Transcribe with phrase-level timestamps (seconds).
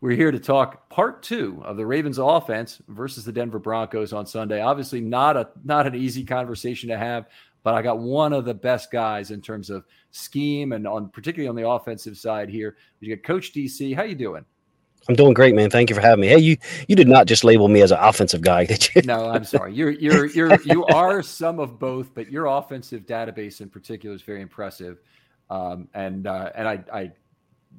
[0.00, 4.26] We're here to talk part two of the Ravens offense versus the Denver Broncos on
[4.26, 4.60] Sunday.
[4.60, 7.26] Obviously, not a not an easy conversation to have,
[7.62, 11.48] but I got one of the best guys in terms of scheme and on particularly
[11.48, 12.76] on the offensive side here.
[13.00, 13.94] You got Coach DC.
[13.96, 14.44] How you doing?
[15.08, 15.70] I'm doing great, man.
[15.70, 16.28] Thank you for having me.
[16.28, 16.56] Hey, you
[16.88, 19.02] you did not just label me as an offensive guy, did you?
[19.02, 19.74] no, I'm sorry.
[19.74, 24.22] You're you're you're you are some of both, but your offensive database in particular is
[24.22, 24.98] very impressive.
[25.50, 27.12] Um, and uh, and I I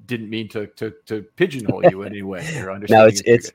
[0.05, 2.43] didn't mean to to, to pigeonhole you in any way.
[2.89, 3.51] no, it's it's.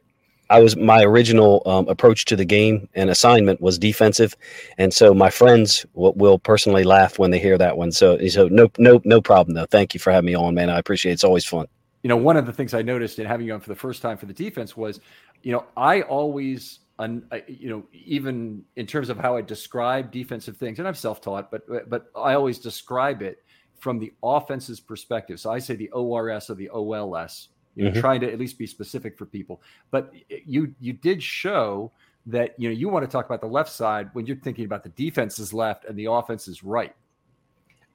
[0.49, 4.37] I was my original um, approach to the game and assignment was defensive,
[4.79, 7.93] and so my friends will, will, personally laugh when they hear that one.
[7.93, 9.67] So so no no no problem though.
[9.67, 10.69] Thank you for having me on, man.
[10.69, 11.15] I appreciate it.
[11.15, 11.67] It's always fun.
[12.03, 14.03] You know, one of the things I noticed in having you on for the first
[14.03, 15.01] time for the defense was,
[15.43, 20.57] you know, I always un, you know, even in terms of how I describe defensive
[20.57, 23.45] things, and I'm self-taught, but but I always describe it
[23.81, 25.41] from the offense's perspective.
[25.41, 28.01] So I say the ORS or the OLS, you know, mm-hmm.
[28.01, 29.61] trying to at least be specific for people.
[29.91, 31.91] But you you did show
[32.27, 34.83] that you know you want to talk about the left side when you're thinking about
[34.83, 36.95] the defense's left and the offense's right.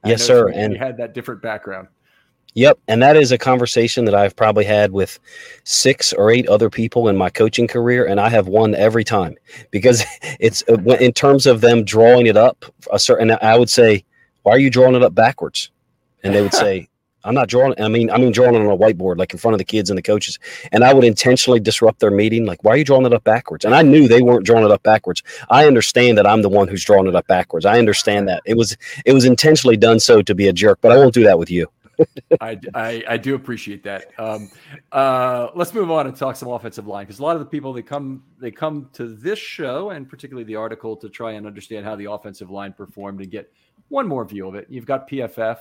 [0.04, 0.50] yes, sir.
[0.50, 1.88] And you had that different background.
[2.54, 5.18] Yep, and that is a conversation that I've probably had with
[5.64, 9.36] six or eight other people in my coaching career, and I have won every time
[9.70, 10.02] because
[10.40, 13.30] it's uh, in terms of them drawing it up a certain.
[13.30, 14.04] I would say,
[14.42, 15.70] why are you drawing it up backwards?
[16.22, 16.88] And they would say,
[17.26, 17.74] I'm not drawing.
[17.80, 19.98] I mean, I mean, drawing on a whiteboard, like in front of the kids and
[19.98, 20.38] the coaches.
[20.70, 22.46] And I would intentionally disrupt their meeting.
[22.46, 23.64] Like, why are you drawing it up backwards?
[23.64, 25.22] And I knew they weren't drawing it up backwards.
[25.50, 27.66] I understand that I'm the one who's drawing it up backwards.
[27.66, 30.92] I understand that it was it was intentionally done so to be a jerk, but
[30.92, 31.66] I won't do that with you.
[32.40, 34.12] I, I, I do appreciate that.
[34.18, 34.50] Um,
[34.92, 37.72] uh, let's move on and talk some offensive line because a lot of the people
[37.72, 41.84] they come they come to this show and particularly the article to try and understand
[41.84, 43.50] how the offensive line performed and get
[43.88, 44.66] one more view of it.
[44.68, 45.58] You've got PFF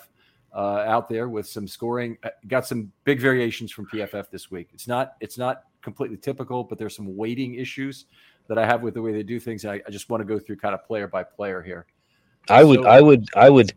[0.56, 2.18] uh, out there with some scoring.
[2.24, 4.70] Uh, got some big variations from PFF this week.
[4.74, 8.06] It's not it's not completely typical, but there's some weighting issues
[8.48, 9.66] that I have with the way they do things.
[9.66, 11.86] I, I just want to go through kind of player by player here.
[12.50, 13.74] I would, so, I would, I would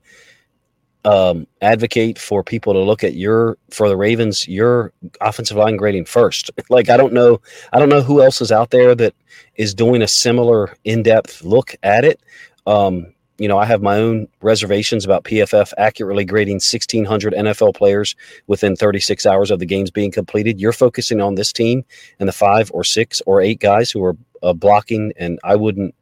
[1.04, 6.04] um, advocate for people to look at your for the Ravens your offensive line grading
[6.04, 6.50] first.
[6.70, 7.40] Like I don't know,
[7.72, 9.14] I don't know who else is out there that
[9.54, 12.20] is doing a similar in depth look at it.
[12.66, 18.16] Um, you know, I have my own reservations about PFF accurately grading 1,600 NFL players
[18.48, 20.60] within 36 hours of the games being completed.
[20.60, 21.84] You're focusing on this team
[22.18, 25.94] and the five or six or eight guys who are uh, blocking, and I wouldn't,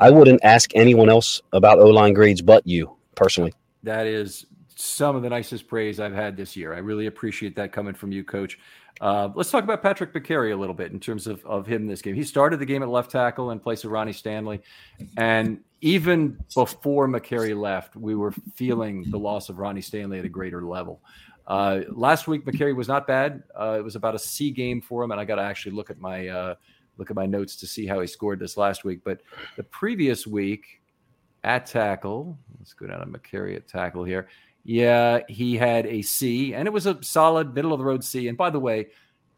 [0.00, 3.54] I wouldn't ask anyone else about O line grades but you personally.
[3.84, 6.74] That is some of the nicest praise I've had this year.
[6.74, 8.58] I really appreciate that coming from you, Coach.
[9.02, 11.88] Uh, let's talk about Patrick Mekari a little bit in terms of, of him in
[11.88, 12.14] this game.
[12.14, 14.62] He started the game at left tackle in place of Ronnie Stanley.
[15.16, 20.28] And even before Mekari left, we were feeling the loss of Ronnie Stanley at a
[20.28, 21.00] greater level.
[21.48, 23.42] Uh, last week, Mekari was not bad.
[23.58, 25.90] Uh, it was about a C game for him, and I got to actually look
[25.90, 26.54] at my uh,
[26.96, 29.00] look at my notes to see how he scored this last week.
[29.02, 29.22] But
[29.56, 30.80] the previous week,
[31.42, 34.28] at tackle, let's go down to Mekari at tackle here.
[34.64, 38.28] Yeah, he had a C, and it was a solid middle of the road C.
[38.28, 38.88] And by the way,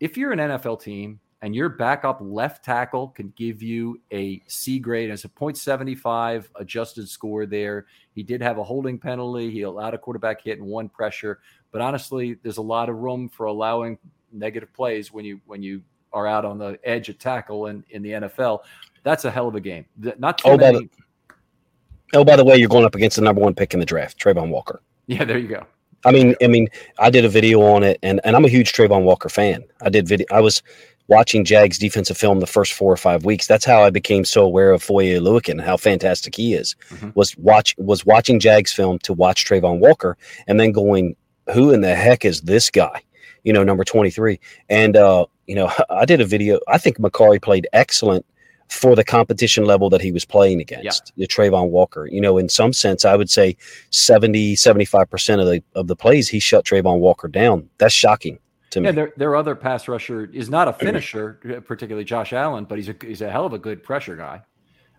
[0.00, 4.78] if you're an NFL team and your backup left tackle can give you a C
[4.78, 7.86] grade, it's a 0.75 adjusted score there.
[8.14, 9.50] He did have a holding penalty.
[9.50, 11.40] He allowed a quarterback hit and one pressure.
[11.72, 13.98] But honestly, there's a lot of room for allowing
[14.30, 15.82] negative plays when you when you
[16.12, 18.60] are out on the edge of tackle in, in the NFL.
[19.02, 19.86] That's a hell of a game.
[20.18, 20.88] Not too oh, many.
[22.14, 24.18] Oh, by the way, you're going up against the number one pick in the draft,
[24.18, 24.80] Travon Walker.
[25.06, 25.66] Yeah, there you go.
[26.04, 26.68] I mean, I mean,
[26.98, 29.64] I did a video on it, and, and I'm a huge Travon Walker fan.
[29.82, 30.26] I did video.
[30.30, 30.62] I was
[31.08, 33.46] watching Jags defensive film the first four or five weeks.
[33.46, 35.16] That's how I became so aware of Foye
[35.48, 36.76] and how fantastic he is.
[36.90, 37.10] Mm-hmm.
[37.14, 40.16] Was watch was watching Jags film to watch Travon Walker,
[40.46, 41.16] and then going,
[41.52, 43.02] who in the heck is this guy?
[43.42, 44.40] You know, number twenty three.
[44.68, 46.60] And uh, you know, I did a video.
[46.68, 48.26] I think Mekari played excellent
[48.68, 51.22] for the competition level that he was playing against, yeah.
[51.22, 52.06] the Travon Walker.
[52.06, 53.56] You know, in some sense, I would say
[53.90, 57.68] 70, 75% of the of the plays he shut Travon Walker down.
[57.78, 58.38] That's shocking
[58.70, 58.94] to yeah, me.
[58.94, 62.96] Their, their other pass rusher is not a finisher, particularly Josh Allen, but he's a
[63.00, 64.42] he's a hell of a good pressure guy.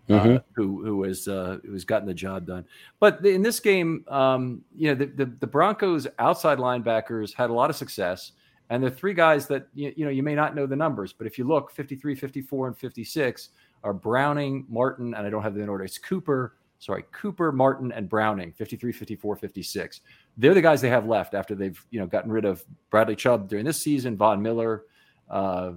[0.07, 0.35] Uh, mm-hmm.
[0.35, 2.63] Uh, who who has uh, who has gotten the job done?
[2.99, 7.53] But in this game, um, you know, the, the, the Broncos outside linebackers had a
[7.53, 8.31] lot of success,
[8.69, 11.27] and the three guys that you, you know you may not know the numbers, but
[11.27, 13.49] if you look, 53, 54, and 56
[13.83, 15.83] are Browning, Martin, and I don't have them in order.
[15.83, 20.01] It's Cooper, sorry, Cooper, Martin, and Browning, 53, 54, 56.
[20.37, 23.47] They're the guys they have left after they've, you know, gotten rid of Bradley Chubb
[23.47, 24.83] during this season, Von Miller.
[25.29, 25.73] Uh,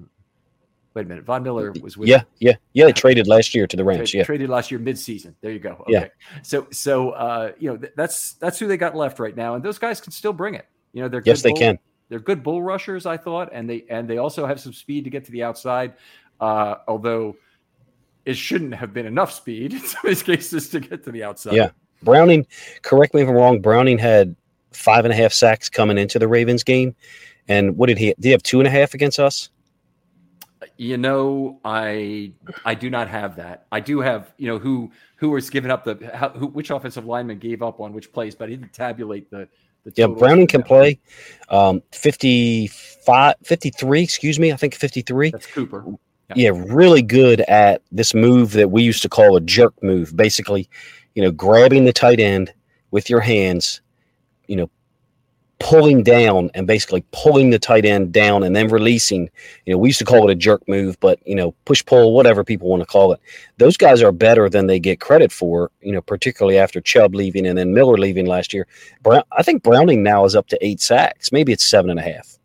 [0.95, 2.87] wait a minute, Von Miller was with Yeah, yeah, yeah.
[2.87, 4.15] They traded last year to the Rams.
[4.15, 4.25] yeah.
[4.25, 5.35] Traded last year midseason.
[5.43, 5.73] There you go.
[5.83, 5.93] Okay.
[5.93, 6.07] Yeah.
[6.43, 9.55] So so uh, you know, th- that's that's who they got left right now.
[9.55, 10.67] And those guys can still bring it.
[10.93, 11.79] You know, they're yes, they bull, can.
[12.09, 15.11] They're good bull rushers, I thought, and they and they also have some speed to
[15.11, 15.95] get to the outside.
[16.41, 17.37] Uh, although
[18.25, 21.25] it shouldn't have been enough speed in some of these cases to get to the
[21.25, 21.55] outside.
[21.55, 21.71] Yeah.
[22.03, 22.47] Browning,
[22.83, 24.37] correct me if I'm wrong, Browning had
[24.73, 26.95] five and a half sacks coming into the Ravens game.
[27.49, 29.51] And what did he did he have two and a half against us?
[30.77, 32.33] You know, I
[32.65, 33.67] I do not have that.
[33.73, 37.07] I do have, you know, who who was giving up the how, who which offensive
[37.07, 39.49] lineman gave up on which plays, but I didn't tabulate the the
[39.97, 40.99] yeah, Browning can play
[41.49, 45.31] um 55 53, excuse me, I think 53.
[45.31, 45.85] That's Cooper
[46.35, 50.15] yeah, really good at this move that we used to call a jerk move.
[50.17, 50.69] Basically,
[51.15, 52.53] you know, grabbing the tight end
[52.91, 53.81] with your hands,
[54.47, 54.71] you know,
[55.61, 59.29] pulling down and basically pulling the tight end down and then releasing.
[59.67, 62.15] You know, we used to call it a jerk move, but you know, push pull,
[62.15, 63.21] whatever people want to call it.
[63.59, 65.71] Those guys are better than they get credit for.
[65.81, 68.67] You know, particularly after Chubb leaving and then Miller leaving last year.
[69.03, 71.33] Brown, I think Browning now is up to eight sacks.
[71.33, 72.39] Maybe it's seven and a half.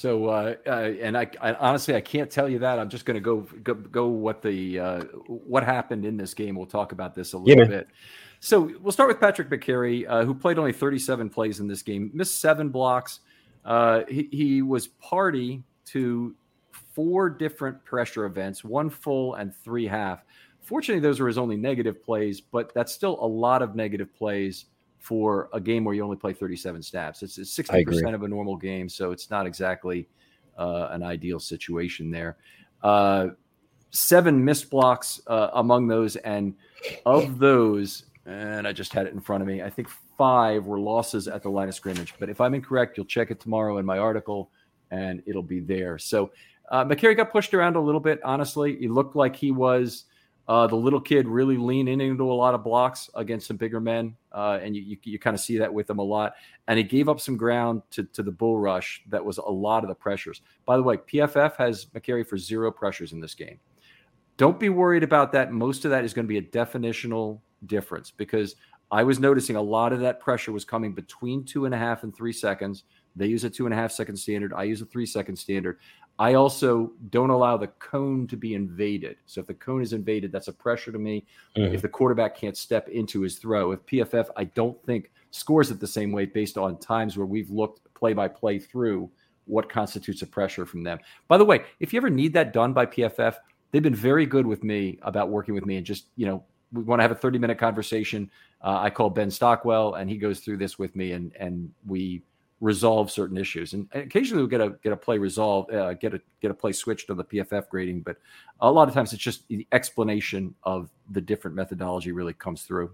[0.00, 2.78] So, uh, uh, and I, I, honestly, I can't tell you that.
[2.78, 3.40] I'm just going to go,
[3.90, 6.54] go, what the uh, what happened in this game.
[6.54, 7.88] We'll talk about this a little yeah, bit.
[8.40, 12.10] So we'll start with Patrick Mekari, uh, who played only 37 plays in this game,
[12.14, 13.20] missed seven blocks.
[13.64, 16.34] Uh, he, he was party to
[16.94, 20.24] four different pressure events, one full and three half.
[20.62, 24.66] Fortunately, those were his only negative plays, but that's still a lot of negative plays
[24.98, 27.22] for a game where you only play 37 snaps.
[27.22, 30.08] It's, 60% of a normal game, so it's not exactly
[30.58, 32.36] uh, an ideal situation there.
[32.82, 33.28] Uh,
[33.90, 36.54] seven missed blocks uh, among those, and
[37.06, 40.78] of those, and I just had it in front of me, I think five were
[40.78, 42.14] losses at the line of scrimmage.
[42.18, 44.50] But if I'm incorrect, you'll check it tomorrow in my article,
[44.90, 45.98] and it'll be there.
[45.98, 46.30] So
[46.70, 48.76] uh, Mekari got pushed around a little bit, honestly.
[48.76, 50.04] He looked like he was–
[50.50, 54.16] uh, the little kid really leaning into a lot of blocks against some bigger men,
[54.32, 56.32] uh, and you, you, you kind of see that with him a lot.
[56.66, 59.84] And he gave up some ground to, to the bull rush that was a lot
[59.84, 60.42] of the pressures.
[60.66, 63.60] By the way, PFF has Mekari for zero pressures in this game.
[64.38, 65.52] don't be worried about that.
[65.52, 68.56] Most of that is going to be a definitional difference because
[68.90, 72.02] I was noticing a lot of that pressure was coming between two and a half
[72.02, 72.84] and three seconds.
[73.14, 74.52] They use a two and a half second standard.
[74.52, 75.78] I use a three second standard.
[76.18, 79.16] I also don't allow the cone to be invaded.
[79.26, 81.24] So if the cone is invaded, that's a pressure to me.
[81.56, 81.74] Mm-hmm.
[81.74, 85.80] If the quarterback can't step into his throw, if PFF, I don't think scores it
[85.80, 89.10] the same way based on times where we've looked play by play through
[89.46, 90.98] what constitutes a pressure from them.
[91.26, 93.36] By the way, if you ever need that done by PFF,
[93.70, 96.82] they've been very good with me about working with me and just, you know, we
[96.82, 98.30] want to have a 30 minute conversation.
[98.62, 102.22] Uh, I call Ben Stockwell and he goes through this with me and, and we
[102.60, 103.72] resolve certain issues.
[103.72, 106.72] And occasionally we'll get a, get a play resolved, uh, get a, get a play
[106.72, 108.02] switched on the PFF grading.
[108.02, 108.18] But
[108.60, 112.92] a lot of times it's just the explanation of the different methodology really comes through.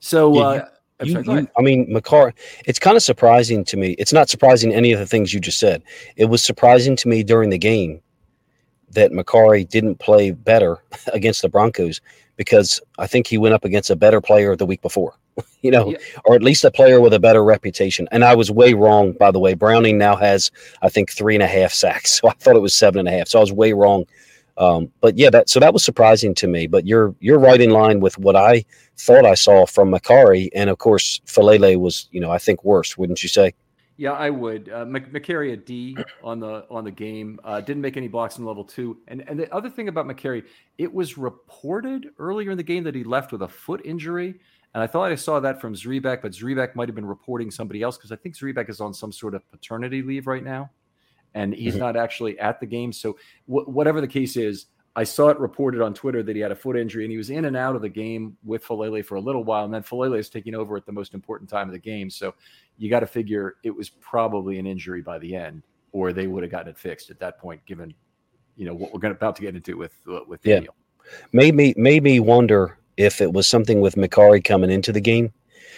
[0.00, 0.66] So, uh,
[1.02, 2.32] you, you, I mean, McCarr,
[2.64, 3.92] it's kind of surprising to me.
[3.98, 5.82] It's not surprising any of the things you just said.
[6.16, 8.00] It was surprising to me during the game
[8.96, 10.78] that Mekari didn't play better
[11.12, 12.00] against the Broncos
[12.36, 15.14] because I think he went up against a better player the week before,
[15.62, 15.98] you know, yeah.
[16.24, 18.08] or at least a player with a better reputation.
[18.12, 19.54] And I was way wrong, by the way.
[19.54, 20.50] Browning now has,
[20.82, 22.20] I think, three and a half sacks.
[22.20, 23.28] So I thought it was seven and a half.
[23.28, 24.04] So I was way wrong.
[24.58, 26.66] Um, but yeah, that so that was surprising to me.
[26.66, 28.64] But you're you're right in line with what I
[28.96, 32.96] thought I saw from Mekari, and of course, Faalele was, you know, I think worse,
[32.96, 33.52] wouldn't you say?
[33.98, 34.68] Yeah, I would.
[34.68, 37.40] Uh, Mekari a D on the on the game.
[37.42, 38.98] Uh, didn't make any blocks in level two.
[39.08, 40.44] And and the other thing about Mekari,
[40.76, 44.34] it was reported earlier in the game that he left with a foot injury.
[44.74, 47.80] And I thought I saw that from Zrebiec, but Zrebiec might have been reporting somebody
[47.80, 50.70] else because I think Zrebiec is on some sort of paternity leave right now,
[51.32, 51.80] and he's mm-hmm.
[51.80, 52.92] not actually at the game.
[52.92, 56.52] So wh- whatever the case is, I saw it reported on Twitter that he had
[56.52, 59.16] a foot injury and he was in and out of the game with Faalele for
[59.16, 59.66] a little while.
[59.66, 62.08] And then Faalele is taking over at the most important time of the game.
[62.08, 62.34] So
[62.78, 66.42] you got to figure it was probably an injury by the end, or they would
[66.42, 67.94] have gotten it fixed at that point, given
[68.56, 70.74] you know what we're going about to get into with uh, with Daniel.
[70.74, 71.18] Yeah.
[71.32, 75.32] Made me made me wonder if it was something with Mekari coming into the game,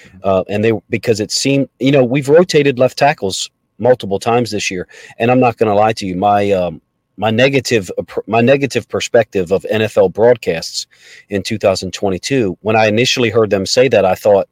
[0.04, 0.18] mm-hmm.
[0.22, 4.70] uh, and they because it seemed you know we've rotated left tackles multiple times this
[4.70, 4.88] year,
[5.18, 6.80] and I'm not going to lie to you, my um,
[7.18, 7.90] my negative
[8.26, 10.86] my negative perspective of NFL broadcasts
[11.28, 14.48] in 2022 when I initially heard them say that I thought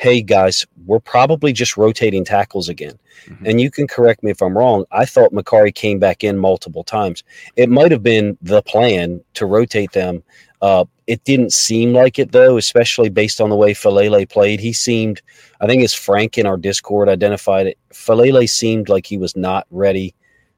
[0.00, 3.46] hey guys we're probably just rotating tackles again mm-hmm.
[3.46, 6.82] and you can correct me if I'm wrong I thought Mekari came back in multiple
[6.82, 7.22] times
[7.56, 10.22] it might have been the plan to rotate them
[10.62, 14.72] uh, it didn't seem like it though especially based on the way Faalele played he
[14.72, 15.20] seemed
[15.60, 19.66] I think as Frank in our discord identified it Faalele seemed like he was not
[19.70, 20.14] ready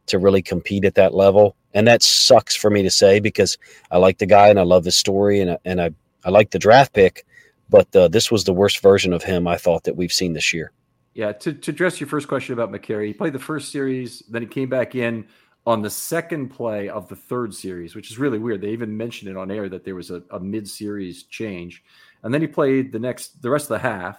[0.07, 1.57] to really compete at that level.
[1.75, 3.57] And that sucks for me to say because
[3.91, 5.91] I like the guy and I love his story and, and I,
[6.25, 7.25] I like the draft pick.
[7.73, 10.53] But uh, this was the worst version of him I thought that we've seen this
[10.53, 10.71] year.
[11.15, 14.43] Yeah, to, to address your first question about Mekari, he played the first series, then
[14.43, 15.27] he came back in
[15.67, 18.61] on the second play of the third series, which is really weird.
[18.61, 21.83] They even mentioned it on air that there was a, a mid-series change,
[22.23, 24.19] and then he played the next the rest of the half,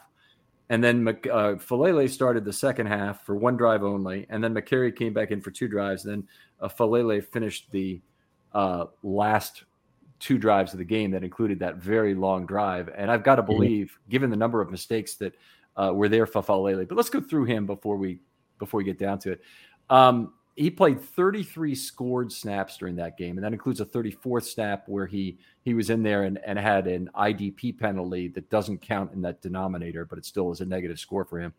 [0.69, 4.95] and then uh, Faalele started the second half for one drive only, and then Mekari
[4.95, 6.05] came back in for two drives.
[6.05, 6.27] And then
[6.59, 8.01] uh, Faalele finished the
[8.53, 9.63] uh, last
[10.23, 12.89] two drives of the game that included that very long drive.
[12.95, 13.51] And I've got to mm-hmm.
[13.51, 14.11] believe, mm-hmm.
[14.11, 15.35] given the number of mistakes that
[15.75, 18.19] uh, were there for Faalele, but let's go through him before we
[18.57, 19.41] before we get down to it.
[19.89, 24.87] Um, he played 33 scored snaps during that game, and that includes a 34th snap
[24.87, 29.11] where he he was in there and, and had an IDP penalty that doesn't count
[29.13, 31.53] in that denominator, but it still is a negative score for him.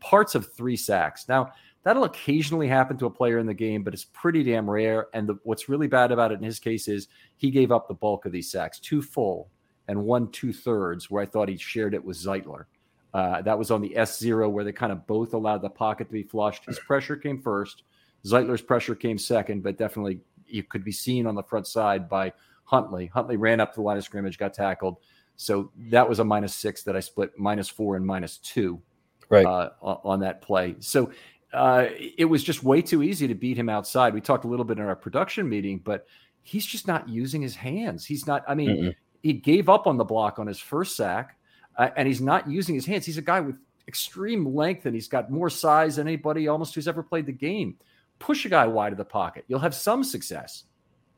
[0.00, 1.26] Parts of three sacks.
[1.28, 5.08] Now that'll occasionally happen to a player in the game, but it's pretty damn rare.
[5.14, 7.94] And the, what's really bad about it in his case is he gave up the
[7.94, 9.48] bulk of these sacks, two full
[9.88, 12.64] and one two thirds, where I thought he shared it with Zeitler.
[13.12, 16.06] Uh, that was on the S zero where they kind of both allowed the pocket
[16.08, 16.64] to be flushed.
[16.66, 17.82] His pressure came first
[18.24, 22.32] Zeitler's pressure came second, but definitely you could be seen on the front side by
[22.64, 23.06] Huntley.
[23.06, 24.96] Huntley ran up the line of scrimmage, got tackled.
[25.36, 28.80] So that was a minus six that I split minus four and minus two
[29.28, 29.46] right.
[29.46, 30.76] Uh, on that play.
[30.80, 31.10] So
[31.52, 34.14] uh, it was just way too easy to beat him outside.
[34.14, 36.06] We talked a little bit in our production meeting, but
[36.42, 38.06] he's just not using his hands.
[38.06, 38.94] He's not, I mean, Mm-mm.
[39.22, 41.36] he gave up on the block on his first sack,
[41.76, 43.04] uh, and he's not using his hands.
[43.04, 43.56] He's a guy with
[43.88, 47.76] extreme length and he's got more size than anybody almost who's ever played the game
[48.20, 49.44] push a guy wide of the pocket.
[49.48, 50.64] You'll have some success.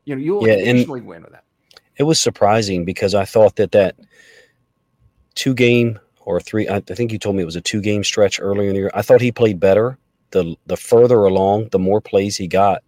[0.05, 1.43] You know, you'll yeah, occasionally win with that.
[1.97, 3.95] It was surprising because I thought that that
[5.35, 8.41] two game or three, I think you told me it was a two game stretch
[8.41, 8.91] earlier in the year.
[8.95, 9.99] I thought he played better.
[10.33, 12.83] The the further along, the more plays he got.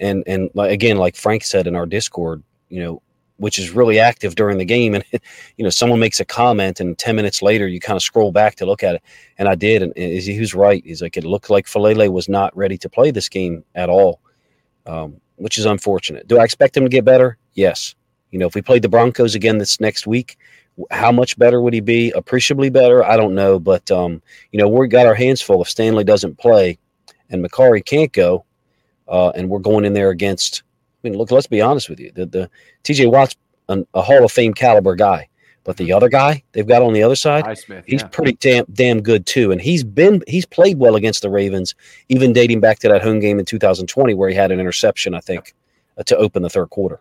[0.00, 3.02] And and again, like Frank said in our Discord, you know,
[3.36, 4.94] which is really active during the game.
[4.94, 5.04] And
[5.56, 8.54] you know, someone makes a comment, and ten minutes later, you kind of scroll back
[8.56, 9.02] to look at it.
[9.38, 10.82] And I did, and, he was right.
[10.84, 14.20] He's like, it looked like Faalele was not ready to play this game at all.
[14.86, 16.28] Um, which is unfortunate.
[16.28, 17.38] Do I expect him to get better?
[17.54, 17.94] Yes.
[18.30, 20.36] You know, if we played the Broncos again this next week,
[20.90, 22.10] how much better would he be?
[22.12, 23.04] Appreciably better?
[23.04, 25.62] I don't know, but um, you know, we've got our hands full.
[25.62, 26.78] If Stanley doesn't play
[27.30, 28.44] and Mekari can't go,
[29.08, 30.62] uh, and we're going in there against.
[31.02, 32.10] I mean, look, let's be honest with you.
[32.12, 32.50] The, the
[32.82, 33.36] TJ Watt's
[33.68, 35.28] an, a Hall of Fame caliber guy,
[35.64, 38.08] but the other guy they've got on the other side, Highsmith, he's yeah.
[38.08, 39.52] pretty damn damn good too.
[39.52, 41.74] And he's been he's played well against the Ravens,
[42.08, 45.20] even dating back to that home game in 2020 where he had an interception, I
[45.20, 45.54] think,
[45.98, 47.00] uh, to open the third quarter.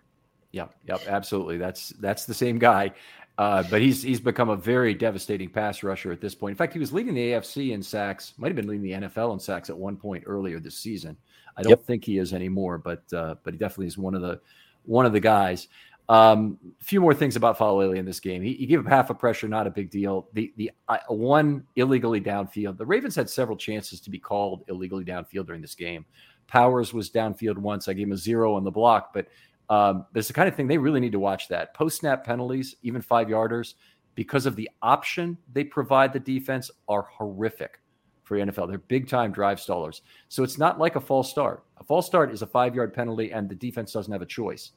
[0.51, 1.57] Yep, yep, absolutely.
[1.57, 2.91] That's that's the same guy,
[3.37, 6.51] uh, but he's he's become a very devastating pass rusher at this point.
[6.51, 8.33] In fact, he was leading the AFC in sacks.
[8.37, 11.17] Might have been leading the NFL in sacks at one point earlier this season.
[11.57, 11.83] I don't Yep.
[11.85, 14.39] think he is anymore, but uh, but he definitely is one of the
[14.85, 15.67] one of the guys.
[16.09, 18.41] Um, a few more things about Faalele in this game.
[18.41, 20.27] He, he gave up half a pressure, not a big deal.
[20.33, 22.77] The the uh, one illegally downfield.
[22.77, 26.05] The Ravens had several chances to be called illegally downfield during this game.
[26.47, 27.87] Powers was downfield once.
[27.87, 29.27] I gave him a zero on the block, but
[29.69, 31.47] um, it's the kind of thing they really need to watch.
[31.47, 33.75] That post snap penalties, even five yarders,
[34.15, 37.79] because of the option they provide the defense, are horrific
[38.23, 38.69] for the NFL.
[38.69, 40.01] They're big time drive stallers.
[40.29, 41.63] So it's not like a false start.
[41.77, 44.71] A false start is a five yard penalty, and the defense doesn't have a choice.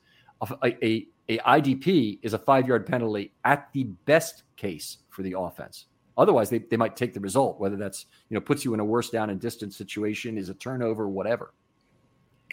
[0.62, 5.38] A, a, a IDP is a five yard penalty at the best case for the
[5.38, 5.86] offense.
[6.18, 8.84] Otherwise, they, they might take the result, whether that's, you know, puts you in a
[8.84, 11.52] worse down and distance situation, is a turnover, whatever.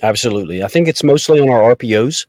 [0.01, 0.63] Absolutely.
[0.63, 2.25] I think it's mostly on our RPOs.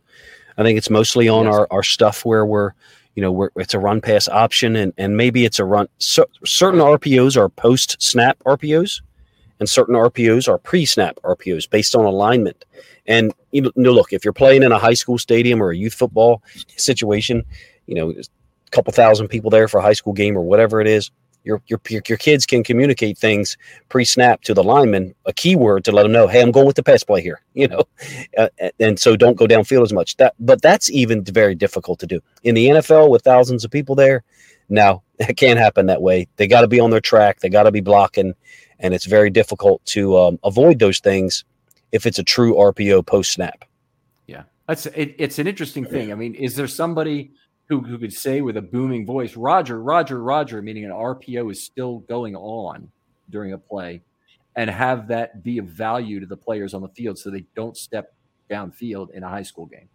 [0.57, 1.55] I think it's mostly on Yes.
[1.55, 2.73] our, our stuff where we're,
[3.15, 5.89] you know, we're, it's a run pass option and, and maybe it's a run.
[5.99, 9.01] So, certain RPOs are post snap RPOs
[9.59, 12.65] and certain RPOs are pre snap RPOs based on alignment.
[13.07, 15.95] And, you know, look, if you're playing in a high school stadium or a youth
[15.95, 16.43] football
[16.77, 17.45] situation,
[17.87, 20.87] you know, a couple thousand people there for a high school game or whatever it
[20.87, 21.11] is,
[21.45, 23.57] your, your, your, kids can communicate things
[23.91, 26.83] pre-snap to the lineman a keyword to let them know hey i'm going with the
[26.83, 27.85] pass play here you know?
[28.37, 28.49] Uh,
[28.81, 30.17] and so don't go downfield as much.
[30.17, 32.21] That but that's even very difficult to do.
[32.43, 34.25] In the nfl with thousands of people there
[34.69, 36.27] no it can't happen that way.
[36.37, 37.41] They got to be on their track.
[37.41, 38.35] They got to be blocking
[38.81, 41.45] and it's very difficult to um, avoid those things
[41.93, 43.65] if it's a true rpo post snap
[44.27, 46.11] Yeah, that's it, it's an interesting thing.
[46.11, 47.33] I mean, is there somebody
[47.81, 51.63] who, who could say with a booming voice, Roger, Roger, Roger, meaning an RPO is
[51.63, 52.91] still going on
[53.31, 54.03] during a play,
[54.57, 57.77] and have that be of value to the players on the field so they don't
[57.77, 58.15] step
[58.51, 59.89] downfield in a high school game?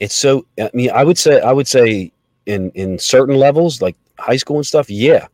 [0.00, 2.12] it's so i mean i would say i would say
[2.46, 5.26] in in certain levels like high school and stuff yeah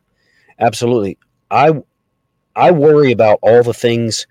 [0.59, 1.17] absolutely
[1.51, 1.71] i
[2.55, 4.27] i worry about all the things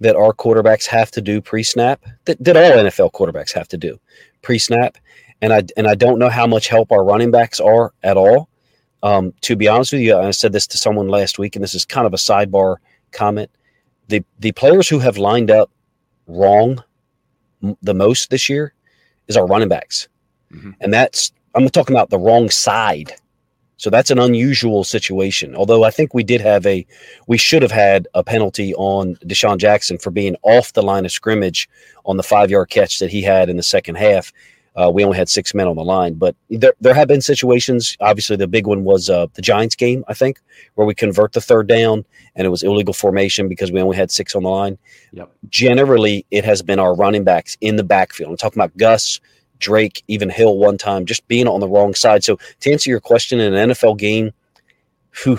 [0.00, 3.98] that our quarterbacks have to do pre-snap that, that all nfl quarterbacks have to do
[4.42, 4.96] pre-snap
[5.42, 8.48] and i and i don't know how much help our running backs are at all
[9.02, 11.74] um, to be honest with you i said this to someone last week and this
[11.74, 12.76] is kind of a sidebar
[13.12, 13.50] comment
[14.08, 15.70] the the players who have lined up
[16.26, 16.82] wrong
[17.62, 18.74] m- the most this year
[19.28, 20.08] is our running backs.
[20.52, 20.74] Mhm.
[20.80, 23.12] And that's, I'm talking about the wrong side.
[23.76, 25.54] So that's an unusual situation.
[25.56, 26.84] Although I think we did have a,
[27.28, 31.12] we should have had a penalty on DeSean Jackson for being off the line of
[31.12, 31.68] scrimmage
[32.04, 34.32] on the five yard catch that he had in the second half.
[34.76, 37.96] Uh, we only had six men on the line, but there, there have been situations.
[38.00, 40.40] Obviously, the big one was uh, the Giants game, I think,
[40.76, 42.04] where we convert the third down
[42.36, 44.78] and it was illegal formation because we only had six on the line
[45.12, 45.30] Yep.
[45.48, 48.30] generally it has been our running backs in the backfield.
[48.30, 49.20] I'm talking about Gus,
[49.58, 52.22] Drake, even Hill one time, just being on the wrong side.
[52.24, 54.32] So to answer your question, in an NFL game,
[55.24, 55.38] who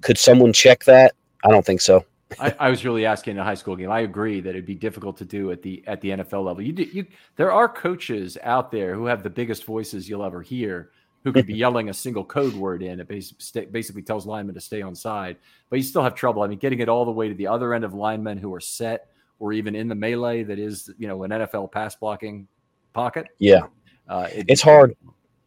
[0.00, 1.12] could someone check that?
[1.44, 2.04] I don't think so.
[2.38, 3.90] I, I was really asking in a high school game.
[3.90, 6.62] I agree that it'd be difficult to do at the at the NFL level.
[6.62, 10.40] You do, you there are coaches out there who have the biggest voices you'll ever
[10.42, 10.90] hear,
[11.24, 13.00] who could be yelling a single code word in.
[13.00, 15.36] It bas- sta- basically tells linemen to stay on side,
[15.70, 16.42] but you still have trouble.
[16.42, 18.60] I mean, getting it all the way to the other end of linemen who are
[18.60, 19.08] set
[19.40, 22.46] or even in the melee that is you know an NFL pass blocking
[22.92, 23.26] pocket.
[23.38, 23.62] Yeah,
[24.08, 24.94] Uh, it- It's hard.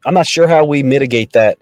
[0.06, 1.60] I'm not sure how we mitigate that.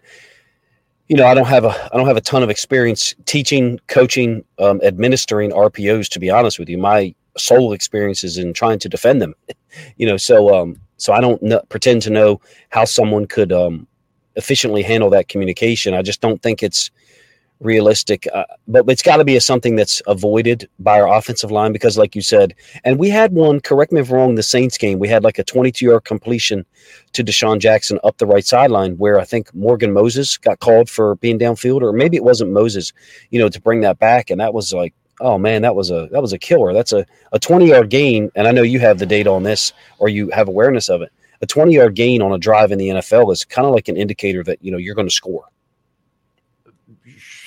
[1.07, 4.43] You know, I don't have a I don't have a ton of experience teaching, coaching,
[4.59, 6.09] um, administering RPOs.
[6.09, 9.35] To be honest with you, my sole experience is in trying to defend them.
[9.95, 13.87] You know, so um, so I don't kn- pretend to know how someone could um,
[14.35, 15.93] efficiently handle that communication.
[15.93, 16.91] I just don't think it's
[17.61, 18.27] realistic.
[18.33, 21.97] Uh, but it's got to be a, something that's avoided by our offensive line because,
[21.97, 23.61] like you said, and we had one.
[23.61, 24.35] Correct me if I'm wrong.
[24.35, 26.65] The Saints game, we had like a 22 yard completion
[27.13, 31.15] to DeSean Jackson up the right sideline, where I think Morgan Moses got called for
[31.15, 32.91] being downfield, or maybe it wasn't Moses.
[33.29, 34.93] You know, to bring that back, and that was like.
[35.19, 36.73] Oh man, that was a that was a killer.
[36.73, 39.71] That's a, a 20 yard gain, and I know you have the data on this
[39.99, 41.11] or you have awareness of it.
[41.43, 43.97] A 20 yard gain on a drive in the NFL is kind of like an
[43.97, 45.45] indicator that you know you're going to score.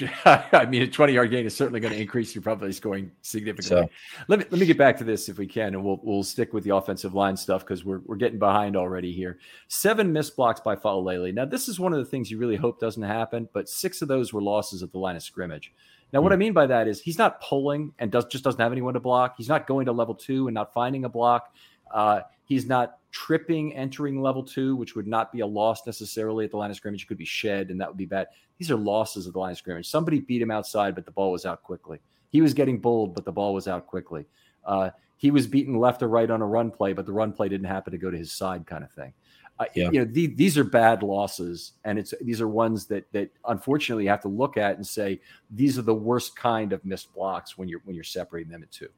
[0.25, 3.89] I mean, a 20 yard gain is certainly going to increase your probability scoring significantly.
[3.89, 6.25] So, let me let me get back to this if we can, and we'll we'll
[6.25, 9.39] stick with the offensive line stuff because we're we're getting behind already here.
[9.69, 11.33] Seven missed blocks by Faalele.
[11.33, 14.09] Now, this is one of the things you really hope doesn't happen, but six of
[14.09, 15.73] those were losses at the line of scrimmage.
[16.13, 18.73] Now, what I mean by that is he's not pulling and does just doesn't have
[18.73, 19.35] anyone to block.
[19.37, 21.55] He's not going to level two and not finding a block.
[21.93, 26.51] Uh, he's not tripping entering level two, which would not be a loss necessarily at
[26.51, 27.05] the line of scrimmage.
[27.05, 28.27] It could be shed, and that would be bad.
[28.59, 29.89] These are losses at the line of scrimmage.
[29.89, 32.01] Somebody beat him outside, but the ball was out quickly.
[32.31, 34.27] He was getting bulled, but the ball was out quickly.
[34.65, 37.49] Uh, he was beaten left or right on a run play, but the run play
[37.49, 39.13] didn't happen to go to his side, kind of thing.
[39.61, 39.91] Uh, yeah.
[39.93, 44.05] You know, the, these are bad losses, and it's these are ones that that unfortunately
[44.05, 45.21] you have to look at and say
[45.53, 48.69] these are the worst kind of missed blocks when you're when you're separating them in
[48.73, 48.89] two.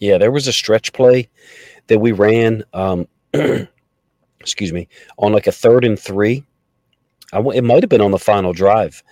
[0.00, 1.30] Yeah, there was a stretch play
[1.86, 2.64] that we ran.
[2.74, 3.08] Um,
[4.40, 4.88] excuse me,
[5.18, 6.44] on like a third and three.
[7.32, 9.02] I, it might have been on the final drive.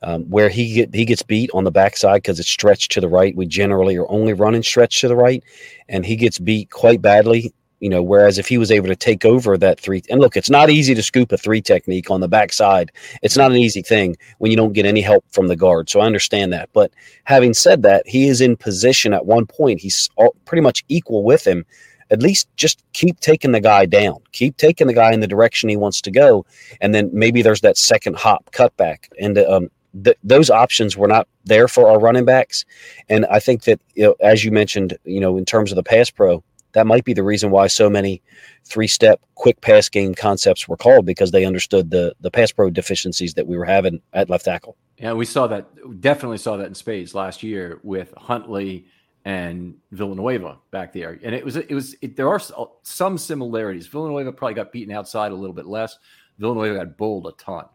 [0.00, 3.08] Um, where he get, he gets beat on the backside because it's stretched to the
[3.08, 3.34] right.
[3.34, 5.42] We generally are only running stretch to the right,
[5.88, 9.24] and he gets beat quite badly you know, whereas if he was able to take
[9.24, 12.28] over that three, and look, it's not easy to scoop a three technique on the
[12.28, 12.90] backside.
[13.22, 15.88] It's not an easy thing when you don't get any help from the guard.
[15.88, 16.68] So I understand that.
[16.72, 16.92] But
[17.24, 19.80] having said that, he is in position at one point.
[19.80, 21.64] He's all, pretty much equal with him.
[22.10, 25.68] At least just keep taking the guy down, keep taking the guy in the direction
[25.68, 26.46] he wants to go.
[26.80, 29.08] And then maybe there's that second hop cutback.
[29.20, 29.70] And um,
[30.04, 32.64] th- those options were not there for our running backs.
[33.08, 35.82] And I think that, you know, as you mentioned, you know, in terms of the
[35.82, 36.42] pass pro,
[36.72, 38.22] that might be the reason why so many
[38.64, 43.34] three-step quick pass game concepts were called because they understood the the pass pro deficiencies
[43.34, 44.76] that we were having at left tackle.
[44.98, 46.00] Yeah, we saw that.
[46.00, 48.86] Definitely saw that in spades last year with Huntley
[49.28, 52.40] and Villanueva back there, and it was it was it, there are
[52.82, 53.86] some similarities.
[53.86, 55.98] Villanueva probably got beaten outside a little bit less.
[56.38, 57.66] Villanueva got bowled a ton.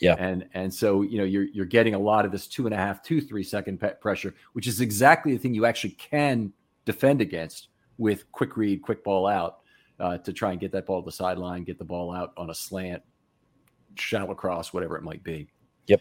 [0.00, 2.74] Yeah, and and so you know you're you're getting a lot of this two and
[2.74, 6.52] a half, two three second pressure, which is exactly the thing you actually can
[6.84, 9.58] defend against with quick read, quick ball out
[10.00, 12.50] uh, to try and get that ball to the sideline, get the ball out on
[12.50, 13.04] a slant,
[13.94, 15.46] shallow cross, whatever it might be.
[15.86, 16.00] Yep.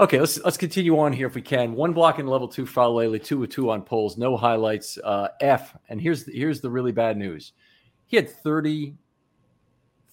[0.00, 1.72] Okay, let's let's continue on here if we can.
[1.72, 4.98] One block in level two, Faalele, two with two on pulls, no highlights.
[4.98, 7.52] Uh, F, and here's the, here's the really bad news.
[8.06, 8.96] He had 30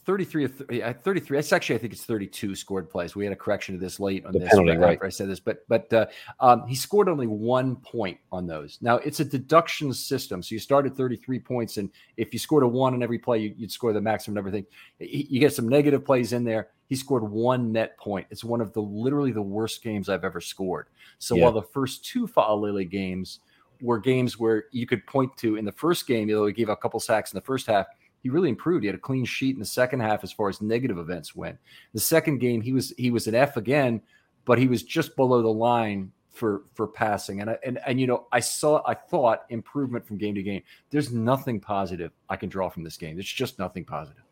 [0.05, 3.15] 33 or 33 it's actually i think it's 32 scored plays.
[3.15, 4.99] We had a correction to this late on the this penalty, right.
[5.03, 6.07] i said this but but uh,
[6.39, 8.79] um, he scored only one point on those.
[8.81, 12.63] Now it's a deduction system so you start at 33 points and if you scored
[12.63, 14.65] a one on every play you, would score the maximum and everything.
[14.99, 16.69] You get some negative plays in there.
[16.87, 18.27] He scored one net point.
[18.31, 20.87] It's one of the literally the worst games i've ever scored.
[21.19, 21.43] So yeah.
[21.43, 23.39] while the first two Faalele games
[23.81, 26.69] were games where you could point to in the first game you know he gave
[26.69, 27.87] a couple sacks in the first half
[28.21, 28.83] he really improved.
[28.83, 31.57] He had a clean sheet in the second half as far as negative events went.
[31.93, 34.01] The second game, he was he was an F again,
[34.45, 37.41] but he was just below the line for for passing.
[37.41, 40.61] And I, and and you know, I saw I thought improvement from game to game.
[40.89, 43.15] There's nothing positive I can draw from this game.
[43.15, 44.23] There's just nothing positive.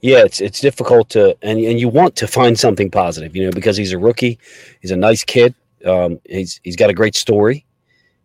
[0.00, 3.52] Yeah, it's it's difficult to and and you want to find something positive, you know,
[3.52, 4.38] because he's a rookie,
[4.80, 5.54] he's a nice kid,
[5.86, 7.64] um, he's he's got a great story,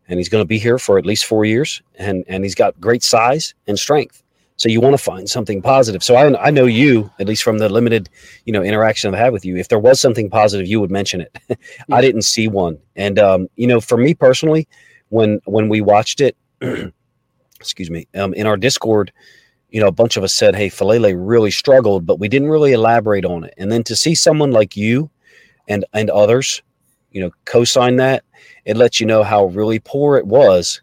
[0.08, 2.80] and he's going to be here for at least four years, and and he's got
[2.82, 4.24] great size and strength.
[4.58, 6.04] So you want to find something positive.
[6.04, 8.10] So I, I know you, at least from the limited,
[8.46, 9.56] you know, interaction I've had with you.
[9.56, 11.38] If there was something positive, you would mention it.
[11.92, 14.68] I didn't see one, and um, you know, for me personally,
[15.10, 16.36] when when we watched it,
[17.60, 19.14] excuse me, um, in our Discord,
[19.70, 22.74] you know, a bunch of us said, "Hey, Faalele really struggled," but we didn't really
[22.74, 23.54] elaborate on it.
[23.58, 25.12] And then to see someone like you
[25.68, 26.64] and and others,
[27.12, 28.24] you know, co-sign that,
[28.66, 30.82] it lets you know how really poor it was.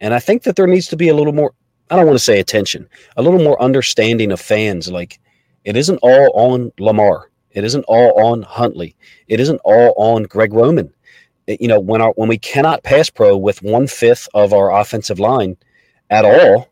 [0.00, 1.52] And I think that there needs to be a little more
[1.90, 4.90] I don't want to say attention, a little more understanding of fans.
[4.90, 5.18] Like
[5.64, 7.30] it isn't all on Lamar.
[7.50, 8.94] It isn't all on Huntley.
[9.26, 10.92] It isn't all on Greg Roman.
[11.46, 14.70] It, you know, when our when we cannot pass pro with one fifth of our
[14.78, 15.56] offensive line
[16.10, 16.68] at all,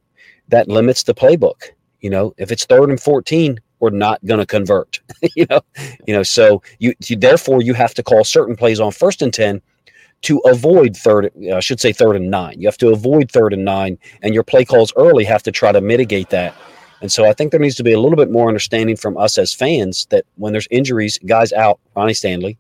[0.49, 1.71] that limits the playbook.
[2.01, 5.01] You know, if it's third and fourteen, we're not going to convert.
[5.35, 5.61] you know,
[6.07, 9.33] you know, so you, you therefore you have to call certain plays on first and
[9.33, 9.63] ten
[10.23, 12.61] to avoid third, I should say third and nine.
[12.61, 15.73] You have to avoid third and nine, and your play calls early have to try
[15.73, 16.55] to mitigate that.
[17.01, 19.37] And so I think there needs to be a little bit more understanding from us
[19.39, 22.59] as fans that when there's injuries, guys out, Ronnie Stanley,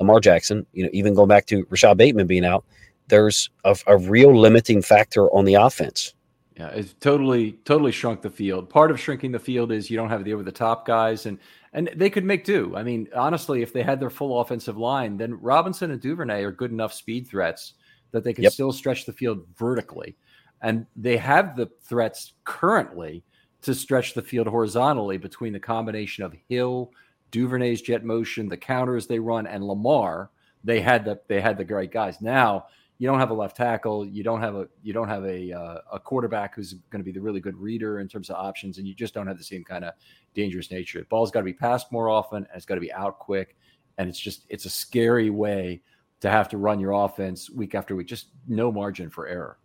[0.00, 2.64] Lamar Jackson, you know, even going back to Rashod Bateman being out,
[3.08, 6.14] there's a, a real limiting factor on the offense.
[6.56, 8.70] Yeah, it's totally, totally shrunk the field.
[8.70, 11.38] Part of shrinking the field is you don't have the over the top guys, and
[11.74, 12.74] and they could make do.
[12.76, 16.52] I mean, honestly, if they had their full offensive line, then Robinson and Duvernay are
[16.52, 17.74] good enough speed threats
[18.12, 18.52] that they can yep.
[18.52, 20.16] still stretch the field vertically.
[20.62, 23.24] And they have the threats currently
[23.62, 26.92] to stretch the field horizontally between the combination of Hill,
[27.32, 30.30] Duvernay's jet motion, the counters they run, and Lamar,
[30.62, 32.20] they had the they had the great guys.
[32.20, 32.66] Now
[32.98, 35.78] you don't have a left tackle, you don't have a you don't have a uh,
[35.92, 38.86] a quarterback who's going to be the really good reader in terms of options, and
[38.86, 39.94] you just don't have the same kind of
[40.34, 41.00] dangerous nature.
[41.00, 43.56] The ball's got to be passed more often, and it's got to be out quick,
[43.98, 45.82] and it's just it's a scary way
[46.20, 48.06] to have to run your offense week after week.
[48.06, 49.58] Just no margin for error.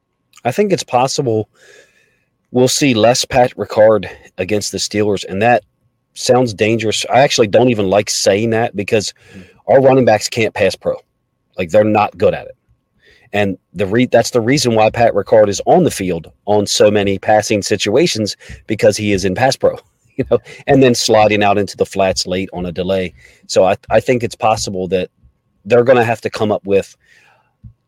[0.44, 1.50] I think it's possible
[2.52, 5.64] we'll see less Pat Ricard against the Steelers, and that
[6.14, 7.06] sounds dangerous.
[7.12, 9.42] I actually don't even like saying that because mm-hmm.
[9.68, 10.96] our running backs can't pass pro.
[11.58, 12.56] Like they're not good at it.
[13.34, 16.90] And the re- that's the reason why Pat Ricard is on the field on so
[16.90, 18.36] many passing situations
[18.68, 19.78] because he is in pass pro,
[20.16, 23.14] you know, and then sliding out into the flats late on a delay.
[23.48, 25.10] So I, I think it's possible that
[25.66, 26.96] they're going to have to come up with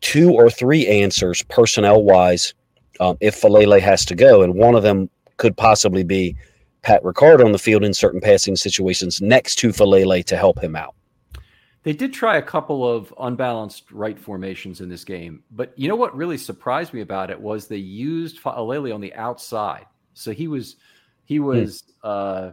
[0.00, 2.54] two or three answers personnel wise
[3.00, 4.42] um, if Faalele has to go.
[4.42, 6.36] And one of them could possibly be
[6.82, 10.76] Pat Ricard on the field in certain passing situations next to Faalele to help him
[10.76, 10.94] out.
[11.84, 15.96] They did try a couple of unbalanced right formations in this game, but you know
[15.96, 19.86] what really surprised me about it was they used Faalele on the outside.
[20.14, 20.76] So he was
[21.24, 21.44] he hmm.
[21.44, 22.08] was hmm.
[22.08, 22.50] uh,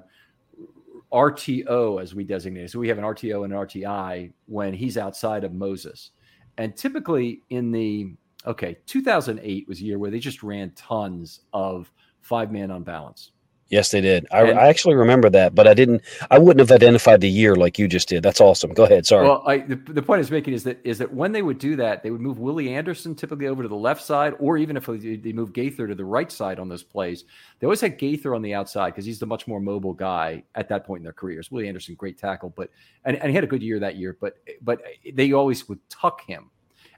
[1.12, 2.72] RTO as we designate.
[2.72, 6.12] So we have an RTO and an RTI when he's outside of Moses.
[6.58, 8.14] And typically in the
[8.46, 13.32] okay, 2008 was a year where they just ran tons of five man unbalanced.
[13.70, 14.26] Yes, they did.
[14.32, 16.02] I, and, I, actually remember that, but I didn't.
[16.32, 18.24] I wouldn't have identified the year like you just did.
[18.24, 18.74] That's awesome.
[18.74, 19.06] Go ahead.
[19.06, 19.28] Sorry.
[19.28, 21.76] Well, I, the, the point is making is that is that when they would do
[21.76, 24.88] that, they would move Willie Anderson typically over to the left side, or even if
[24.88, 27.26] they move Gaither to the right side on those plays,
[27.60, 30.68] they always had Gaither on the outside because he's the much more mobile guy at
[30.70, 31.52] that point in their careers.
[31.52, 32.72] Willie Anderson, great tackle, but
[33.06, 34.82] and, and he had a good year that year, but but
[35.14, 36.50] they always would tuck him,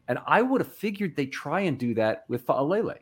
[0.07, 2.99] and I would have figured they try and do that with Faalele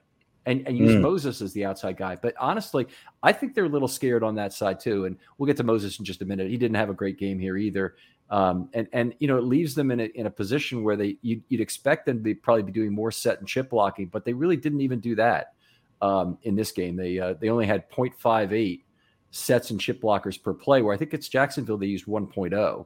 [0.50, 1.02] and, and use mm.
[1.02, 2.16] Moses as the outside guy.
[2.16, 2.88] But honestly,
[3.22, 5.06] I think they're a little scared on that side too.
[5.06, 6.50] And we'll get to Moses in just a minute.
[6.50, 7.96] He didn't have a great game here either.
[8.32, 11.18] Um, and and you know it leaves them in a in a position where they
[11.22, 14.24] you'd, you'd, expect them to be probably be doing more set and chip blocking, but
[14.24, 15.54] they really didn't even do that
[16.02, 16.96] um, in this game.
[16.96, 18.84] They uh, they only had 0.58
[19.32, 22.86] sets and chip blockers per play, where I think it's Jacksonville they used 1.0.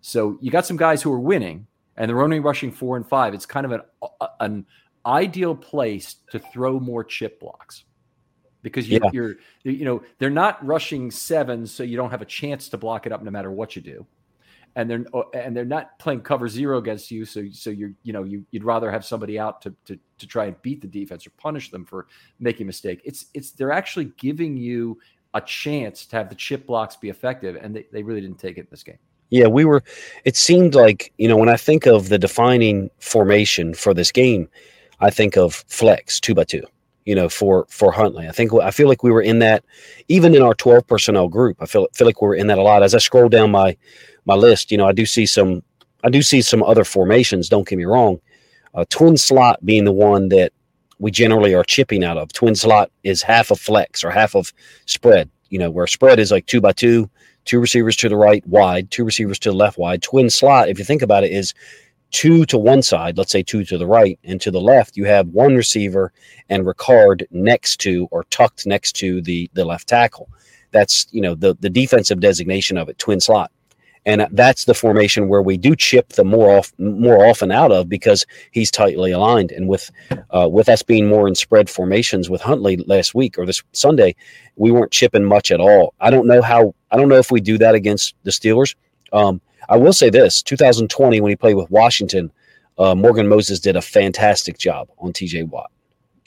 [0.00, 1.66] So you got some guys who are winning,
[1.98, 3.34] and they're only rushing four and five.
[3.34, 3.82] It's kind of an
[4.40, 4.66] an
[5.08, 7.84] ideal place to throw more chip blocks
[8.62, 9.10] because you, yeah.
[9.12, 13.06] you're you know they're not rushing seven, so you don't have a chance to block
[13.06, 14.06] it up no matter what you do,
[14.76, 18.12] and they're oh, and they're not playing cover zero against you, so so you're you
[18.12, 21.26] know you, you'd rather have somebody out to, to to try and beat the defense
[21.26, 22.06] or punish them for
[22.40, 23.00] making a mistake.
[23.04, 24.98] It's it's they're actually giving you
[25.34, 28.56] a chance to have the chip blocks be effective, and they, they really didn't take
[28.56, 28.98] it in this game.
[29.30, 29.82] Yeah, we were.
[30.24, 34.48] It seemed like you know when I think of the defining formation for this game,
[35.00, 36.64] I think of flex two by two,
[37.04, 38.28] you know, for for Huntley.
[38.28, 39.64] I think I feel like we were in that
[40.08, 41.56] even in our 12 personnel group.
[41.60, 42.82] I feel feel like we are in that a lot.
[42.82, 43.76] As I scroll down my
[44.24, 45.62] my list, you know, I do see some
[46.04, 48.20] I do see some other formations, don't get me wrong.
[48.74, 50.52] Uh, twin slot being the one that
[50.98, 52.32] we generally are chipping out of.
[52.32, 54.52] Twin slot is half of flex or half of
[54.86, 57.08] spread, you know, where spread is like two by two,
[57.44, 60.02] two receivers to the right wide, two receivers to the left wide.
[60.02, 61.54] Twin slot, if you think about it, is
[62.10, 65.04] two to one side, let's say two to the right, and to the left, you
[65.04, 66.12] have one receiver
[66.48, 70.28] and Ricard next to or tucked next to the the left tackle.
[70.70, 73.50] That's you know the the defensive designation of it, twin slot,
[74.06, 77.88] and that's the formation where we do chip the more off more often out of
[77.88, 79.52] because he's tightly aligned.
[79.52, 79.90] And with
[80.30, 84.14] uh, with us being more in spread formations with Huntley last week or this Sunday,
[84.56, 85.94] we weren't chipping much at all.
[86.00, 86.74] I don't know how.
[86.90, 88.74] I don't know if we do that against the Steelers.
[89.12, 92.30] Um, I will say this: 2020, when he played with Washington,
[92.78, 95.44] uh, Morgan Moses did a fantastic job on T.J.
[95.44, 95.70] Watt.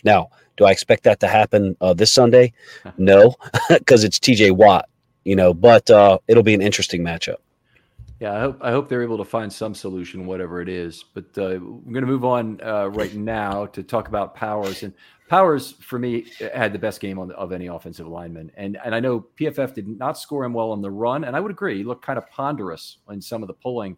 [0.04, 2.54] Now, do I expect that to happen uh, this Sunday?
[2.98, 3.36] No,
[3.70, 4.52] because it's T.J.
[4.52, 4.88] Watt.
[5.24, 7.38] You know, but uh, it'll be an interesting matchup.
[8.20, 11.04] Yeah, I hope I hope they're able to find some solution, whatever it is.
[11.14, 14.84] But uh, we're going to move on uh, right now to talk about Powers.
[14.84, 14.94] And
[15.32, 19.00] Powers, for me, had the best game on of any offensive lineman, and and I
[19.00, 21.78] know PFF did not score him well on the run, and I would agree.
[21.78, 23.96] He looked kind of ponderous in some of the pulling.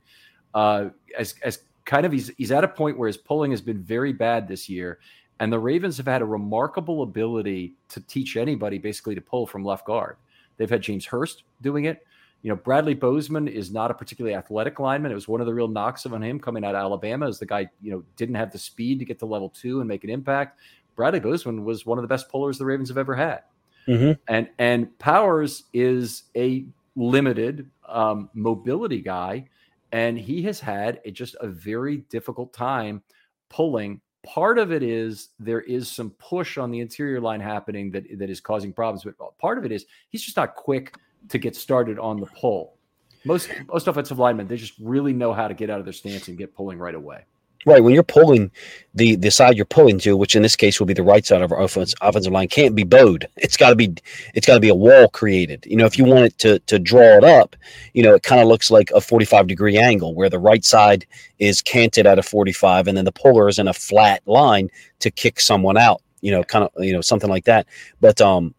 [0.54, 3.82] Uh, as as kind of he's he's at a point where his pulling has been
[3.82, 5.00] very bad this year,
[5.40, 9.66] and the Ravens have had a remarkable ability to teach anybody basically to pull from
[9.66, 10.18] left guard.
[10.58, 12.06] They've had James Hurst doing it.
[12.44, 15.12] You know, Bradley Bozeman is not a particularly athletic lineman.
[15.12, 17.46] It was one of the real knocks on him coming out of Alabama, as the
[17.48, 20.12] guy you know didn't have the speed to get to level two and make an
[20.12, 20.60] impact.
[20.96, 23.42] Bradley Bozeman was one of the best pullers the Ravens have ever had.
[23.88, 24.14] Mm-hmm.
[24.28, 29.46] And and Powers is a limited um, mobility guy,
[29.92, 33.02] and he has had a, just a very difficult time
[33.50, 34.00] pulling.
[34.26, 38.30] Part of it is there is some push on the interior line happening that that
[38.30, 40.96] is causing problems, but part of it is he's just not quick
[41.30, 42.78] to get started on the pull.
[43.26, 46.30] Most most offensive linemen, they just really know how to get out of their stance
[46.30, 47.26] and get pulling right away.
[47.66, 47.84] Right.
[47.84, 48.52] When you're pulling
[48.94, 51.42] the the side you're pulling to, which in this case will be the right side
[51.42, 53.28] of our offense, offensive line, can't be bowed.
[53.38, 53.96] It's got to be
[54.34, 55.66] it's got to be a wall created.
[55.66, 57.56] You know, if you want it to to draw it up,
[57.94, 61.06] you know, it kind of looks like a 45 degree angle where the right side
[61.40, 65.10] is canted at a 45, and then the puller is in a flat line to
[65.10, 66.02] kick someone out.
[66.22, 67.68] You know, kind of you know something like that.
[68.02, 68.54] But um,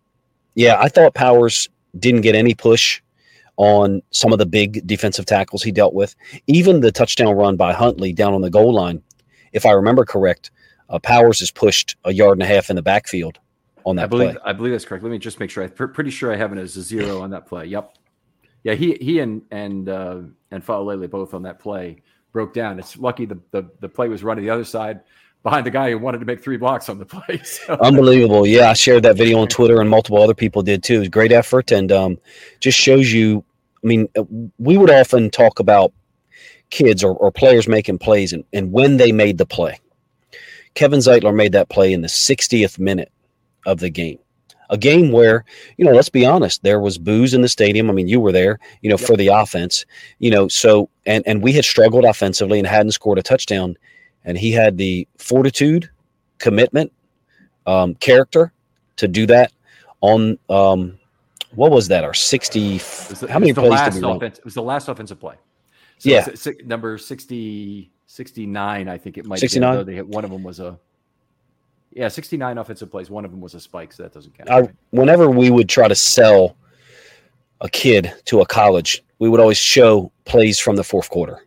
[0.55, 3.01] yeah, I thought Powers didn't get any push
[3.57, 6.15] on some of the big defensive tackles he dealt with.
[6.47, 9.03] Even the touchdown run by Huntley down on the goal line,
[9.53, 10.51] if I remember correct,
[10.89, 13.39] uh, Powers is pushed a yard and a half in the backfield
[13.85, 14.41] on that I believe play.
[14.45, 15.05] I believe that's correct.
[15.05, 15.63] Let me just make sure.
[15.63, 17.67] I'm pretty sure I have it as a zero on that play.
[17.67, 17.97] Yep.
[18.65, 22.79] Yeah, he he and and uh, and Faalele both on that play broke down.
[22.79, 25.01] It's lucky the, the the play was run to the other side
[25.45, 27.41] behind the guy who wanted to make three blocks on the play.
[27.45, 27.75] So.
[27.81, 28.45] Unbelievable.
[28.47, 30.97] Yeah, I shared that video on Twitter and multiple other people did too.
[30.97, 32.19] It was great effort and um,
[32.59, 33.45] just shows you.
[33.85, 34.25] I mean, uh,
[34.59, 35.93] we would often talk about
[36.71, 39.79] kids or, or players making plays and, and when they made the play.
[40.75, 43.13] Kevin Zeitler made that play in the 60th minute
[43.67, 44.19] of the game.
[44.71, 45.45] A game where,
[45.77, 47.91] you know, let's be honest, there was boos in the stadium.
[47.91, 49.07] I mean, you were there, you know, yep.
[49.07, 49.85] for the offense,
[50.19, 53.77] you know, so and and we had struggled offensively and hadn't scored a touchdown
[54.25, 55.91] and he had the fortitude,
[56.39, 56.93] commitment,
[57.67, 58.53] um, character
[58.97, 59.53] to do that
[60.01, 60.99] on um,
[61.55, 62.05] what was that?
[62.05, 62.79] Our sixty.
[62.79, 64.11] The, how many plays did we?
[64.11, 65.37] Offense, it was the last offensive play.
[65.99, 66.27] So yeah,
[66.65, 69.39] number 60, 69, I think it might.
[69.39, 69.85] Sixty nine.
[69.87, 70.79] They hit one of them was a.
[71.93, 73.09] Yeah, sixty nine offensive plays.
[73.09, 74.51] One of them was a spike, so that doesn't count.
[74.51, 76.57] I, whenever we would try to sell
[77.61, 81.47] a kid to a college, we would always show plays from the fourth quarter.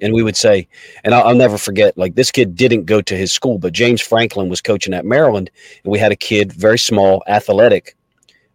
[0.00, 0.68] And we would say,
[1.04, 4.00] and I'll, I'll, never forget, like this kid didn't go to his school, but James
[4.00, 5.50] Franklin was coaching at Maryland,
[5.84, 7.96] and we had a kid, very small, athletic,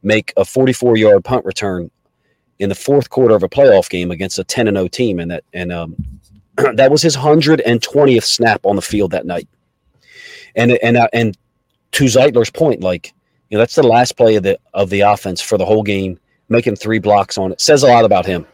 [0.03, 1.89] make a 44 yard punt return
[2.59, 5.31] in the fourth quarter of a playoff game against a 10 and 0 team, and
[5.31, 5.95] that and um,
[6.75, 9.47] that was his 120th snap on the field that night.
[10.55, 11.37] And and uh, and
[11.93, 13.13] to Zeitler's point, like
[13.49, 16.19] you know, that's the last play of the of the offense for the whole game,
[16.49, 18.45] making three blocks on it says a lot about him.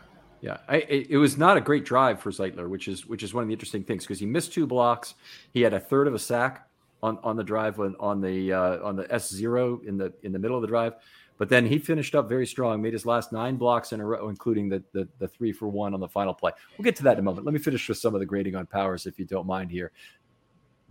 [0.42, 3.42] Yeah, I, it was not a great drive for Zeitler, which is which is one
[3.42, 5.16] of the interesting things because he missed two blocks.
[5.52, 6.70] He had a third of a sack
[7.02, 10.32] on, on the drive when, on the uh, on the S zero in the in
[10.32, 10.94] the middle of the drive,
[11.40, 14.30] but then he finished up very strong, made his last nine blocks in a row,
[14.30, 16.52] including the, the the three for one on the final play.
[16.78, 17.46] We'll get to that in a moment.
[17.46, 19.92] Let me finish with some of the grading on Powers, if you don't mind here.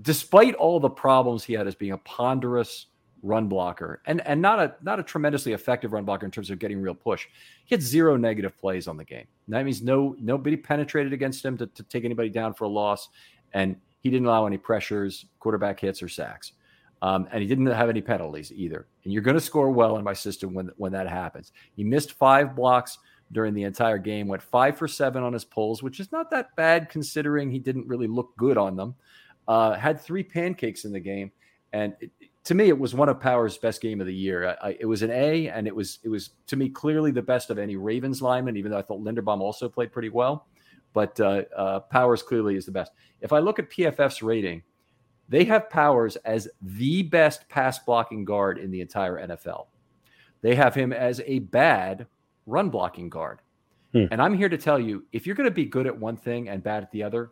[0.03, 2.87] Despite all the problems he had as being a ponderous
[3.23, 6.59] run blocker and and not a not a tremendously effective run blocker in terms of
[6.59, 7.27] getting real push.
[7.65, 9.27] He had zero negative plays on the game.
[9.49, 13.09] That means no nobody penetrated against him to, to take anybody down for a loss,
[13.53, 16.53] and he didn't allow any pressures, quarterback hits, or sacks.
[17.03, 18.87] Um, and he didn't have any penalties either.
[19.05, 21.53] And you're going to score well in my system when when that happens.
[21.75, 22.99] He missed five blocks
[23.33, 26.55] during the entire game, went five for seven on his pulls, which is not that
[26.57, 28.95] bad considering he didn't really look good on them.
[29.49, 31.31] Uh, had three pancakes in the game,
[31.73, 32.11] and it,
[32.47, 34.57] to me, it was one of Power's best game of the year.
[34.63, 37.51] I, it was an A, and it was it was to me clearly the best
[37.51, 38.57] of any Ravens lineman.
[38.57, 40.47] Even though I thought Linderbaum also played pretty well,
[40.93, 42.93] but uh, uh, Powers clearly is the best.
[43.21, 44.63] If I look at PFF's rating,
[45.29, 49.67] they have Powers as the best pass blocking guard in the entire NFL.
[50.41, 52.07] They have him as a bad
[52.47, 53.41] run blocking guard.
[53.93, 54.05] Hmm.
[54.13, 56.49] And I'm here to tell you, if you're going to be good at one thing
[56.49, 57.31] and bad at the other,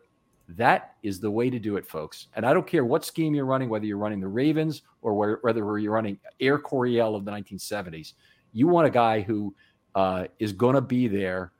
[0.49, 2.27] that is the way to do it, folks.
[2.35, 5.79] And I don't care what scheme you're running, whether you're running the Ravens or whether
[5.79, 8.13] you're running Air Coryell of the 1970s.
[8.53, 9.53] You want a guy who
[9.95, 11.51] uh, is going to be there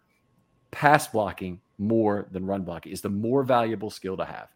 [0.72, 4.50] pass blocking more than run blocking is the more valuable skill to have.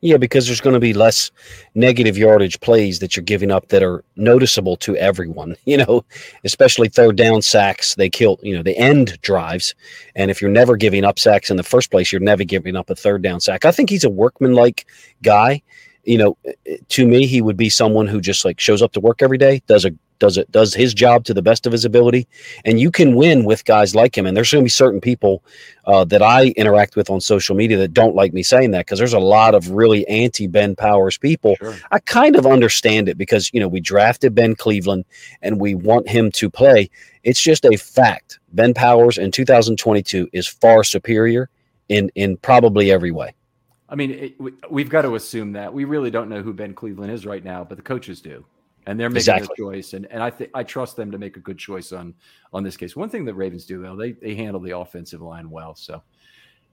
[0.00, 1.30] Yeah, because there's going to be less
[1.74, 5.56] negative yardage plays that you're giving up that are noticeable to everyone.
[5.64, 6.04] You know,
[6.44, 7.94] especially third down sacks.
[7.94, 9.74] They kill, you know, the end drives.
[10.14, 12.90] And if you're never giving up sacks in the first place, you're never giving up
[12.90, 13.64] a third down sack.
[13.64, 14.86] I think he's a workmanlike
[15.22, 15.62] guy.
[16.04, 19.00] You know, eh, to me, he would be someone who just like shows up to
[19.00, 21.84] work every day, does a does it does his job to the best of his
[21.84, 22.26] ability.
[22.64, 24.26] And you can win with guys like him.
[24.26, 25.42] And there's going to be certain people
[25.86, 28.98] uh, that i interact with on social media that don't like me saying that because
[28.98, 31.56] there's a lot of really anti ben powers people.
[31.56, 31.76] Sure.
[31.90, 35.04] i kind of understand it because you know we drafted ben cleveland
[35.42, 36.90] and we want him to play.
[37.22, 38.38] It's just a fact.
[38.52, 41.48] Ben powers in 2022 is far superior
[41.88, 43.34] in in probably every way.
[43.88, 44.40] I mean, it,
[44.70, 45.72] we, have got to assume that.
[45.72, 48.44] We really don't know who Ben Cleveland is right now, but the coaches do
[48.86, 49.48] and they're making exactly.
[49.52, 49.94] a choice.
[49.94, 52.14] And and I think I trust them to make a good choice on
[52.52, 52.96] on this case.
[52.96, 55.74] One thing that Ravens do though, they they handle the offensive line well.
[55.74, 56.02] So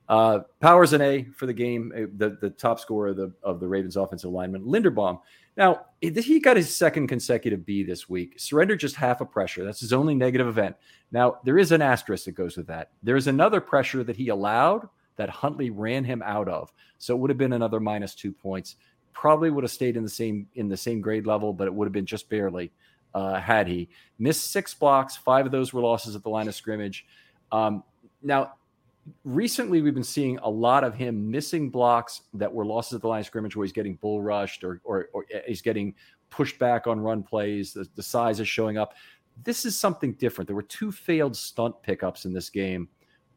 [0.09, 3.61] Uh, Powers an A for the game, uh, the, the top scorer of the, of
[3.61, 4.63] the Ravens offensive lineman.
[4.65, 5.21] Linderbaum.
[5.55, 8.37] Now, he got his second consecutive B this week.
[8.37, 9.63] Surrendered just half a pressure.
[9.63, 10.75] That's his only negative event.
[11.11, 12.89] Now, there is an asterisk that goes with that.
[13.03, 16.73] There is another pressure that he allowed that Huntley ran him out of.
[16.97, 18.75] So it would have been another minus two points.
[19.13, 21.85] Probably would have stayed in the same in the same grade level, but it would
[21.85, 22.71] have been just barely
[23.13, 23.89] uh, had he
[24.19, 25.17] missed six blocks.
[25.17, 27.05] Five of those were losses at the line of scrimmage.
[27.51, 27.83] Um,
[28.23, 28.53] now,
[29.23, 33.07] recently we've been seeing a lot of him missing blocks that were losses at the
[33.07, 35.93] line of scrimmage where he's getting bull rushed or, or, or he's getting
[36.29, 37.73] pushed back on run plays.
[37.73, 38.93] The, the size is showing up.
[39.43, 40.47] This is something different.
[40.47, 42.87] There were two failed stunt pickups in this game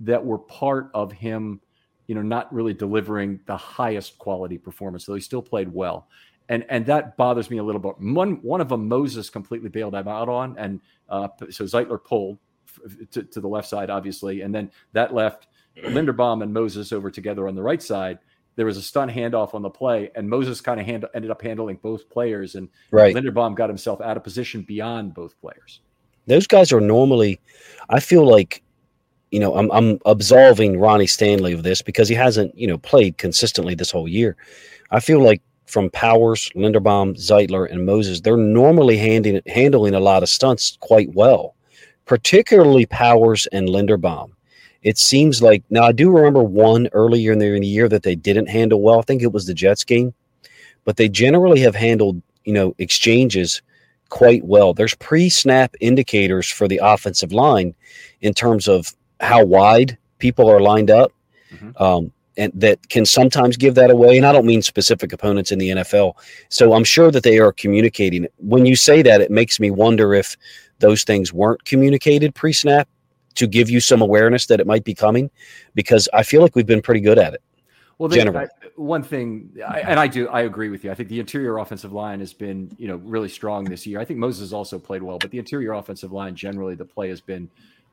[0.00, 1.60] that were part of him,
[2.06, 6.08] you know, not really delivering the highest quality performance, though he still played well.
[6.48, 7.94] And and that bothers me a little bit.
[7.98, 12.38] One one of them Moses completely bailed him out on, and uh, so Zeitler pulled
[13.12, 15.46] to, to the left side, obviously, and then that left
[15.76, 18.18] Linderbaum and Moses over together on the right side.
[18.56, 21.42] There was a stunt handoff on the play, and Moses kind of hand, ended up
[21.42, 23.14] handling both players, and right.
[23.14, 25.80] Linderbaum got himself out of position beyond both players.
[26.26, 27.40] Those guys are normally,
[27.88, 28.62] I feel like,
[29.34, 33.18] you know, I'm I'm absolving Ronnie Stanley of this because he hasn't, you know, played
[33.18, 34.36] consistently this whole year.
[34.92, 40.22] I feel like from Powers, Linderbaum, Zeitler, and Moses, they're normally handing, handling a lot
[40.22, 41.56] of stunts quite well,
[42.04, 44.30] particularly Powers and Linderbaum
[44.84, 48.02] it seems like now I do remember one earlier in the, in the year that
[48.02, 49.00] they didn't handle well.
[49.00, 50.14] I think it was the Jets game,
[50.84, 53.62] but they generally have handled you know exchanges
[54.10, 54.74] quite well.
[54.74, 57.74] There's pre-snap indicators for the offensive line
[58.20, 61.12] in terms of how wide people are lined up.
[61.52, 61.82] Mm-hmm.
[61.82, 64.16] Um, and that can sometimes give that away.
[64.16, 66.14] And I don't mean specific opponents in the NFL.
[66.48, 68.26] So I'm sure that they are communicating.
[68.38, 70.36] When you say that, it makes me wonder if
[70.80, 72.88] those things weren't communicated pre snap
[73.36, 75.30] to give you some awareness that it might be coming
[75.74, 77.42] because I feel like we've been pretty good at it.
[77.98, 80.90] Well, they, I, one thing, I, and I do, I agree with you.
[80.90, 84.00] I think the interior offensive line has been, you know, really strong this year.
[84.00, 87.20] I think Moses also played well, but the interior offensive line generally, the play has
[87.20, 87.48] been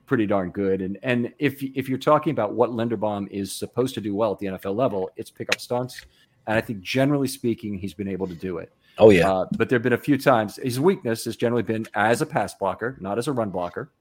[0.06, 0.82] pretty darn good.
[0.82, 4.40] And and if if you're talking about what Linderbaum is supposed to do well at
[4.40, 6.06] the NFL level, it's pick up stunts.
[6.48, 8.72] And I think generally speaking, he's been able to do it.
[8.98, 9.32] Oh yeah.
[9.32, 12.26] Uh, but there have been a few times his weakness has generally been as a
[12.26, 13.92] pass blocker, not as a run blocker.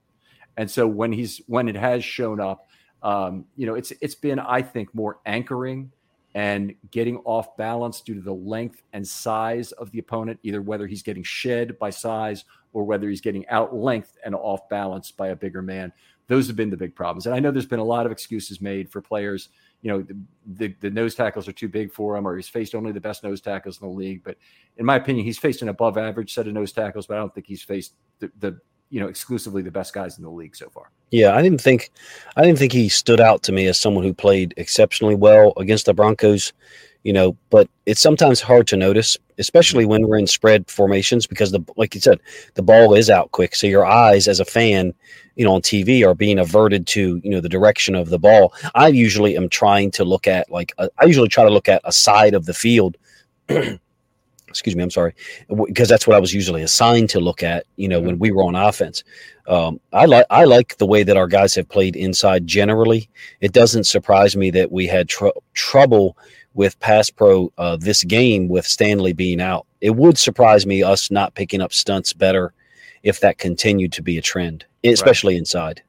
[0.57, 2.67] And so when he's when it has shown up,
[3.03, 5.91] um, you know, it's it's been I think more anchoring
[6.33, 10.87] and getting off balance due to the length and size of the opponent, either whether
[10.87, 15.29] he's getting shed by size or whether he's getting out length and off balance by
[15.29, 15.91] a bigger man.
[16.27, 17.25] Those have been the big problems.
[17.25, 19.49] And I know there's been a lot of excuses made for players.
[19.81, 22.73] You know, the, the, the nose tackles are too big for him, or he's faced
[22.75, 24.23] only the best nose tackles in the league.
[24.23, 24.37] But
[24.77, 27.33] in my opinion, he's faced an above average set of nose tackles, but I don't
[27.33, 28.59] think he's faced the, the
[28.91, 30.91] you know exclusively the best guys in the league so far.
[31.09, 31.89] Yeah, I didn't think
[32.35, 35.87] I didn't think he stood out to me as someone who played exceptionally well against
[35.87, 36.53] the Broncos,
[37.03, 41.51] you know, but it's sometimes hard to notice, especially when we're in spread formations because
[41.51, 42.19] the like you said,
[42.53, 43.55] the ball is out quick.
[43.55, 44.93] So your eyes as a fan,
[45.35, 48.53] you know, on TV are being averted to, you know, the direction of the ball.
[48.75, 51.81] I usually am trying to look at like a, I usually try to look at
[51.85, 52.97] a side of the field
[54.51, 55.15] excuse me, I'm sorry,
[55.65, 57.65] because that's what I was usually assigned to look at.
[57.77, 59.03] You know, when we were on offense,
[59.47, 62.45] um, I like I like the way that our guys have played inside.
[62.45, 66.17] Generally, it doesn't surprise me that we had tr- trouble
[66.53, 69.65] with pass pro uh, this game with Stanley being out.
[69.79, 72.53] It would surprise me us not picking up stunts better
[73.03, 75.39] if that continued to be a trend, especially right.
[75.39, 75.81] inside.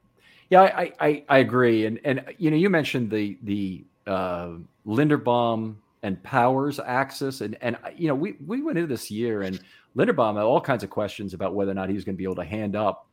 [0.49, 4.49] Yeah, I, I, I agree, and and you know you mentioned the the uh,
[4.85, 7.41] Linderbaum and Powers axis.
[7.41, 9.59] And and you know, we we went into this year and
[9.95, 12.25] Linderbaum had all kinds of questions about whether or not he was going to be
[12.25, 13.07] able to hand up,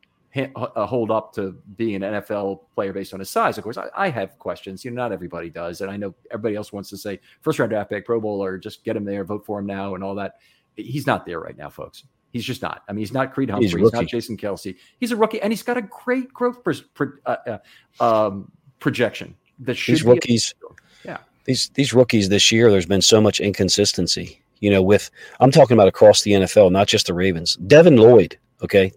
[0.55, 3.57] hold up to being an NFL player based on his size.
[3.57, 4.85] Of course, I, I, have questions.
[4.85, 7.71] You know, not everybody does, and I know everybody else wants to say first round
[7.71, 10.35] draft pick, Pro Bowler, just get him there, vote for him now, and all that.
[10.75, 12.03] He's not there right now, folks.
[12.31, 12.83] He's just not.
[12.87, 13.67] I mean, he's not Creed Humphrey.
[13.67, 14.77] He's, he's not Jason Kelce.
[14.99, 17.57] He's a rookie, and he's got a great growth pro, pro, uh,
[17.99, 19.35] uh, um, projection.
[19.59, 20.55] That should these rookies.
[21.03, 24.41] yeah, these these rookies this year, there's been so much inconsistency.
[24.61, 25.11] You know, with
[25.41, 27.57] I'm talking about across the NFL, not just the Ravens.
[27.67, 28.93] Devin Lloyd, okay,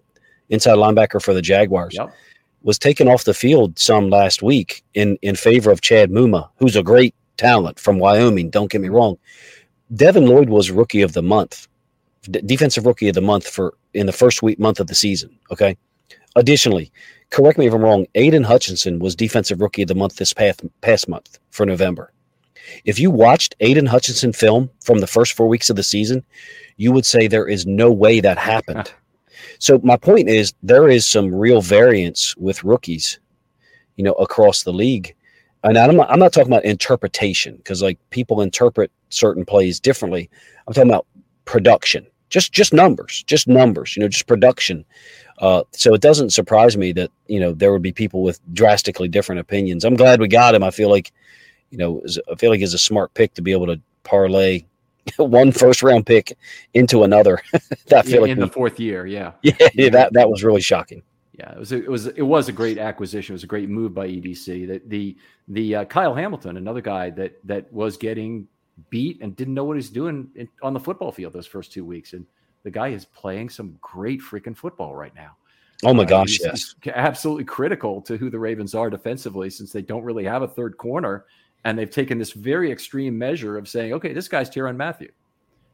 [0.49, 2.13] inside linebacker for the Jaguars, yep.
[2.63, 6.75] was taken off the field some last week in in favor of Chad Muma, who's
[6.75, 8.49] a great talent from Wyoming.
[8.49, 8.95] Don't get me mm-hmm.
[8.95, 9.17] wrong.
[9.93, 11.67] Devin Lloyd was rookie of the month,
[12.23, 15.37] D- defensive rookie of the month for in the first week month of the season.
[15.51, 15.77] Okay.
[16.35, 16.91] Additionally,
[17.29, 18.07] correct me if I'm wrong.
[18.15, 22.11] Aidan Hutchinson was defensive rookie of the month this past past month for November.
[22.83, 26.23] If you watched Aidan Hutchinson film from the first four weeks of the season,
[26.77, 28.91] you would say there is no way that happened.
[29.59, 33.19] so my point is there is some real variance with rookies,
[33.95, 35.15] you know, across the league.
[35.63, 40.29] and I'm not, I'm not talking about interpretation because like people interpret certain plays differently.
[40.67, 41.07] I'm talking about
[41.45, 44.85] production, just just numbers, just numbers, you know, just production.
[45.39, 49.07] Uh, so it doesn't surprise me that you know there would be people with drastically
[49.07, 49.83] different opinions.
[49.83, 50.63] I'm glad we got him.
[50.63, 51.11] I feel like,
[51.71, 52.01] you know,
[52.31, 54.63] I feel like it's a smart pick to be able to parlay
[55.17, 56.37] one first round pick
[56.73, 57.37] into another.
[58.03, 59.33] Feel like in we, the fourth year, yeah.
[59.41, 61.03] yeah, yeah, that that was really shocking.
[61.37, 63.33] Yeah, it was a, it was it was a great acquisition.
[63.33, 64.67] It was a great move by EDC.
[64.67, 68.47] That the the uh, Kyle Hamilton, another guy that that was getting
[68.89, 71.85] beat and didn't know what he's doing in, on the football field those first two
[71.85, 72.25] weeks, and
[72.63, 75.35] the guy is playing some great freaking football right now.
[75.83, 79.81] Oh my uh, gosh, yes, absolutely critical to who the Ravens are defensively, since they
[79.81, 81.25] don't really have a third corner,
[81.65, 85.09] and they've taken this very extreme measure of saying, okay, this guy's Tyrann Mathieu.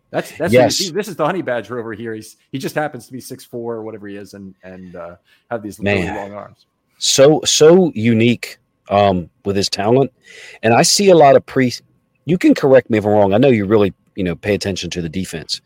[0.09, 0.91] That's that's yes.
[0.91, 2.13] this is the honey badger over here.
[2.13, 5.15] He's he just happens to be six four or whatever he is, and and uh,
[5.49, 6.65] have these really long arms.
[6.97, 8.57] So so unique
[8.89, 10.11] um, with his talent,
[10.63, 11.71] and I see a lot of pre.
[12.25, 13.33] You can correct me if I'm wrong.
[13.33, 15.61] I know you really you know pay attention to the defense.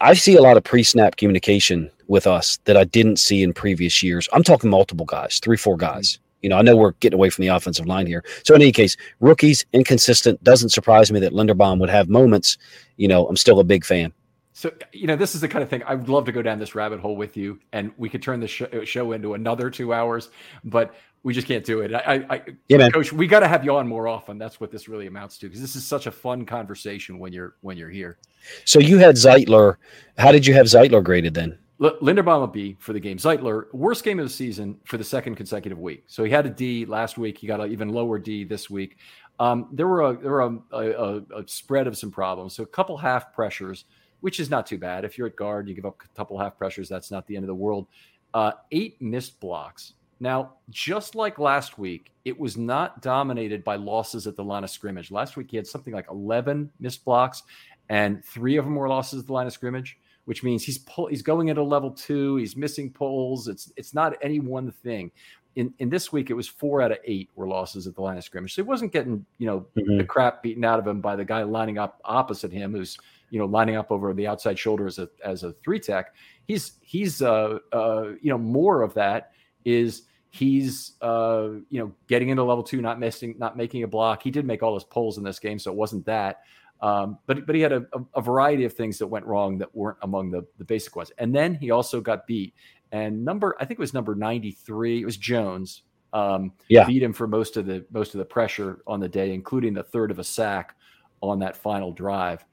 [0.00, 4.02] I see a lot of pre-snap communication with us that I didn't see in previous
[4.02, 4.28] years.
[4.32, 6.18] I'm talking multiple guys, three, four guys.
[6.44, 8.22] You know, I know we're getting away from the offensive line here.
[8.44, 12.58] So in any case, rookies inconsistent doesn't surprise me that Linderbaum would have moments.
[12.98, 14.12] You know, I'm still a big fan.
[14.52, 16.58] So you know, this is the kind of thing I would love to go down
[16.58, 19.94] this rabbit hole with you, and we could turn the show, show into another two
[19.94, 20.28] hours,
[20.64, 21.94] but we just can't do it.
[21.94, 22.92] I, I yeah, man.
[22.92, 24.36] Coach, we got to have you on more often.
[24.36, 27.56] That's what this really amounts to, because this is such a fun conversation when you're
[27.62, 28.18] when you're here.
[28.66, 29.76] So you had Zeitler.
[30.18, 31.58] How did you have Zeitler graded then?
[31.84, 33.18] L- Linderbaum a B for the game.
[33.18, 36.04] Zeitler, worst game of the season for the second consecutive week.
[36.06, 37.36] So he had a D last week.
[37.36, 38.96] He got an even lower D this week.
[39.38, 42.54] Um, there were a there were a, a, a, spread of some problems.
[42.54, 43.84] So a couple half pressures,
[44.20, 45.04] which is not too bad.
[45.04, 46.88] If you're at guard, you give up a couple half pressures.
[46.88, 47.86] That's not the end of the world.
[48.32, 49.94] Uh, eight missed blocks.
[50.20, 54.70] Now, just like last week, it was not dominated by losses at the line of
[54.70, 55.10] scrimmage.
[55.10, 57.42] Last week, he had something like 11 missed blocks,
[57.88, 61.06] and three of them were losses at the line of scrimmage which means he's pull,
[61.06, 62.36] he's going into level two.
[62.36, 63.48] He's missing pulls.
[63.48, 65.10] It's it's not any one thing.
[65.56, 68.16] In in this week, it was four out of eight were losses at the line
[68.16, 68.54] of scrimmage.
[68.54, 69.98] So he wasn't getting you know mm-hmm.
[69.98, 72.98] the crap beaten out of him by the guy lining up opposite him, who's
[73.30, 76.14] you know lining up over the outside shoulder as a as a three tech.
[76.46, 79.32] He's he's uh uh you know more of that
[79.64, 84.22] is he's uh you know getting into level two, not missing, not making a block.
[84.22, 86.40] He did make all his pulls in this game, so it wasn't that.
[86.84, 89.96] Um, but but he had a, a, variety of things that went wrong that weren't
[90.02, 91.10] among the, the basic ones.
[91.16, 92.52] And then he also got beat.
[92.92, 95.00] And number I think it was number 93.
[95.00, 95.82] It was Jones.
[96.12, 96.84] Um, yeah.
[96.84, 99.82] beat him for most of the most of the pressure on the day, including the
[99.82, 100.76] third of a sack
[101.22, 102.44] on that final drive.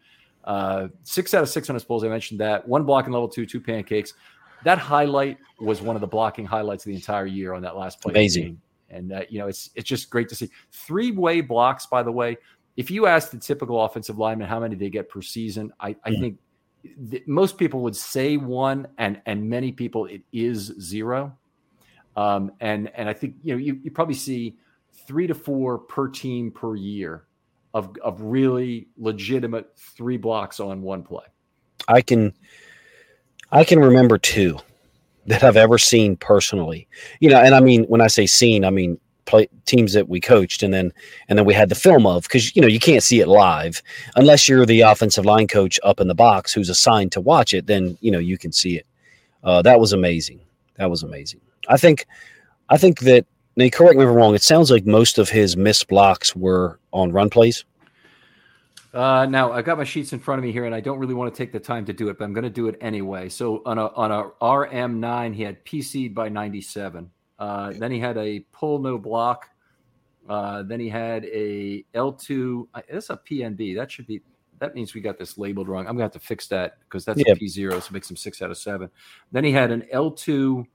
[0.45, 2.05] Uh, six out of six on his pulls.
[2.05, 2.65] I mentioned that.
[2.65, 4.13] One block in level two, two pancakes.
[4.63, 7.99] That highlight was one of the blocking highlights of the entire year on that last
[7.99, 8.13] play.
[8.13, 8.61] Amazing.
[8.89, 11.85] And uh, you know, it's it's just great to see three way blocks.
[11.85, 12.37] By the way,
[12.77, 16.11] if you ask the typical offensive lineman how many they get per season, I, I
[16.11, 16.37] think
[17.09, 21.37] th- most people would say one, and and many people it is zero.
[22.15, 24.57] Um, and and I think you know you, you probably see
[25.07, 27.25] three to four per team per year
[27.73, 31.25] of of really legitimate three blocks on one play.
[31.87, 32.33] I can
[33.51, 34.57] I can remember two
[35.27, 36.87] that I've ever seen personally.
[37.19, 40.19] You know, and I mean when I say seen, I mean play teams that we
[40.19, 40.91] coached and then
[41.29, 43.81] and then we had the film of because you know you can't see it live.
[44.15, 47.67] Unless you're the offensive line coach up in the box who's assigned to watch it
[47.67, 48.85] then you know you can see it.
[49.43, 50.39] Uh, that was amazing.
[50.75, 51.41] That was amazing.
[51.67, 52.05] I think
[52.69, 53.25] i think that
[53.57, 56.79] now correct me if i'm wrong it sounds like most of his missed blocks were
[56.93, 57.65] on run plays?
[58.93, 61.13] Uh, now I've got my sheets in front of me here, and I don't really
[61.13, 63.29] want to take the time to do it, but I'm going to do it anyway.
[63.29, 67.09] So on a on a RM9, he had PC'd by 97.
[67.41, 69.49] Uh, then he had a pull no block.
[70.29, 72.67] Uh, then he had a L2.
[72.87, 73.75] That's a PNB.
[73.75, 74.21] That should be.
[74.59, 75.87] That means we got this labeled wrong.
[75.87, 78.43] I'm gonna have to fix that because that's a P0, so it makes him six
[78.43, 78.91] out of seven.
[79.31, 80.67] Then he had an L2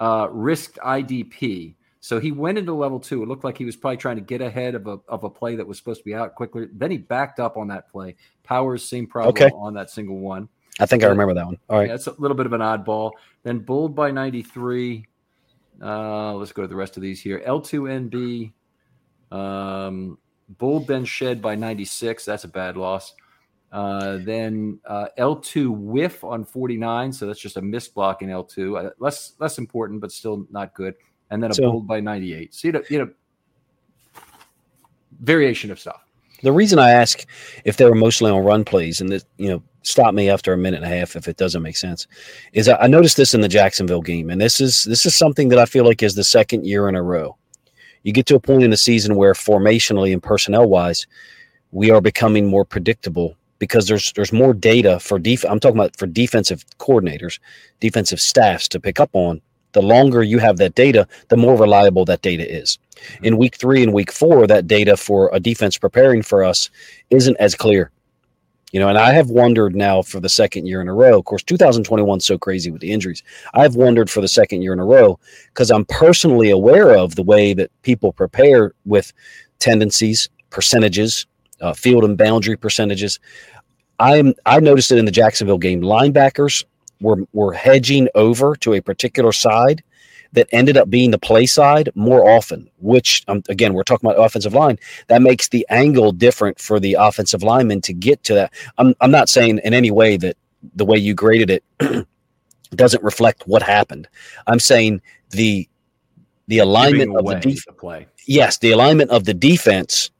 [0.00, 1.76] uh, risked IDP.
[2.00, 3.22] So he went into level two.
[3.22, 5.56] It looked like he was probably trying to get ahead of a, of a play
[5.56, 6.66] that was supposed to be out quickly.
[6.74, 8.16] Then he backed up on that play.
[8.42, 9.54] Powers, same problem okay.
[9.56, 10.50] on that single one.
[10.78, 11.58] I think I remember that one.
[11.70, 11.88] All right.
[11.88, 13.12] That's a little bit of an oddball.
[13.44, 15.06] Then bulled by 93.
[15.82, 17.42] Uh, let's go to the rest of these here.
[17.46, 18.52] L2NB,
[19.32, 20.18] um,
[20.58, 22.24] Bull then shed by 96.
[22.24, 23.14] That's a bad loss.
[23.72, 27.12] Uh, then uh, L2 whiff on 49.
[27.12, 28.86] So that's just a missed block in L2.
[28.86, 30.94] Uh, less less important, but still not good.
[31.30, 32.54] And then a so, bull by 98.
[32.54, 33.10] So you know, you know,
[35.20, 36.02] variation of stuff.
[36.42, 37.26] The reason I ask
[37.64, 40.92] if they're mostly on run plays, and you know, stop me after a minute and
[40.92, 42.06] a half if it doesn't make sense,
[42.52, 45.58] is I noticed this in the Jacksonville game, and this is this is something that
[45.58, 47.36] I feel like is the second year in a row.
[48.02, 51.06] You get to a point in the season where formationally and personnel wise,
[51.70, 55.96] we are becoming more predictable because there's there's more data for def- I'm talking about
[55.96, 57.38] for defensive coordinators,
[57.78, 59.40] defensive staffs to pick up on.
[59.72, 62.78] The longer you have that data, the more reliable that data is.
[63.22, 66.70] In week three and week four, that data for a defense preparing for us
[67.10, 67.90] isn't as clear.
[68.72, 71.18] You know, and I have wondered now for the second year in a row.
[71.18, 73.22] Of course, 2021 so crazy with the injuries.
[73.52, 77.22] I've wondered for the second year in a row because I'm personally aware of the
[77.22, 79.12] way that people prepare with
[79.58, 81.26] tendencies, percentages,
[81.60, 83.20] uh, field and boundary percentages.
[84.00, 85.82] I'm I noticed it in the Jacksonville game.
[85.82, 86.64] Linebackers
[87.02, 89.82] were were hedging over to a particular side
[90.32, 94.22] that ended up being the play side more often, which um, again, we're talking about
[94.22, 94.78] offensive line.
[95.08, 98.52] That makes the angle different for the offensive lineman to get to that.
[98.78, 100.36] I'm, I'm not saying in any way that
[100.74, 101.64] the way you graded it
[102.74, 104.08] doesn't reflect what happened.
[104.46, 105.68] I'm saying the
[106.48, 107.66] the alignment of the defense.
[108.26, 110.10] Yes, the alignment of the defense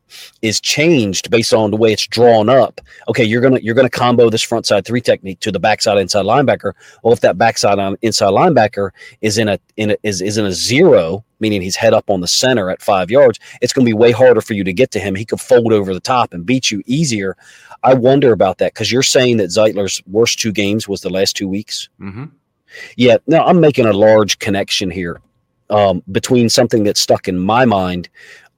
[0.43, 2.81] is changed based on the way it's drawn up.
[3.09, 6.25] Okay, you're gonna you're gonna combo this front side three technique to the backside inside
[6.25, 6.73] linebacker.
[7.03, 8.91] Well, if that backside on inside linebacker
[9.21, 12.21] is in a in a, is is in a zero, meaning he's head up on
[12.21, 15.01] the center at five yards, it's gonna be way harder for you to get to
[15.01, 15.15] him.
[15.15, 17.37] He could fold over the top and beat you easier.
[17.83, 21.37] I wonder about that because you're saying that Zeitler's worst two games was the last
[21.37, 21.89] two weeks.
[22.01, 22.27] Mm-hmm.
[22.97, 25.21] Yeah, no, I'm making a large connection here
[25.71, 28.09] um, between something that's stuck in my mind.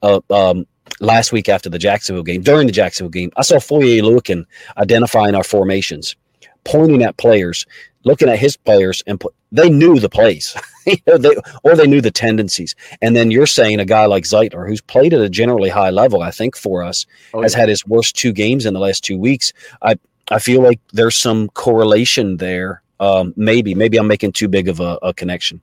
[0.03, 0.67] Uh, um,
[1.01, 4.45] last week after the Jacksonville game, during the Jacksonville game, I saw Foye Oluokun
[4.77, 6.17] identifying our formations,
[6.65, 7.67] pointing at players,
[8.05, 12.11] looking at his players, and put, they knew the plays, they, or they knew the
[12.11, 12.75] tendencies.
[13.01, 16.23] And then you're saying a guy like Zeitler, who's played at a generally high level,
[16.23, 19.19] I think for us, oh, has had his worst two games in the last two
[19.19, 19.53] weeks.
[19.83, 19.97] I
[20.31, 22.83] I feel like there's some correlation there.
[22.99, 25.61] Um, maybe maybe I'm making too big of a, a connection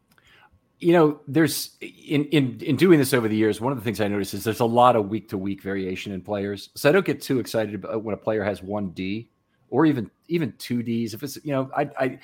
[0.82, 4.02] you know there's in in in doing this over the years one of the things
[4.02, 6.92] i notice is there's a lot of week to week variation in players so i
[6.92, 9.30] don't get too excited about when a player has one d
[9.70, 12.20] or even even two d's if it's you know i i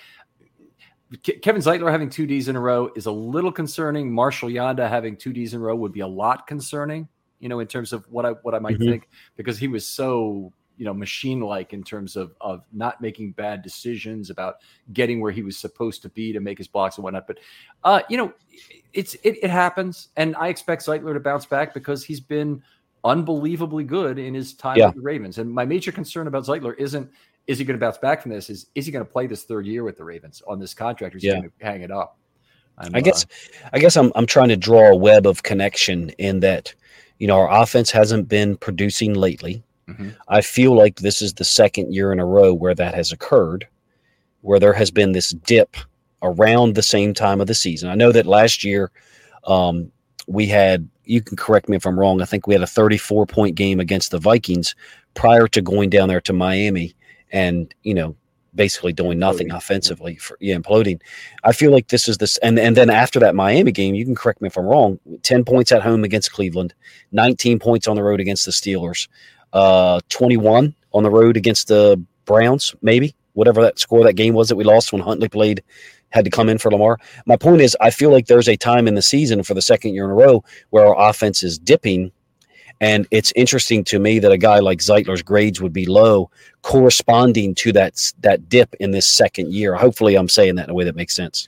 [1.41, 4.12] Kevin Zeitler having two D's in a row is a little concerning.
[4.12, 7.08] Marshall Yanda having two D's in a row would be a lot concerning,
[7.39, 8.89] you know, in terms of what I what I might mm-hmm.
[8.89, 13.32] think, because he was so you know machine like in terms of of not making
[13.32, 14.56] bad decisions about
[14.94, 17.28] getting where he was supposed to be to make his blocks and whatnot.
[17.28, 17.40] But
[17.84, 18.34] uh, you know,
[18.94, 22.62] it's it, it happens, and I expect Zeitler to bounce back because he's been
[23.04, 24.88] unbelievably good in his time yeah.
[24.88, 25.38] with the Ravens.
[25.38, 27.10] And my major concern about Zeitler isn't
[27.48, 28.50] is he going to bounce back from this?
[28.50, 31.16] Is is he going to play this third year with the Ravens on this contract?
[31.16, 31.36] Or is yeah.
[31.36, 32.18] he going to hang it up?
[32.80, 36.10] I'm, i guess uh, I guess I'm I'm trying to draw a web of connection
[36.12, 36.76] in that
[37.18, 39.64] you know our offense hasn't been producing lately.
[39.88, 40.10] Mm-hmm.
[40.28, 43.68] I feel like this is the second year in a row where that has occurred,
[44.42, 45.78] where there has been this dip
[46.22, 47.90] around the same time of the season.
[47.90, 48.92] I know that last year
[49.46, 49.92] um,
[50.28, 53.26] we had, you can correct me if I'm wrong, I think we had a 34
[53.26, 54.76] point game against the Vikings
[55.14, 56.96] prior to going down there to Miami
[57.32, 58.16] and, you know,
[58.56, 61.00] basically doing nothing offensively for yeah, imploding.
[61.44, 64.16] I feel like this is this and and then after that Miami game, you can
[64.16, 66.74] correct me if I'm wrong, 10 points at home against Cleveland,
[67.12, 69.08] 19 points on the road against the Steelers
[69.54, 74.50] uh, 21 on the road against the Browns, maybe whatever that score that game was
[74.50, 75.64] that we lost when Huntley played
[76.10, 76.98] had to come in for Lamar.
[77.28, 79.93] My point is, I feel like there's a time in the season for the second
[79.93, 82.12] year in a row where our offense is dipping.
[82.82, 86.32] And it's interesting to me that a guy like Zeitler's grades would be low,
[86.64, 89.76] corresponding to that that dip in this second year.
[89.76, 91.48] Hopefully, I'm saying that in a way that makes sense.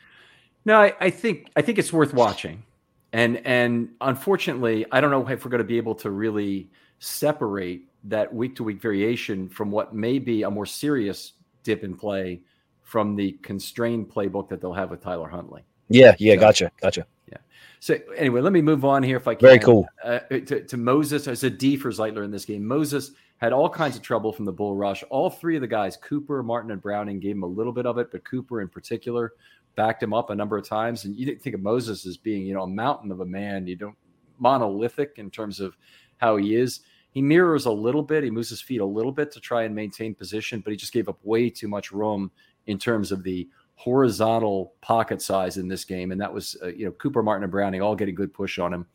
[0.66, 2.64] No, I, I think I think it's worth watching,
[3.14, 7.89] and and unfortunately, I don't know if we're going to be able to really separate
[8.06, 11.34] that week to week variation from what may be a more serious
[11.64, 12.42] dip in play
[12.82, 15.64] from the constrained playbook that they'll have with Tyler Huntley.
[15.90, 17.06] Yeah, yeah, so, gotcha, gotcha.
[17.32, 17.38] Yeah.
[17.80, 19.48] So anyway, let me move on here if I can.
[19.48, 19.88] Very cool.
[20.04, 22.66] Uh, to, to, Moses as a D for Zeitler in this game.
[22.66, 25.04] Moses had all kinds of trouble from the bull rush.
[25.10, 27.98] All three of the guys, Cooper, Martin, and Browning, gave him a little bit of
[27.98, 29.34] it, but Cooper in particular
[29.76, 31.06] backed him up a number of times.
[31.06, 33.66] And you didn't think of Moses as being, you know, a mountain of a man.
[33.66, 33.96] You don't
[34.40, 35.78] monolithic in terms of
[36.18, 36.82] how he is.
[37.12, 38.24] He mirrors a little bit.
[38.24, 40.94] He moves his feet a little bit to try and maintain position, but he just
[40.94, 42.32] gave up way too much room
[42.68, 46.12] in terms of the horizontal pocket size in this game.
[46.12, 48.74] And that was, uh, you know, Cooper, Martin, and Browning all getting good push on
[48.74, 48.86] him.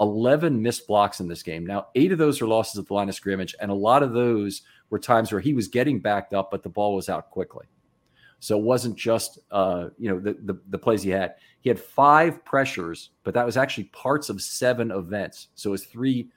[0.00, 1.64] 11 missed blocks in this game.
[1.64, 4.12] Now, eight of those are losses at the line of scrimmage, and a lot of
[4.12, 7.66] those were times where he was getting backed up, but the ball was out quickly.
[8.40, 11.36] So it wasn't just uh, you know the, the, the plays he had.
[11.60, 15.48] He had five pressures, but that was actually parts of seven events.
[15.54, 16.28] So it was three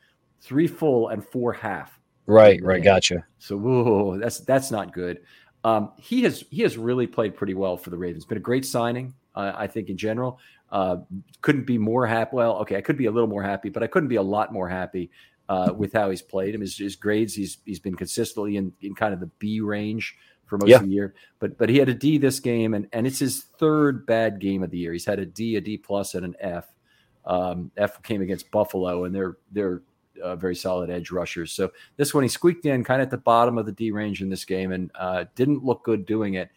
[0.42, 2.00] three full and four half.
[2.26, 3.26] Right, right, gotcha.
[3.40, 5.22] So whoa, that's that's not good.
[5.64, 8.26] Um, he has he has really played pretty well for the Ravens.
[8.26, 10.40] Been a great signing, uh, I think in general.
[10.70, 10.98] Uh,
[11.42, 12.32] couldn't be more happy.
[12.34, 14.52] Well, okay, I could be a little more happy, but I couldn't be a lot
[14.52, 15.10] more happy
[15.50, 16.54] uh, with how he's played.
[16.54, 20.16] Him his, his grades, he's he's been consistently in, in kind of the B range
[20.46, 20.78] for most yeah.
[20.78, 21.14] of the year.
[21.40, 24.64] But but he had a D this game, and and it's his third bad game
[24.64, 24.92] of the year.
[24.92, 26.66] He's had a D, a D plus, and an F.
[27.26, 29.82] Um, F came against Buffalo, and they're they're
[30.24, 31.52] uh, very solid edge rushers.
[31.52, 34.22] So this one he squeaked in kind of at the bottom of the D range
[34.22, 36.50] in this game, and uh, didn't look good doing it.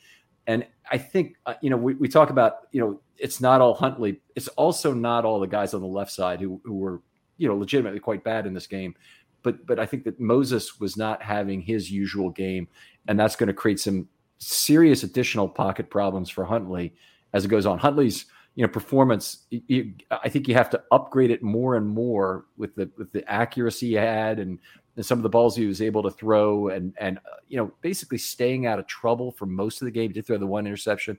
[0.47, 3.75] And I think uh, you know we, we talk about you know it's not all
[3.75, 4.21] Huntley.
[4.35, 7.03] It's also not all the guys on the left side who who were
[7.37, 8.95] you know legitimately quite bad in this game.
[9.43, 12.69] But but I think that Moses was not having his usual game,
[13.09, 14.09] and that's going to create some
[14.39, 16.95] serious additional pocket problems for Huntley
[17.33, 17.79] as it goes on.
[17.79, 22.47] Huntley's you know performance you, i think you have to upgrade it more and more
[22.57, 24.59] with the with the accuracy he had and,
[24.97, 27.73] and some of the balls he was able to throw and and uh, you know
[27.81, 30.11] basically staying out of trouble for most of the game.
[30.11, 31.17] He did throw the one interception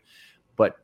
[0.55, 0.77] but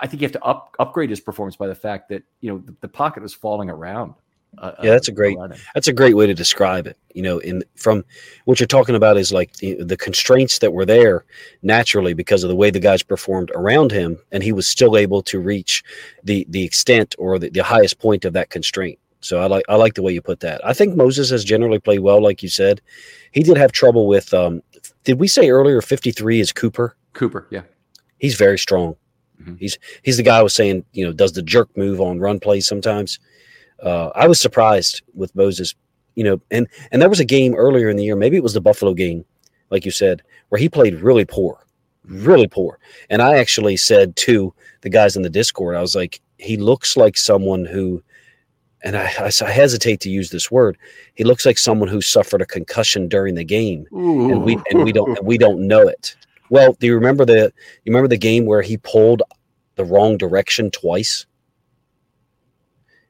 [0.00, 2.58] i think you have to up, upgrade his performance by the fact that you know
[2.58, 4.14] the, the pocket was falling around
[4.58, 5.38] uh, yeah, that's a great
[5.74, 6.98] that's a great way to describe it.
[7.14, 8.04] You know, in from
[8.44, 11.24] what you're talking about is like the, the constraints that were there
[11.62, 15.22] naturally because of the way the guys performed around him, and he was still able
[15.22, 15.82] to reach
[16.22, 18.98] the the extent or the, the highest point of that constraint.
[19.20, 20.64] So I like I like the way you put that.
[20.66, 22.82] I think Moses has generally played well, like you said.
[23.32, 24.34] He did have trouble with.
[24.34, 24.62] Um,
[25.04, 25.80] did we say earlier?
[25.80, 26.96] Fifty three is Cooper.
[27.14, 27.62] Cooper, yeah,
[28.18, 28.96] he's very strong.
[29.40, 29.54] Mm-hmm.
[29.56, 30.84] He's he's the guy I was saying.
[30.92, 33.18] You know, does the jerk move on run plays sometimes
[33.82, 35.74] uh, I was surprised with Moses,
[36.14, 38.54] you know, and and there was a game earlier in the year, maybe it was
[38.54, 39.24] the Buffalo game,
[39.70, 41.64] like you said, where he played really poor,
[42.04, 42.78] really poor.
[43.10, 46.96] And I actually said to the guys in the Discord, I was like, he looks
[46.96, 48.02] like someone who,
[48.84, 50.76] and I, I hesitate to use this word,
[51.14, 54.30] he looks like someone who suffered a concussion during the game, Ooh.
[54.30, 56.16] and we and we don't and we don't know it.
[56.50, 57.52] Well, do you remember the
[57.84, 59.22] you remember the game where he pulled
[59.76, 61.26] the wrong direction twice?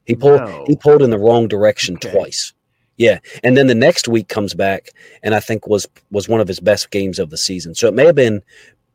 [0.04, 0.64] He pulled no.
[0.66, 2.10] he pulled in the wrong direction okay.
[2.10, 2.52] twice.
[2.96, 4.90] Yeah, and then the next week comes back,
[5.22, 7.74] and I think was was one of his best games of the season.
[7.74, 8.42] So it may have been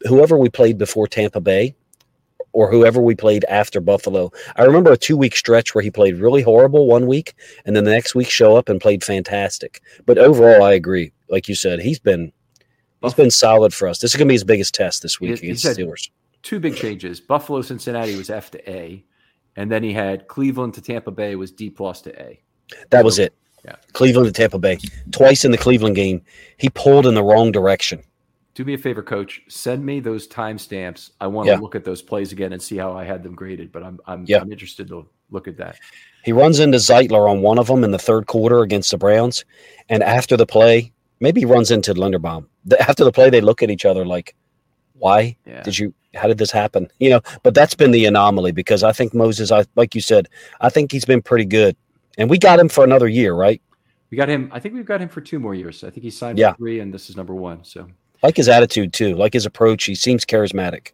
[0.08, 1.76] whoever we played before Tampa Bay,
[2.54, 4.32] or whoever we played after Buffalo.
[4.56, 7.34] I remember a two week stretch where he played really horrible one week,
[7.66, 9.82] and then the next week show up and played fantastic.
[10.06, 11.12] But overall, I agree.
[11.30, 12.32] Like you said, he's been
[13.02, 14.00] he's been solid for us.
[14.00, 16.10] This is going to be his biggest test this week against the Steelers.
[16.44, 17.20] Two big changes.
[17.20, 19.04] Buffalo, Cincinnati was F to A
[19.58, 22.40] and then he had Cleveland to Tampa Bay was D plus to A.
[22.92, 23.34] That so, was it.
[23.66, 23.76] Yeah.
[23.92, 24.78] Cleveland to Tampa Bay.
[25.12, 26.22] Twice in the Cleveland game,
[26.58, 28.02] he pulled in the wrong direction.
[28.54, 29.42] Do me a favor, coach.
[29.50, 31.12] Send me those timestamps.
[31.20, 31.60] I want to yeah.
[31.60, 34.26] look at those plays again and see how I had them graded, but I'm I'm,
[34.26, 34.40] yeah.
[34.40, 35.78] I'm interested to look at that.
[36.24, 39.46] He runs into Zeitler on one of them in the third quarter against the Browns.
[39.90, 42.48] And after the play, maybe he runs into Linderbaum.
[42.80, 44.36] After the play, they look at each other like,
[44.94, 45.62] why yeah.
[45.62, 46.88] did you how did this happen?
[47.00, 50.28] You know but that's been the anomaly because i think moses i like you said
[50.62, 51.76] i think he's been pretty good.
[52.18, 53.62] And we got him for another year right?
[54.10, 55.84] We got him i think we've got him for two more years.
[55.84, 56.54] I think he signed yeah.
[56.54, 57.88] three and this is number one so.
[58.24, 59.16] Like his attitude too.
[59.16, 59.84] Like his approach.
[59.84, 60.92] He seems charismatic.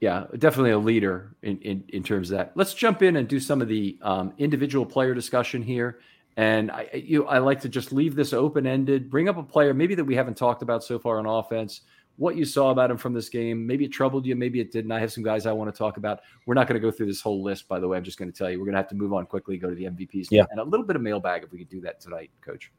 [0.00, 2.52] Yeah definitely a leader in in, in terms of that.
[2.54, 6.00] Let's jump in and do some of the um, individual player discussion here.
[6.38, 9.74] And I, you, I like to just leave this open ended, bring up a player
[9.74, 11.80] maybe that we haven't talked about so far on offense,
[12.18, 13.66] what you saw about him from this game.
[13.66, 14.92] Maybe it troubled you, maybe it didn't.
[14.92, 16.20] I have some guys I want to talk about.
[16.46, 17.96] We're not going to go through this whole list, by the way.
[17.96, 19.70] I'm just going to tell you we're going to have to move on quickly, go
[19.70, 20.44] to the MVPs, yeah.
[20.50, 22.72] and a little bit of mailbag if we could do that tonight, Coach.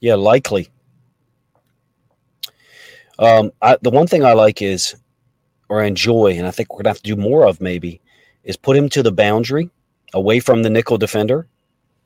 [0.00, 0.68] Yeah, likely.
[3.18, 4.94] Um, I, the one thing I like is,
[5.68, 8.00] or enjoy, and I think we're going to have to do more of maybe,
[8.44, 9.70] is put him to the boundary,
[10.14, 11.48] away from the nickel defender,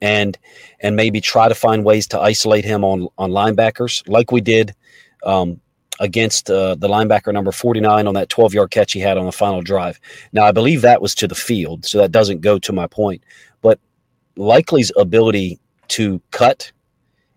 [0.00, 0.38] and
[0.80, 4.74] and maybe try to find ways to isolate him on on linebackers, like we did
[5.22, 5.60] um,
[6.00, 9.32] against uh, the linebacker number 49 on that 12 yard catch he had on the
[9.32, 10.00] final drive.
[10.32, 13.22] Now, I believe that was to the field, so that doesn't go to my point.
[13.60, 13.78] But
[14.36, 16.72] Likely's ability to cut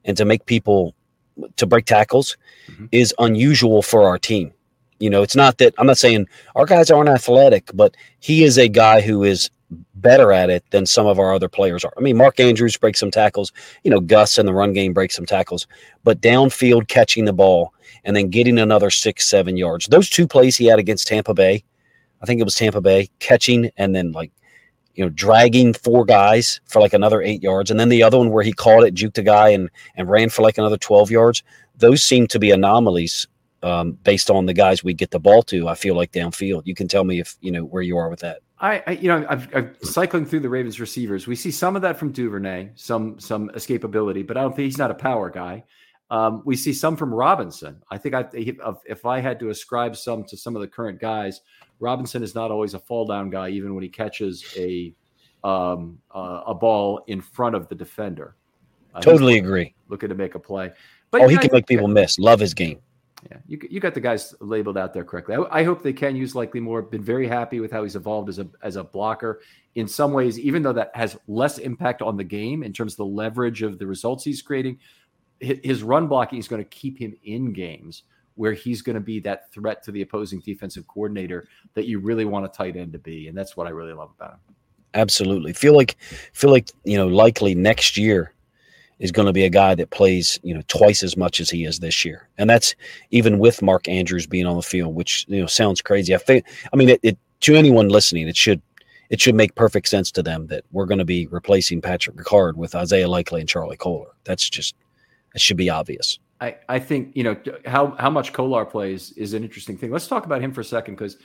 [0.06, 0.95] and to make people
[1.58, 2.38] to break tackles
[2.70, 2.86] mm-hmm.
[2.91, 4.53] is unusual for our team.
[4.99, 8.58] You know, it's not that I'm not saying our guys aren't athletic, but he is
[8.58, 9.49] a guy who is
[9.95, 11.93] better at it than some of our other players are.
[11.97, 13.51] I mean, Mark Andrews breaks some tackles,
[13.84, 15.68] you know, Gus in the run game breaks some tackles,
[16.03, 17.74] but downfield catching the ball
[18.06, 19.88] and then getting another six, seven yards.
[19.88, 21.64] Those two plays he had against Tampa Bay,
[22.22, 24.32] I think it was Tampa Bay, catching and then like,
[24.93, 27.70] you know, dragging four guys for like another eight yards.
[27.70, 30.30] And then the other one where he caught it, juked a guy and, and ran
[30.30, 31.43] for like another 12 yards.
[31.78, 33.28] Those seem to be anomalies
[33.62, 35.68] um, based on the guys we get the ball to.
[35.68, 36.62] I feel like downfield.
[36.66, 38.39] You can tell me if, you know, where you are with that.
[38.60, 41.28] I, I, you know, I've, I'm cycling through the Ravens receivers.
[41.28, 44.78] We see some of that from Duvernay, some some escapability, but I don't think he's
[44.78, 45.66] not a power guy.
[46.12, 47.82] Um, we see some from Robinson.
[47.89, 48.26] I think I,
[48.86, 51.41] if I had to ascribe some to some of the current guys,
[51.80, 54.93] Robinson is not always a fall down guy, even when he catches a
[55.43, 58.36] um, uh, a ball in front of the defender.
[58.93, 59.76] Uh, totally agree.
[59.89, 60.72] Looking to make a play.
[61.12, 62.18] But oh, he can make people miss.
[62.18, 62.80] Love his game.
[63.30, 65.36] Yeah, you, you got the guys labeled out there correctly.
[65.36, 66.82] I, I, hope they can use Likely more.
[66.82, 69.41] Been very happy with how he's evolved as a as a blocker.
[69.76, 72.97] In some ways, even though that has less impact on the game in terms of
[72.97, 74.78] the leverage of the results he's creating,
[75.39, 78.03] his run blocking is going to keep him in games
[78.36, 82.25] where he's going to be that threat to the opposing defensive coordinator that you really
[82.25, 84.39] want a tight end to be, and that's what I really love about him.
[84.93, 85.97] Absolutely, feel like
[86.33, 88.33] feel like you know likely next year
[88.99, 91.65] is going to be a guy that plays, you know, twice as much as he
[91.65, 92.75] is this year, and that's
[93.11, 96.13] even with Mark Andrews being on the field, which you know sounds crazy.
[96.15, 98.61] I think, I mean, it, it to anyone listening, it should
[99.09, 102.55] it should make perfect sense to them that we're going to be replacing Patrick Ricard
[102.55, 104.15] with Isaiah Likely and Charlie Kolar.
[104.23, 104.75] That's just
[105.36, 106.17] it should be obvious.
[106.41, 109.91] I, I think you know how how much Kolar plays is an interesting thing.
[109.91, 111.17] Let's talk about him for a second because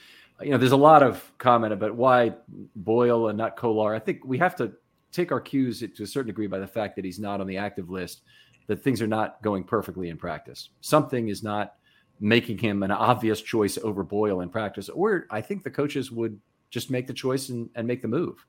[0.42, 2.34] you know there's a lot of comment about why
[2.76, 3.94] Boyle and not Kolar.
[3.94, 4.72] I think we have to
[5.12, 7.56] take our cues to a certain degree by the fact that he's not on the
[7.56, 8.22] active list,
[8.68, 10.70] that things are not going perfectly in practice.
[10.80, 11.74] Something is not
[12.20, 16.38] making him an obvious choice over Boyle in practice, or I think the coaches would
[16.70, 18.46] just make the choice and, and make the move.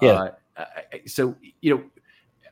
[0.00, 0.30] Yeah.
[0.56, 0.64] Uh,
[1.06, 1.84] so, you know,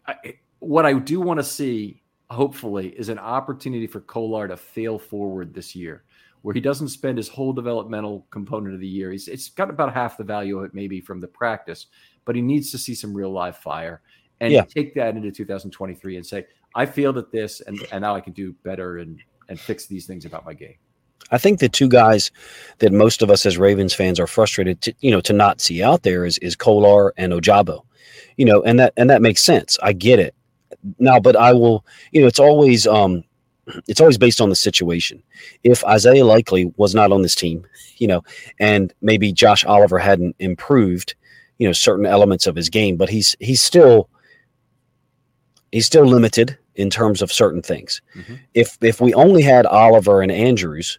[0.06, 4.98] I, what I do want to see, hopefully, is an opportunity for Kolar to fail
[4.98, 6.04] forward this year,
[6.42, 9.12] where he doesn't spend his whole developmental component of the year.
[9.12, 11.86] He's it's got about half the value of it, maybe from the practice,
[12.24, 14.02] but he needs to see some real live fire
[14.40, 14.64] and yeah.
[14.64, 18.32] take that into 2023 and say, I feel that this and, and now I can
[18.32, 19.18] do better and
[19.48, 20.74] and fix these things about my game.
[21.30, 22.30] I think the two guys
[22.78, 25.82] that most of us as Ravens fans are frustrated to you know to not see
[25.82, 27.82] out there is is Kolar and Ojabo.
[28.36, 29.78] You know, and that and that makes sense.
[29.82, 30.34] I get it.
[30.98, 33.24] Now, but I will, you know, it's always um
[33.88, 35.22] it's always based on the situation.
[35.64, 37.66] If Isaiah Likely was not on this team,
[37.98, 38.22] you know,
[38.60, 41.14] and maybe Josh Oliver hadn't improved,
[41.58, 44.08] you know certain elements of his game, but he's he's still
[45.72, 48.02] he's still limited in terms of certain things.
[48.14, 48.34] Mm-hmm.
[48.54, 50.98] If if we only had Oliver and Andrews,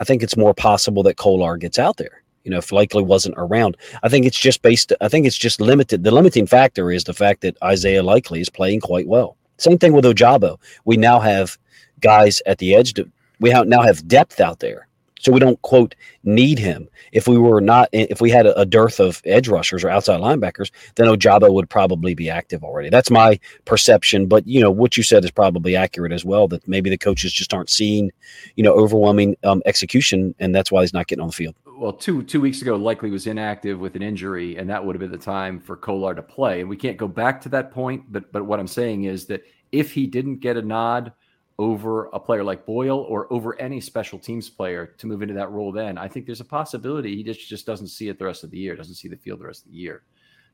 [0.00, 2.22] I think it's more possible that Kolar gets out there.
[2.48, 4.90] You know, if Likely wasn't around, I think it's just based.
[5.02, 6.02] I think it's just limited.
[6.02, 9.36] The limiting factor is the fact that Isaiah Likely is playing quite well.
[9.58, 10.58] Same thing with Ojabo.
[10.86, 11.58] We now have
[12.00, 12.94] guys at the edge.
[12.94, 13.06] To,
[13.38, 14.88] we now have depth out there
[15.18, 15.94] so we don't quote
[16.24, 16.88] need him.
[17.12, 20.20] If we were not, if we had a, a dearth of edge rushers or outside
[20.20, 22.88] linebackers, then Ojabo would probably be active already.
[22.90, 24.26] That's my perception.
[24.26, 26.48] But you know what you said is probably accurate as well.
[26.48, 28.10] That maybe the coaches just aren't seeing,
[28.56, 31.54] you know, overwhelming um, execution, and that's why he's not getting on the field.
[31.78, 35.00] Well, two two weeks ago, likely was inactive with an injury, and that would have
[35.00, 36.60] been the time for Kolar to play.
[36.60, 38.10] And we can't go back to that point.
[38.10, 41.12] But but what I'm saying is that if he didn't get a nod
[41.56, 45.50] over a player like Boyle or over any special teams player to move into that
[45.50, 48.44] role then, I think there's a possibility he just, just doesn't see it the rest
[48.44, 50.02] of the year, doesn't see the field the rest of the year.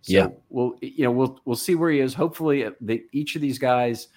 [0.02, 0.28] So yeah.
[0.50, 2.12] we'll you know we'll we'll see where he is.
[2.12, 4.08] Hopefully, uh, they, each of these guys,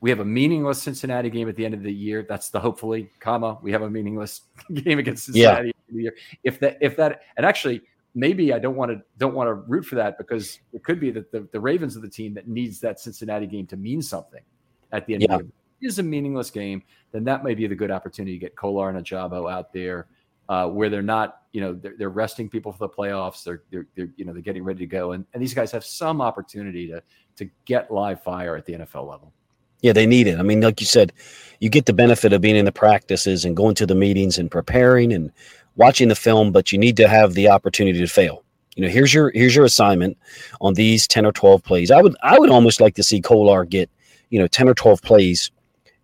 [0.00, 2.26] we have a meaningless Cincinnati game at the end of the year.
[2.28, 3.56] That's the hopefully, comma.
[3.62, 4.40] We have a meaningless
[4.74, 5.72] game against Cincinnati yeah.
[5.92, 6.14] The year.
[6.44, 7.82] If that if that and actually
[8.14, 11.10] maybe I don't want to don't want to root for that because it could be
[11.10, 14.42] that the, the Ravens are the team that needs that Cincinnati game to mean something
[14.92, 15.34] at the end yeah.
[15.36, 16.82] of the is a meaningless game,
[17.12, 20.06] then that may be the good opportunity to get Kolar and Ojabo out there
[20.48, 23.44] uh, where they're not, you know, they're, they're, resting people for the playoffs.
[23.44, 25.12] They're, they're, they're, you know, they're getting ready to go.
[25.12, 27.02] And, and these guys have some opportunity to,
[27.36, 29.32] to get live fire at the NFL level.
[29.80, 30.38] Yeah, they need it.
[30.38, 31.12] I mean, like you said,
[31.60, 34.50] you get the benefit of being in the practices and going to the meetings and
[34.50, 35.32] preparing and
[35.80, 38.44] watching the film, but you need to have the opportunity to fail.
[38.76, 40.16] You know, here's your here's your assignment
[40.60, 41.90] on these 10 or 12 plays.
[41.90, 43.90] I would I would almost like to see Kolar get,
[44.28, 45.50] you know, 10 or 12 plays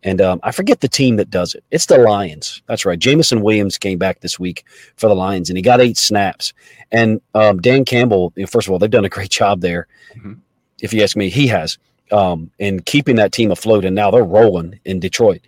[0.02, 1.64] and um, I forget the team that does it.
[1.72, 2.62] It's the Lions.
[2.66, 2.98] That's right.
[2.98, 4.64] Jameson Williams came back this week
[4.96, 6.52] for the Lions, and he got eight snaps.
[6.92, 9.88] And um, Dan Campbell, first of all, they've done a great job there.
[10.16, 10.34] Mm-hmm.
[10.80, 11.76] If you ask me, he has
[12.12, 13.84] um, in keeping that team afloat.
[13.84, 15.40] And now they're rolling in Detroit.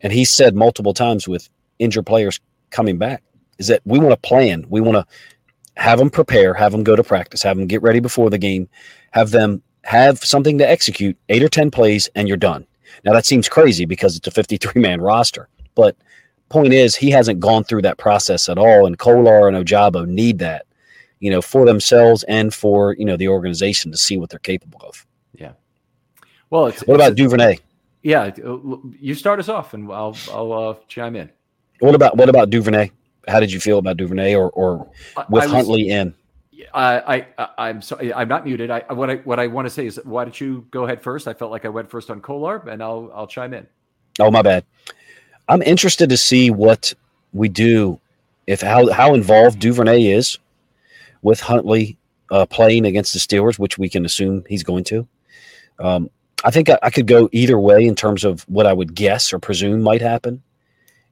[0.00, 1.48] And he said multiple times with
[1.80, 2.38] injured players
[2.70, 3.22] coming back
[3.58, 4.64] is that we want to plan.
[4.68, 8.00] We want to have them prepare, have them go to practice, have them get ready
[8.00, 8.68] before the game,
[9.10, 12.66] have them have something to execute, eight or 10 plays, and you're done
[13.04, 15.96] now that seems crazy because it's a 53 man roster, but
[16.48, 20.38] point is he hasn't gone through that process at all, and Kolar and Ojabo need
[20.38, 20.66] that,
[21.18, 24.80] you know, for themselves and for you know the organization to see what they're capable
[24.86, 25.06] of.
[25.34, 25.52] Yeah.
[26.50, 27.58] Well, what about a, Duvernay?
[28.02, 28.58] Yeah, uh,
[29.00, 31.30] you start us off, and I'll I'll uh, chime in.
[31.80, 32.90] What about what about Duvernay?
[33.28, 34.90] How did you feel about Duvernay, or or
[35.28, 36.14] with was, Huntley in?
[36.72, 37.26] I,
[37.58, 38.70] I, am sorry, I'm not muted.
[38.70, 41.28] I, what I, what I want to say is, why don't you go ahead first?
[41.28, 43.66] I felt like I went first on Kolar, and I'll, I'll chime in.
[44.18, 44.64] Oh, my bad.
[45.48, 46.92] I'm interested to see what
[47.32, 48.00] we do
[48.46, 50.38] if how how involved Duvernay is
[51.22, 51.98] with Huntley
[52.30, 55.06] uh, playing against the Steelers, which we can assume he's going to.
[55.78, 56.10] Um,
[56.44, 59.32] I think I, I, could go either way in terms of what I would guess
[59.32, 60.42] or presume might happen.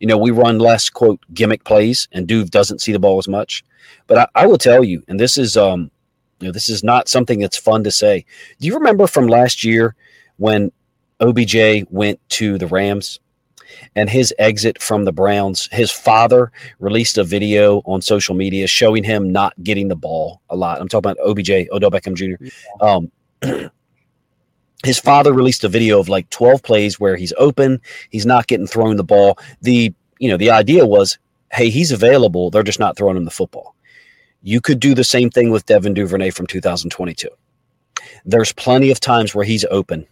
[0.03, 3.29] You know, we run less quote gimmick plays, and Duve doesn't see the ball as
[3.29, 3.65] much.
[4.09, 5.93] But I, I will tell you, and this is um,
[6.41, 8.27] you know, this is not something that's fun to say.
[8.59, 9.95] Do you remember from last year
[10.39, 10.73] when
[11.21, 13.21] OBJ went to the Rams
[13.95, 15.69] and his exit from the Browns?
[15.71, 16.51] His father
[16.81, 20.81] released a video on social media showing him not getting the ball a lot.
[20.81, 22.45] I'm talking about OBJ, Odell Beckham Jr.
[22.85, 23.13] Um,
[24.85, 27.81] his father released a video of like 12 plays where he's open,
[28.11, 29.39] he's not getting thrown the ball.
[29.61, 31.19] The you know, the idea was,
[31.53, 33.75] hey, he's available, they're just not throwing him the football.
[34.43, 37.29] You could do the same thing with Devin Duvernay from 2022.
[38.25, 40.07] There's plenty of times where he's open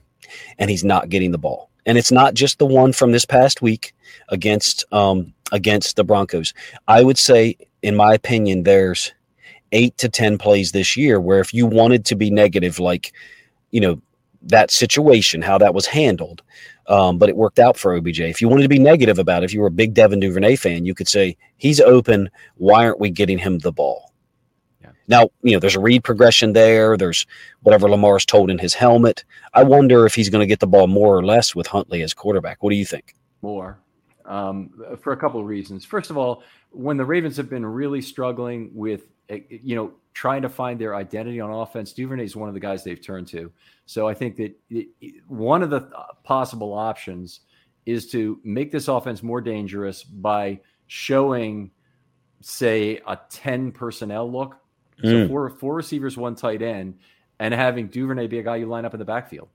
[0.59, 1.71] and he's not getting the ball.
[1.87, 3.95] And it's not just the one from this past week
[4.29, 6.53] against um, against the Broncos.
[6.89, 9.13] I would say, in my opinion, there's
[9.73, 13.13] eight to ten plays this year where if you wanted to be negative, like
[13.71, 14.01] you know
[14.43, 16.43] that situation, how that was handled,
[16.87, 18.21] um, but it worked out for OBJ.
[18.21, 20.57] If you wanted to be negative about it, if you were a big Devin Duvernay
[20.57, 22.31] fan, you could say he's open.
[22.57, 24.11] Why aren't we getting him the ball?
[25.11, 26.97] Now, you know, there's a read progression there.
[26.97, 27.27] There's
[27.63, 29.25] whatever Lamar's told in his helmet.
[29.55, 32.15] I wonder if he's going to get the ball more or less with Huntley as
[32.15, 32.63] quarterback.
[32.63, 33.17] What do you think?
[33.43, 33.81] More,
[34.25, 34.71] um,
[35.01, 35.85] for a couple of reasons.
[35.85, 40.43] First of all, when the Ravens have been really struggling with, eh, you know, trying
[40.43, 43.53] to find their identity on offense, Duvernay is one of the guys they've turned to.
[43.87, 44.55] So I think that
[45.27, 45.91] one of the
[46.25, 47.41] possible options
[47.87, 51.71] is to make this offense more dangerous by showing,
[52.41, 54.57] say, a 10 personnel look
[55.03, 55.29] so mm.
[55.29, 56.99] four four receivers, one tight end,
[57.39, 59.49] and having Duvernay be a guy you line up in the backfield.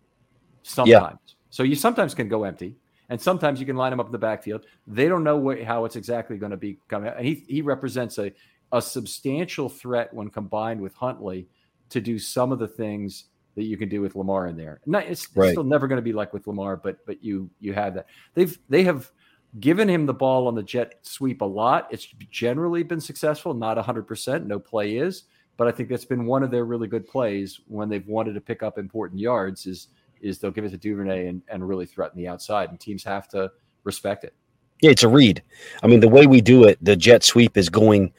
[0.64, 1.34] Sometimes, yeah.
[1.49, 2.76] so you sometimes can go empty,
[3.10, 4.66] and sometimes you can line him up in the backfield.
[4.88, 7.12] They don't know what, how it's exactly going to be coming.
[7.16, 8.32] And he he represents a
[8.72, 11.47] a substantial threat when combined with Huntley
[11.89, 14.82] to do some of the things that you can do with Lamar in there.
[14.86, 15.51] Not, it's, right.
[15.51, 18.07] still never going to be like with Lamar, but but you you have that.
[18.34, 19.11] They've they have
[19.59, 21.88] given him the ball on the jet sweep a lot.
[21.89, 24.45] It's generally been successful, not 100%.
[24.45, 25.24] No play is,
[25.55, 28.41] but I think that's been one of their really good plays when they've wanted to
[28.41, 29.88] pick up important yards is
[30.22, 33.28] is they'll give it to Duvernay and, and really threaten the outside, and teams have
[33.30, 33.51] to
[33.84, 34.34] respect it.
[34.82, 35.41] Yeah, it's a read.
[35.84, 38.11] I mean, the way we do it, the jet sweep is going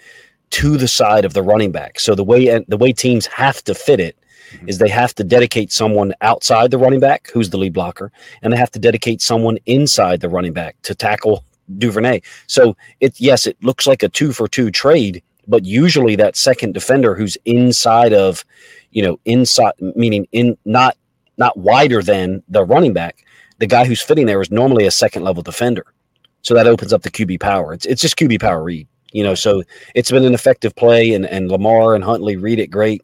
[0.51, 2.01] to the side of the running back.
[2.01, 4.17] So the way the way teams have to fit it
[4.53, 4.69] mm-hmm.
[4.69, 8.53] is they have to dedicate someone outside the running back, who's the lead blocker, and
[8.53, 11.45] they have to dedicate someone inside the running back to tackle
[11.79, 12.21] Duvernay.
[12.47, 16.75] So it yes, it looks like a two for two trade but usually that second
[16.75, 18.45] defender who's inside of,
[18.91, 20.97] you know, inside meaning in not
[21.39, 23.25] not wider than the running back,
[23.59, 25.85] the guy who's fitting there is normally a second level defender.
[26.43, 27.73] So that opens up the QB power.
[27.73, 29.35] It's it's just QB power read, you know.
[29.35, 29.63] So
[29.95, 33.03] it's been an effective play, and and Lamar and Huntley read it great.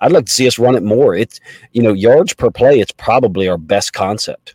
[0.00, 1.14] I'd like to see us run it more.
[1.14, 1.40] It's
[1.72, 2.80] you know yards per play.
[2.80, 4.54] It's probably our best concept.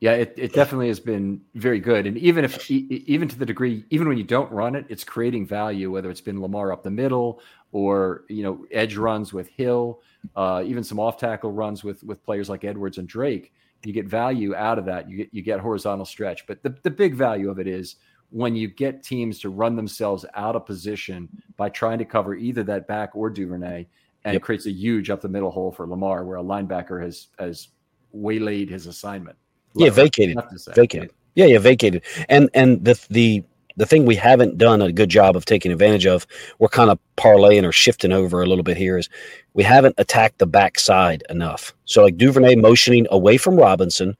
[0.00, 2.06] Yeah, it, it definitely has been very good.
[2.06, 5.46] And even if, even to the degree, even when you don't run it, it's creating
[5.46, 10.00] value, whether it's been Lamar up the middle or, you know, edge runs with Hill,
[10.36, 13.52] uh, even some off tackle runs with, with players like Edwards and Drake.
[13.84, 15.10] You get value out of that.
[15.10, 16.46] You get, you get horizontal stretch.
[16.46, 17.96] But the, the big value of it is
[18.30, 22.62] when you get teams to run themselves out of position by trying to cover either
[22.62, 23.86] that back or Duvernay
[24.24, 24.42] and yep.
[24.42, 27.68] creates a huge up the middle hole for Lamar where a linebacker has, has
[28.12, 29.36] waylaid his assignment
[29.74, 30.38] yeah, vacated.
[30.74, 31.10] Vacated.
[31.34, 32.02] Yeah, yeah, vacated.
[32.28, 33.44] And and the the
[33.76, 36.26] the thing we haven't done a good job of taking advantage of,
[36.58, 39.08] we're kind of parlaying or shifting over a little bit here, is
[39.54, 41.72] we haven't attacked the backside enough.
[41.84, 44.16] So like Duvernay motioning away from Robinson,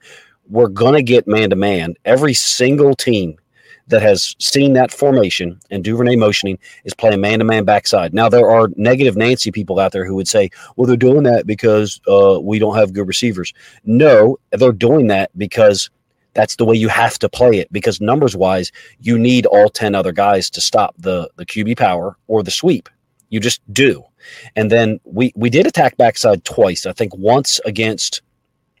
[0.47, 1.95] we're gonna get man to man.
[2.05, 3.37] Every single team
[3.91, 8.13] that has seen that formation and Duvernay motioning is playing man to man backside.
[8.13, 11.45] Now, there are negative Nancy people out there who would say, well, they're doing that
[11.45, 13.53] because uh, we don't have good receivers.
[13.85, 15.89] No, they're doing that because
[16.33, 18.71] that's the way you have to play it because numbers wise,
[19.01, 22.89] you need all 10 other guys to stop the, the QB power or the sweep.
[23.29, 24.03] You just do.
[24.55, 26.85] And then we, we did attack backside twice.
[26.85, 28.21] I think once against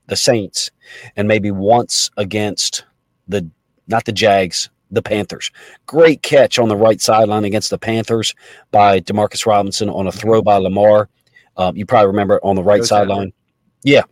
[0.07, 0.71] the Saints
[1.15, 2.85] and maybe once against
[3.27, 3.49] the
[3.87, 5.51] not the Jags, the Panthers.
[5.87, 8.35] Great catch on the right sideline against the Panthers
[8.71, 11.09] by Demarcus Robinson on a throw by Lamar.
[11.57, 13.33] Um, you probably remember on the right sideline.
[13.83, 14.03] Yeah,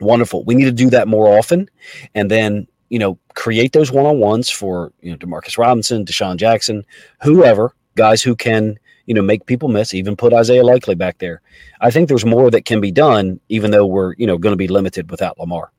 [0.00, 0.44] wonderful.
[0.44, 1.68] We need to do that more often,
[2.14, 6.36] and then you know create those one on ones for you know Demarcus Robinson, DeSean
[6.36, 6.84] Jackson,
[7.22, 9.94] whoever guys who can you know make people miss.
[9.94, 11.40] Even put Isaiah Likely back there.
[11.80, 14.56] I think there's more that can be done, even though we're you know going to
[14.56, 15.72] be limited without Lamar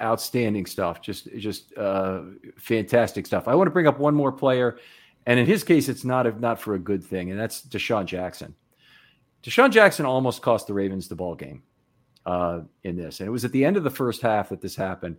[0.00, 1.00] outstanding stuff.
[1.00, 2.22] Just just uh,
[2.58, 3.48] fantastic stuff.
[3.48, 4.78] I want to bring up one more player,
[5.26, 8.06] and in his case, it's not a, not for a good thing, and that's DeSean
[8.06, 8.54] Jackson.
[9.42, 11.62] DeSean Jackson almost cost the Ravens the ball game
[12.24, 14.76] uh, in this, and it was at the end of the first half that this
[14.76, 15.16] happened.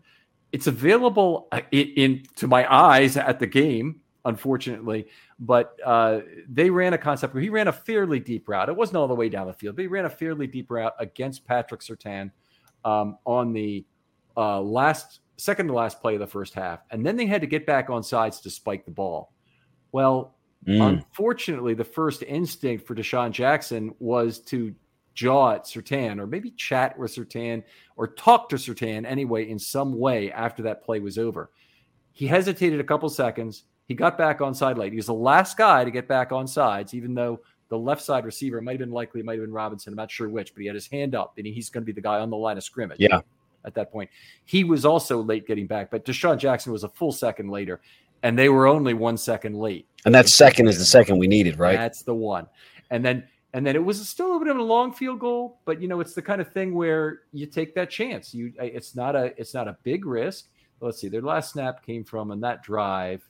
[0.52, 5.08] It's available uh, in, in to my eyes at the game, unfortunately,
[5.40, 8.70] but uh, they ran a concept where he ran a fairly deep route.
[8.70, 10.94] It wasn't all the way down the field, but he ran a fairly deep route
[11.00, 12.32] against Patrick Surtain
[12.86, 13.86] um, on the
[14.38, 17.48] uh, last second to last play of the first half, and then they had to
[17.48, 19.34] get back on sides to spike the ball.
[19.92, 20.36] Well,
[20.68, 20.82] mm.
[20.82, 24.74] unfortunately, the first instinct for DeSean Jackson was to
[25.16, 27.64] jaw at Surtain, or maybe chat with Surtain,
[27.96, 31.52] or talk to Surtain anyway in some way after that play was over.
[32.14, 33.64] He hesitated a couple seconds.
[33.88, 34.92] He got back on side late.
[34.92, 38.26] He was the last guy to get back on sides, even though the left side
[38.26, 39.94] receiver might have been likely, might have been Robinson.
[39.94, 41.92] I'm not sure which, but he had his hand up and he's going to be
[41.92, 42.98] the guy on the line of scrimmage.
[43.00, 43.22] Yeah
[43.68, 44.10] at that point.
[44.46, 47.82] He was also late getting back, but DeSean Jackson was a full second later,
[48.24, 49.86] and they were only one second late.
[50.06, 51.78] And that second is the second we needed, right?
[51.78, 52.48] That's the one.
[52.90, 55.60] And then and then it was still a little bit of a long field goal,
[55.66, 58.34] but you know it's the kind of thing where you take that chance.
[58.34, 60.48] You it's not a it's not a big risk.
[60.80, 63.28] Let's see, their last snap came from and that drive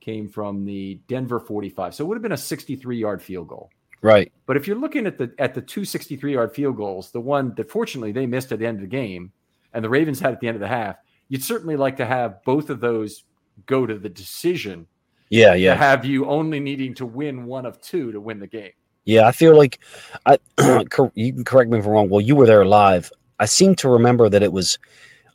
[0.00, 1.94] came from the Denver 45.
[1.94, 3.70] So it would have been a 63 yard field goal.
[4.00, 4.32] Right.
[4.46, 7.54] But if you're looking at the at the two 63 yard field goals, the one
[7.56, 9.32] that fortunately they missed at the end of the game,
[9.72, 10.96] and the Ravens had at the end of the half,
[11.28, 13.24] you'd certainly like to have both of those
[13.66, 14.86] go to the decision.
[15.30, 15.74] Yeah, yeah.
[15.74, 18.72] To have you only needing to win one of two to win the game.
[19.04, 19.78] Yeah, I feel like
[20.26, 20.38] I
[21.14, 22.08] you can correct me if I'm wrong.
[22.10, 23.10] Well, you were there live.
[23.38, 24.78] I seem to remember that it was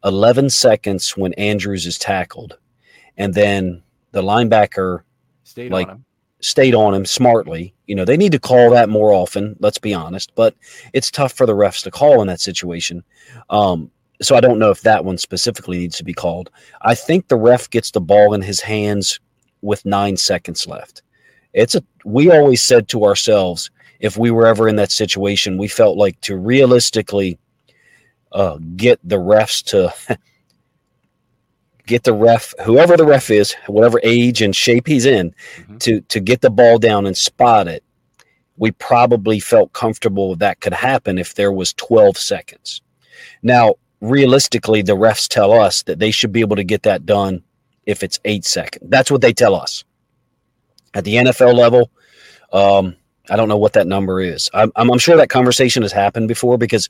[0.03, 2.57] 11 seconds when Andrews is tackled,
[3.17, 3.81] and then
[4.11, 5.01] the linebacker
[5.43, 6.05] stayed like, on him.
[6.41, 7.73] Stayed on him smartly.
[7.87, 9.55] You know, they need to call that more often.
[9.59, 10.55] Let's be honest, but
[10.91, 13.03] it's tough for the refs to call in that situation.
[13.49, 13.89] Um,
[14.23, 16.49] so I don't know if that one specifically needs to be called.
[16.81, 19.19] I think the ref gets the ball in his hands
[19.61, 21.01] with nine seconds left.
[21.53, 23.69] It's a we always said to ourselves
[23.99, 27.39] if we were ever in that situation, we felt like to realistically
[28.33, 29.93] uh, get the refs to
[31.87, 35.77] get the ref, whoever the ref is, whatever age and shape he's in, mm-hmm.
[35.77, 37.83] to to get the ball down and spot it.
[38.57, 42.81] We probably felt comfortable that could happen if there was 12 seconds.
[43.41, 47.41] Now, realistically, the refs tell us that they should be able to get that done
[47.85, 48.85] if it's eight seconds.
[48.89, 49.83] That's what they tell us.
[50.93, 51.89] At the NFL level,
[52.51, 52.95] um,
[53.29, 54.49] I don't know what that number is.
[54.53, 56.89] I'm, I'm, sure that conversation has happened before because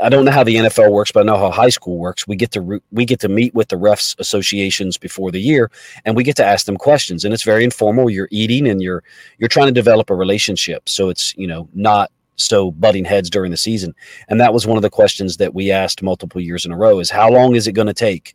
[0.00, 2.26] I don't know how the NFL works, but I know how high school works.
[2.26, 5.70] We get to we get to meet with the refs associations before the year,
[6.04, 7.24] and we get to ask them questions.
[7.24, 8.10] And it's very informal.
[8.10, 9.04] You're eating, and you're
[9.38, 10.88] you're trying to develop a relationship.
[10.88, 13.94] So it's you know not so butting heads during the season.
[14.28, 16.98] And that was one of the questions that we asked multiple years in a row
[16.98, 18.34] is how long is it going to take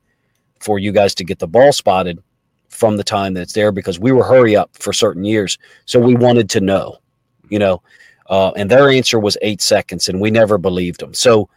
[0.59, 2.21] for you guys to get the ball spotted
[2.69, 3.71] from the time that it's there?
[3.71, 5.57] Because we were hurry up for certain years.
[5.85, 6.97] So we wanted to know,
[7.49, 7.81] you know,
[8.29, 11.13] uh, and their answer was eight seconds and we never believed them.
[11.13, 11.49] So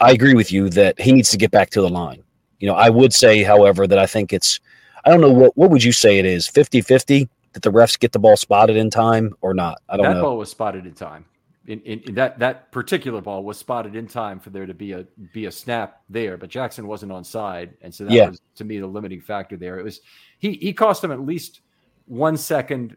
[0.00, 2.22] I agree with you that he needs to get back to the line.
[2.60, 4.60] You know, I would say, however, that I think it's,
[5.04, 7.98] I don't know what, what would you say it is 50 50 that the refs
[7.98, 9.82] get the ball spotted in time or not?
[9.88, 10.16] I don't that know.
[10.16, 11.26] That ball was spotted in time
[11.66, 14.92] in, in, in, that that particular ball was spotted in time for there to be
[14.92, 18.28] a be a snap there, but Jackson wasn't on side, and so that yeah.
[18.28, 19.78] was to me the limiting factor there.
[19.78, 20.00] It was
[20.38, 21.60] he he cost him at least
[22.06, 22.96] one second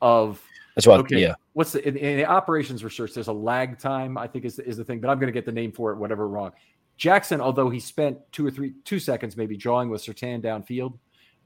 [0.00, 0.42] of
[0.74, 1.34] that's what okay, yeah.
[1.52, 3.14] What's the in, in, the operations research?
[3.14, 5.44] There's a lag time, I think is is the thing, but I'm going to get
[5.44, 6.52] the name for it, whatever wrong.
[6.96, 10.98] Jackson, although he spent two or three two seconds maybe drawing with Surtain downfield,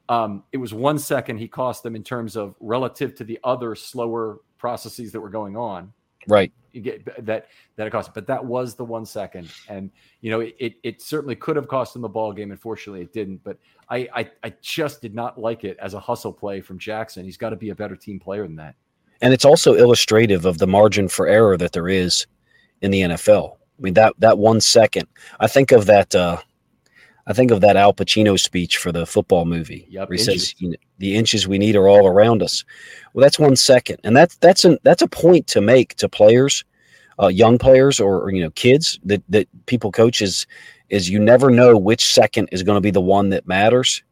[0.08, 3.74] um, it was one second he cost them in terms of relative to the other
[3.74, 5.92] slower processes that were going on
[6.28, 6.52] Right.
[6.72, 7.46] You get that
[7.76, 9.90] that it cost, but that was the one second, and
[10.22, 12.50] you know it it certainly could have cost him the ball game.
[12.50, 13.44] Unfortunately, it didn't.
[13.44, 13.58] But
[13.88, 17.24] I I, I just did not like it as a hustle play from Jackson.
[17.24, 18.74] He's got to be a better team player than that.
[19.22, 22.26] And it's also illustrative of the margin for error that there is
[22.82, 23.56] in the NFL.
[23.78, 25.06] I mean that that one second.
[25.38, 26.14] I think of that.
[26.14, 26.38] Uh,
[27.26, 29.86] I think of that Al Pacino speech for the football movie.
[29.88, 30.54] Yep, where he says,
[30.98, 32.64] "The inches we need are all around us."
[33.12, 36.64] Well, that's one second, and that's that's an that's a point to make to players,
[37.22, 40.46] uh, young players or, or, you know kids that that people coach is
[40.90, 44.02] is you never know which second is going to be the one that matters,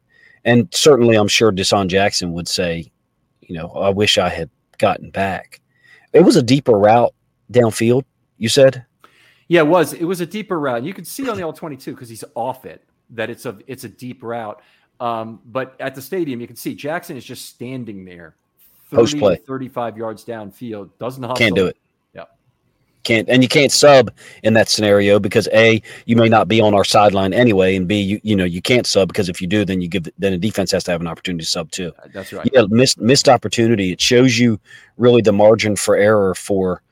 [0.44, 2.90] and certainly I'm sure DeSean Jackson would say,
[3.42, 4.48] you know, I wish I had
[4.78, 5.60] gotten back.
[6.14, 7.14] It was a deeper route
[7.52, 8.04] downfield.
[8.38, 8.86] You said.
[9.48, 9.92] Yeah, it was.
[9.92, 10.82] It was a deeper route.
[10.82, 12.82] You could see on the All 22 because he's off it
[13.12, 14.60] that it's a it's a deep route.
[15.00, 18.36] Um, but at the stadium, you can see Jackson is just standing there,
[18.90, 19.36] 30 play.
[19.36, 20.90] 35 yards downfield.
[20.98, 21.36] Doesn't hustle.
[21.36, 21.76] Can't do it.
[22.14, 22.24] Yeah.
[23.02, 24.12] Can't and you can't sub
[24.44, 28.00] in that scenario because a you may not be on our sideline anyway, and b
[28.00, 30.38] you you know you can't sub because if you do, then you give then a
[30.38, 31.92] defense has to have an opportunity to sub too.
[32.12, 32.48] That's right.
[32.52, 33.92] Yeah, missed missed opportunity.
[33.92, 34.60] It shows you
[34.98, 36.82] really the margin for error for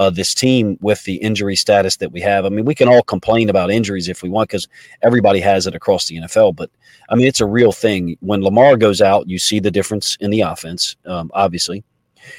[0.00, 2.46] uh, this team with the injury status that we have.
[2.46, 4.66] I mean, we can all complain about injuries if we want because
[5.02, 6.56] everybody has it across the NFL.
[6.56, 6.70] But
[7.10, 8.16] I mean, it's a real thing.
[8.20, 11.84] When Lamar goes out, you see the difference in the offense, um, obviously.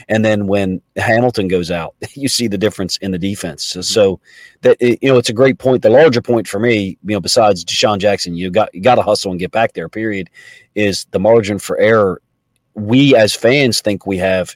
[0.10, 3.64] And then when Hamilton goes out, you see the difference in the defense.
[3.64, 4.20] So, so
[4.62, 5.84] that you know, it's a great point.
[5.84, 9.04] The larger point for me, you know, besides DeSean Jackson, you got you got to
[9.04, 9.88] hustle and get back there.
[9.88, 10.32] Period.
[10.74, 12.24] Is the margin for error
[12.74, 14.56] we as fans think we have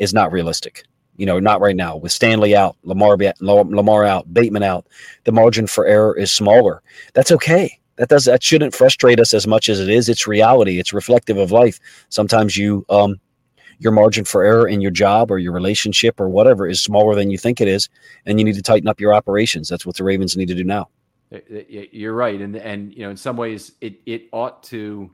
[0.00, 0.84] is not realistic.
[1.16, 4.86] You know, not right now with Stanley out, Lamar Lamar out, Bateman out.
[5.24, 6.82] The margin for error is smaller.
[7.12, 7.78] That's okay.
[7.96, 10.08] That does that shouldn't frustrate us as much as it is.
[10.08, 10.80] It's reality.
[10.80, 11.78] It's reflective of life.
[12.08, 13.20] Sometimes you um
[13.78, 17.30] your margin for error in your job or your relationship or whatever is smaller than
[17.30, 17.88] you think it is,
[18.26, 19.68] and you need to tighten up your operations.
[19.68, 20.88] That's what the Ravens need to do now.
[21.48, 25.10] You're right, and and you know in some ways it it ought to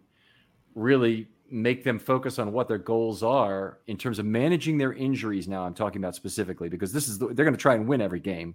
[0.74, 5.48] really make them focus on what their goals are in terms of managing their injuries.
[5.48, 8.01] Now, I'm talking about specifically because this is the, they're going to try and win
[8.01, 8.55] every game,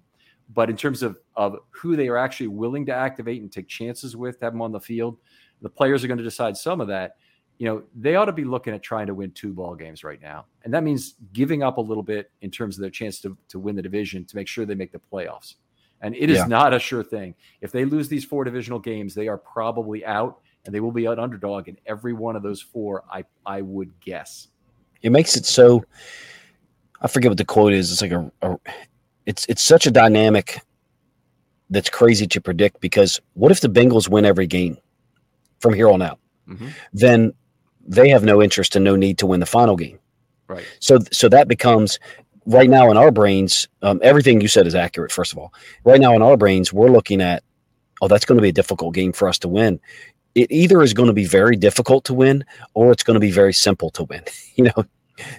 [0.53, 4.15] but in terms of of who they are actually willing to activate and take chances
[4.15, 5.17] with, have them on the field,
[5.61, 7.17] the players are going to decide some of that.
[7.57, 10.21] You know, they ought to be looking at trying to win two ball games right
[10.21, 13.37] now, and that means giving up a little bit in terms of their chance to
[13.49, 15.55] to win the division to make sure they make the playoffs.
[16.01, 16.45] And it is yeah.
[16.45, 17.33] not a sure thing.
[17.61, 21.05] If they lose these four divisional games, they are probably out and they will be
[21.05, 23.03] an underdog in every one of those four.
[23.11, 24.47] I I would guess.
[25.01, 25.83] It makes it so.
[27.01, 27.91] I forget what the quote is.
[27.91, 28.57] It's like a, a
[29.25, 30.59] it's it's such a dynamic
[31.69, 34.77] that's crazy to predict because what if the Bengals win every game
[35.59, 36.19] from here on out?
[36.47, 36.69] Mm-hmm.
[36.93, 37.33] Then
[37.87, 39.99] they have no interest and no need to win the final game.
[40.47, 40.65] Right.
[40.79, 41.99] So so that becomes
[42.45, 43.67] right now in our brains.
[43.81, 45.11] Um, everything you said is accurate.
[45.11, 47.43] First of all, right now in our brains, we're looking at
[48.01, 49.79] oh, that's going to be a difficult game for us to win
[50.35, 53.31] it either is going to be very difficult to win or it's going to be
[53.31, 54.21] very simple to win
[54.55, 54.85] you know?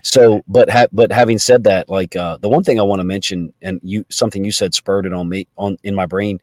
[0.02, 3.04] So but ha- but having said that like uh, the one thing i want to
[3.04, 6.40] mention and you something you said spurred it on me on in my brain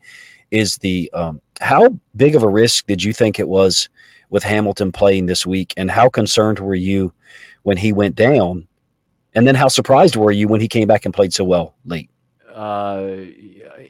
[0.51, 3.89] is the um, how big of a risk did you think it was
[4.29, 5.73] with hamilton playing this week?
[5.77, 7.11] And how concerned were you
[7.63, 8.67] when he went down?
[9.33, 12.09] And then how surprised were you when he came back and played so well late
[12.53, 13.05] uh,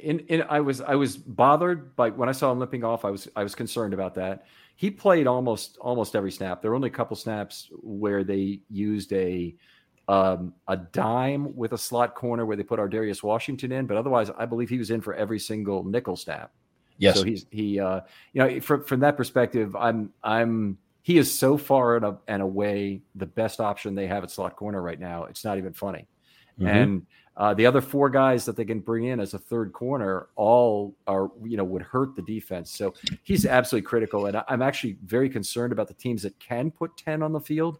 [0.02, 3.06] in, in I was I was bothered by when I saw him limping off.
[3.06, 4.46] I was I was concerned about that.
[4.76, 6.62] He played almost almost every snap.
[6.62, 9.56] There were only a couple snaps where they used a
[10.08, 14.30] um, a dime with a slot corner where they put Ar'Darius Washington in, but otherwise,
[14.38, 16.52] I believe he was in for every single nickel snap.
[16.98, 17.18] Yes.
[17.18, 18.02] So he's he uh,
[18.34, 23.02] you know from from that perspective, I'm I'm he is so far and, and away
[23.16, 25.26] the best option they have at slot corner right now.
[25.26, 26.08] It's not even funny.
[26.60, 26.68] Mm-hmm.
[26.68, 27.06] And
[27.36, 30.96] uh, the other four guys that they can bring in as a third corner all
[31.08, 32.72] are, you know, would hurt the defense.
[32.72, 32.94] So
[33.24, 34.28] he's absolutely critical.
[34.28, 37.80] And I'm actually very concerned about the teams that can put 10 on the field.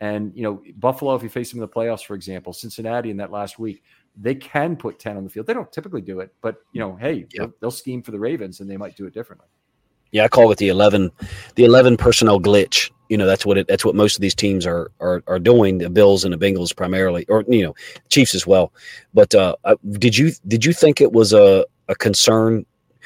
[0.00, 3.16] And, you know, Buffalo, if you face them in the playoffs, for example, Cincinnati in
[3.18, 3.82] that last week,
[4.16, 5.46] they can put 10 on the field.
[5.46, 8.60] They don't typically do it, but, you know, hey, they'll, they'll scheme for the Ravens
[8.60, 9.48] and they might do it differently.
[10.14, 11.10] Yeah, I call it the eleven,
[11.56, 12.88] the eleven personnel glitch.
[13.08, 13.68] You know, that's what it.
[13.68, 15.78] That's what most of these teams are are are doing.
[15.78, 17.74] The Bills and the Bengals primarily, or you know,
[18.08, 18.72] Chiefs as well.
[19.12, 19.56] But uh,
[19.92, 22.64] did you did you think it was a a concern?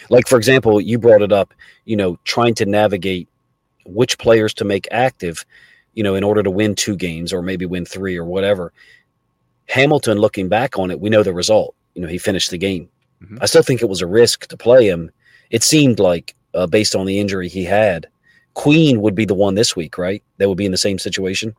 [0.08, 1.52] Like for example, you brought it up.
[1.84, 3.28] You know, trying to navigate
[3.86, 5.44] which players to make active.
[5.94, 8.72] You know, in order to win two games or maybe win three or whatever.
[9.68, 11.74] Hamilton, looking back on it, we know the result.
[11.94, 12.88] You know, he finished the game.
[13.22, 13.38] Mm-hmm.
[13.40, 15.10] I still think it was a risk to play him.
[15.50, 18.06] It seemed like uh, based on the injury he had.
[18.58, 20.20] Queen would be the one this week, right?
[20.38, 21.54] That would be in the same situation.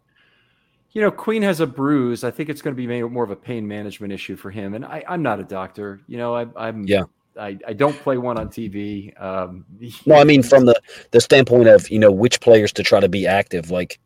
[0.92, 2.26] You know, Queen has a bruise.
[2.26, 4.74] I think it's going to be more of a pain management issue for him.
[4.74, 6.02] And I, am not a doctor.
[6.08, 7.04] You know, I, am yeah.
[7.40, 9.20] I, I don't play one on TV.
[9.22, 9.64] Um,
[10.06, 10.78] no, I mean from the
[11.12, 13.72] the standpoint of you know which players to try to be active.
[13.72, 13.98] Like,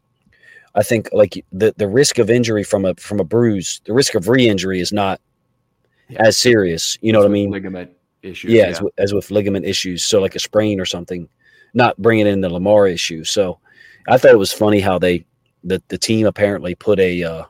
[0.76, 4.14] I think like the the risk of injury from a from a bruise, the risk
[4.14, 5.20] of re-injury is not
[6.10, 6.28] yeah.
[6.28, 7.00] as serious.
[7.02, 7.50] You know what I mean?
[7.50, 7.90] Ligament
[8.22, 8.52] issues.
[8.52, 8.70] Yeah, yeah.
[8.70, 11.28] As, as, with ligament issues, so like a sprain or something,
[11.74, 13.24] not bringing in the Lamar issue.
[13.24, 13.60] So
[14.08, 15.26] I thought it was funny how they
[15.64, 17.44] the the team apparently put a uh,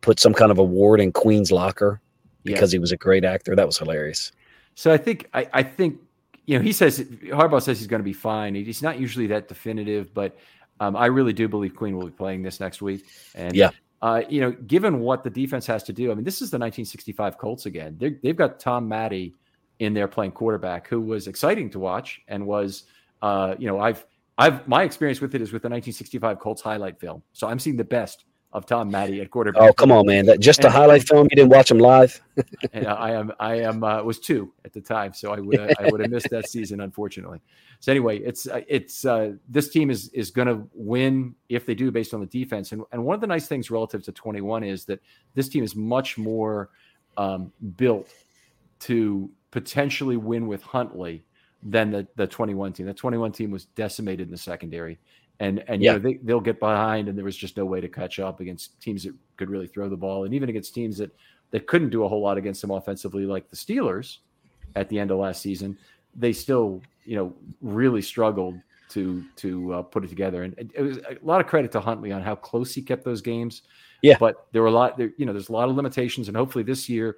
[0.00, 2.00] put some kind of award in Queen's locker
[2.44, 2.76] because yeah.
[2.76, 3.54] he was a great actor.
[3.56, 4.32] That was hilarious.
[4.74, 6.00] So I think I, I think
[6.46, 8.54] you know he says Harbaugh says he's going to be fine.
[8.54, 10.36] He's not usually that definitive, but
[10.80, 13.06] um, I really do believe Queen will be playing this next week.
[13.34, 13.70] And yeah.
[14.00, 16.58] Uh, you know, given what the defense has to do, I mean, this is the
[16.58, 17.96] 1965 Colts again.
[17.98, 19.32] they have got Tom Matte
[19.80, 22.84] in there playing quarterback who was exciting to watch and was,
[23.22, 24.04] uh, you know, I've,
[24.36, 27.22] I've, my experience with it is with the 1965 Colts highlight film.
[27.32, 29.62] So I'm seeing the best of Tom Matte at quarterback.
[29.62, 30.24] Oh, come on, man!
[30.24, 31.28] That just a highlight film.
[31.30, 32.20] You didn't watch him live.
[32.72, 35.90] and I am, I am, uh, was two at the time, so I would, I
[35.90, 37.40] would have missed that season, unfortunately.
[37.80, 41.74] So anyway, it's, uh, it's, uh, this team is is going to win if they
[41.74, 42.72] do based on the defense.
[42.72, 45.00] And and one of the nice things relative to 21 is that
[45.34, 46.70] this team is much more
[47.18, 48.08] um, built
[48.80, 51.24] to potentially win with Huntley
[51.62, 52.86] than the the 21 team.
[52.86, 54.98] The 21 team was decimated in the secondary,
[55.40, 55.92] and and yeah.
[55.92, 58.40] you know they they'll get behind, and there was just no way to catch up
[58.40, 61.14] against teams that could really throw the ball, and even against teams that
[61.50, 64.18] that couldn't do a whole lot against them offensively, like the Steelers
[64.76, 65.78] at the end of last season.
[66.14, 68.60] They still you know really struggled
[68.90, 72.12] to to uh, put it together, and it was a lot of credit to Huntley
[72.12, 73.62] on how close he kept those games.
[74.02, 75.12] Yeah, but there were a lot there.
[75.16, 77.16] You know, there's a lot of limitations, and hopefully this year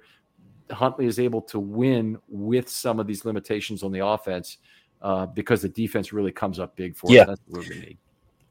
[0.71, 4.57] Huntley is able to win with some of these limitations on the offense
[5.01, 7.21] uh, because the defense really comes up big for yeah.
[7.21, 7.27] him.
[7.27, 7.97] That's what we need.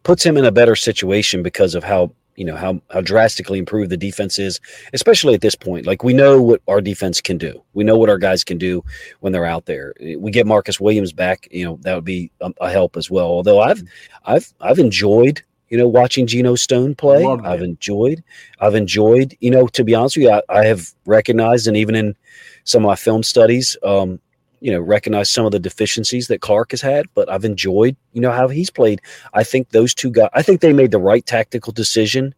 [0.02, 3.90] Puts him in a better situation because of how you know how how drastically improved
[3.90, 4.60] the defense is,
[4.94, 5.86] especially at this point.
[5.86, 7.62] Like we know what our defense can do.
[7.74, 8.82] We know what our guys can do
[9.20, 9.92] when they're out there.
[10.16, 13.26] We get Marcus Williams back, you know, that would be a, a help as well.
[13.26, 13.82] Although I've
[14.24, 17.24] I've I've enjoyed you know, watching Geno Stone play.
[17.24, 18.22] I've enjoyed.
[18.58, 19.36] I've enjoyed.
[19.40, 22.16] You know, to be honest with you, I, I, have recognized, and even in
[22.64, 24.20] some of my film studies, um,
[24.60, 27.06] you know, recognized some of the deficiencies that Clark has had.
[27.14, 29.00] But I've enjoyed, you know, how he's played.
[29.32, 30.28] I think those two guys.
[30.34, 32.34] I think they made the right tactical decision.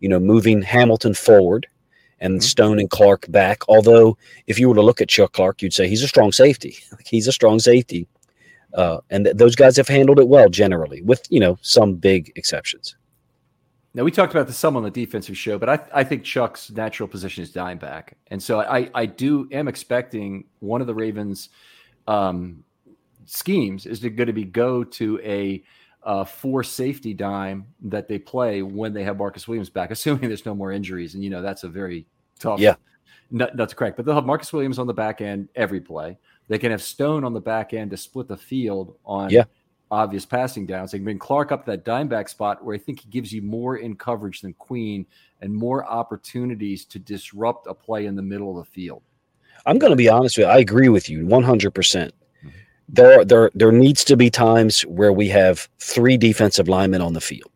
[0.00, 1.66] You know, moving Hamilton forward
[2.20, 2.40] and mm-hmm.
[2.40, 3.62] Stone and Clark back.
[3.68, 4.18] Although,
[4.48, 6.76] if you were to look at Chuck Clark, you'd say he's a strong safety.
[7.06, 8.08] he's a strong safety.
[8.74, 12.32] Uh, and th- those guys have handled it well generally, with you know some big
[12.36, 12.96] exceptions.
[13.94, 16.70] Now we talked about this some on the defensive show, but I, I think Chuck's
[16.70, 20.94] natural position is dime back, and so I I do am expecting one of the
[20.94, 21.48] Ravens'
[22.06, 22.62] um,
[23.24, 25.62] schemes is going to be go to a
[26.02, 30.46] uh, four safety dime that they play when they have Marcus Williams back, assuming there's
[30.46, 32.06] no more injuries, and you know that's a very
[32.38, 32.74] tough yeah
[33.30, 33.96] nut, nut to crack.
[33.96, 36.18] But they'll have Marcus Williams on the back end every play.
[36.48, 39.44] They can have Stone on the back end to split the field on yeah.
[39.90, 40.90] obvious passing downs.
[40.90, 43.42] They can bring Clark up that dime back spot where I think he gives you
[43.42, 45.06] more in coverage than Queen
[45.40, 49.02] and more opportunities to disrupt a play in the middle of the field.
[49.66, 50.52] I'm going to be honest with you.
[50.52, 51.74] I agree with you 100.
[51.74, 52.50] percent mm-hmm.
[52.88, 57.20] There, there, there needs to be times where we have three defensive linemen on the
[57.20, 57.50] field.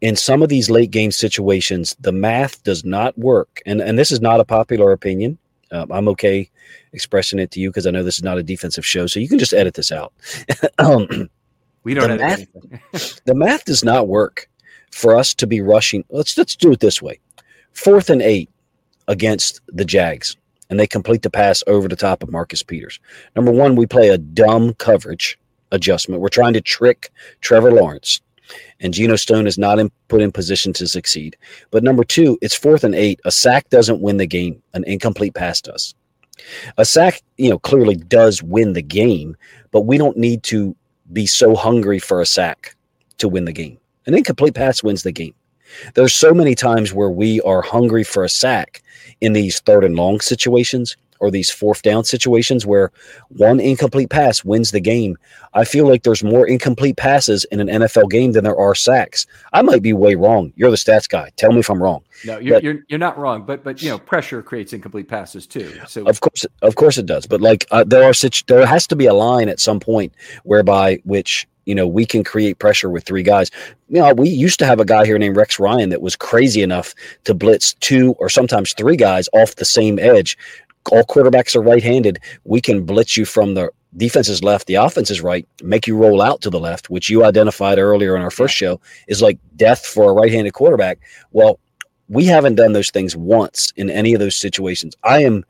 [0.00, 4.12] In some of these late game situations, the math does not work, and and this
[4.12, 5.38] is not a popular opinion.
[5.72, 6.50] Um, I'm okay
[6.92, 9.28] expressing it to you because I know this is not a defensive show, so you
[9.28, 10.12] can just edit this out.
[10.78, 11.28] um,
[11.84, 14.48] we don't the math, the math does not work
[14.92, 16.04] for us to be rushing.
[16.10, 17.20] Let's let's do it this way:
[17.72, 18.50] fourth and eight
[19.08, 20.36] against the Jags,
[20.70, 22.98] and they complete the pass over the top of Marcus Peters.
[23.34, 25.38] Number one, we play a dumb coverage
[25.72, 26.20] adjustment.
[26.20, 27.10] We're trying to trick
[27.40, 28.20] Trevor Lawrence
[28.80, 31.36] and Geno Stone is not in, put in position to succeed.
[31.70, 33.20] But number two, it's fourth and eight.
[33.24, 34.62] A sack doesn't win the game.
[34.74, 35.94] An incomplete pass does.
[36.76, 39.36] A sack, you know, clearly does win the game,
[39.70, 40.76] but we don't need to
[41.12, 42.76] be so hungry for a sack
[43.18, 43.78] to win the game.
[44.06, 45.34] An incomplete pass wins the game.
[45.94, 48.82] There's so many times where we are hungry for a sack
[49.20, 52.90] in these third and long situations or these fourth down situations where
[53.28, 55.16] one incomplete pass wins the game.
[55.54, 59.26] I feel like there's more incomplete passes in an NFL game than there are sacks.
[59.52, 60.52] I might be way wrong.
[60.56, 61.30] You're the stats guy.
[61.36, 62.02] Tell me if I'm wrong.
[62.24, 63.44] No, you're, but, you're, you're not wrong.
[63.44, 65.80] But but you know, pressure creates incomplete passes too.
[65.86, 67.26] So of course, of course it does.
[67.26, 70.12] But like uh, there are such there has to be a line at some point
[70.44, 73.50] whereby which you know we can create pressure with three guys.
[73.88, 76.62] You know, we used to have a guy here named Rex Ryan that was crazy
[76.62, 76.94] enough
[77.24, 80.38] to blitz two or sometimes three guys off the same edge
[80.92, 82.18] all quarterbacks are right-handed.
[82.44, 85.96] We can blitz you from the defense is left, the offense is right, make you
[85.96, 89.38] roll out to the left, which you identified earlier in our first show is like
[89.56, 90.98] death for a right-handed quarterback.
[91.32, 91.58] Well,
[92.08, 94.94] we haven't done those things once in any of those situations.
[95.02, 95.44] I am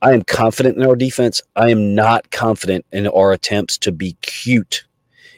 [0.00, 1.40] I am confident in our defense.
[1.54, 4.84] I am not confident in our attempts to be cute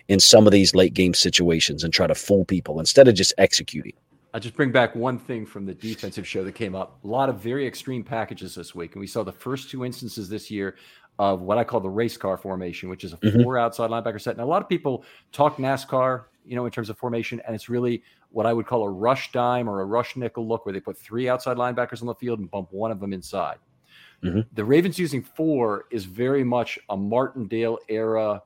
[0.09, 3.35] in some of these late game situations and try to fool people instead of just
[3.37, 3.93] executing.
[4.35, 6.99] I'll just bring back one thing from the defensive show that came up.
[7.05, 8.95] A lot of very extreme packages this week.
[8.95, 10.75] And we saw the first two instances this year
[11.21, 13.45] of what I call the race car formation, which is a mm-hmm.
[13.45, 14.33] four outside linebacker set.
[14.33, 17.69] And a lot of people talk NASCAR, you know, in terms of formation, and it's
[17.69, 20.81] really what I would call a rush dime or a rush nickel look, where they
[20.81, 23.59] put three outside linebackers on the field and bump one of them inside.
[24.25, 24.41] Mm-hmm.
[24.55, 28.43] The Ravens using four is very much a Martindale era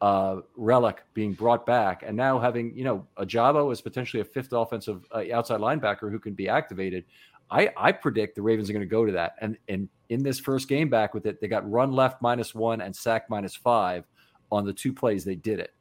[0.00, 4.52] uh, relic being brought back, and now having you know Ojabo as potentially a fifth
[4.52, 7.04] offensive uh, outside linebacker who can be activated.
[7.50, 10.38] I, I predict the Ravens are going to go to that, and and in this
[10.38, 14.04] first game back with it, they got run left minus one and sack minus five
[14.50, 15.74] on the two plays they did it.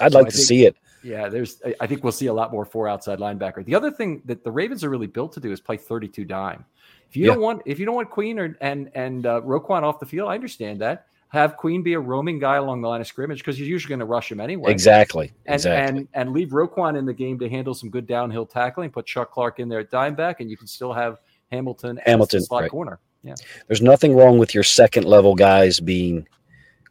[0.00, 0.76] I'd so like I to think, see it.
[1.02, 1.60] Yeah, there's.
[1.80, 3.64] I think we'll see a lot more four outside linebacker.
[3.64, 6.64] The other thing that the Ravens are really built to do is play 32 dime.
[7.08, 7.32] If you yeah.
[7.32, 10.28] don't want, if you don't want Queen or and and uh, Roquan off the field,
[10.28, 13.58] I understand that have Queen be a roaming guy along the line of scrimmage because
[13.58, 14.70] you're usually going to rush him anyway.
[14.70, 15.32] Exactly.
[15.46, 15.98] And, exactly.
[15.98, 18.90] and and leave Roquan in the game to handle some good downhill tackling.
[18.90, 21.18] Put Chuck Clark in there at dime back, and you can still have
[21.50, 22.70] Hamilton Hamilton slot right.
[22.70, 23.00] corner.
[23.24, 23.34] Yeah.
[23.66, 26.28] There's nothing wrong with your second level guys being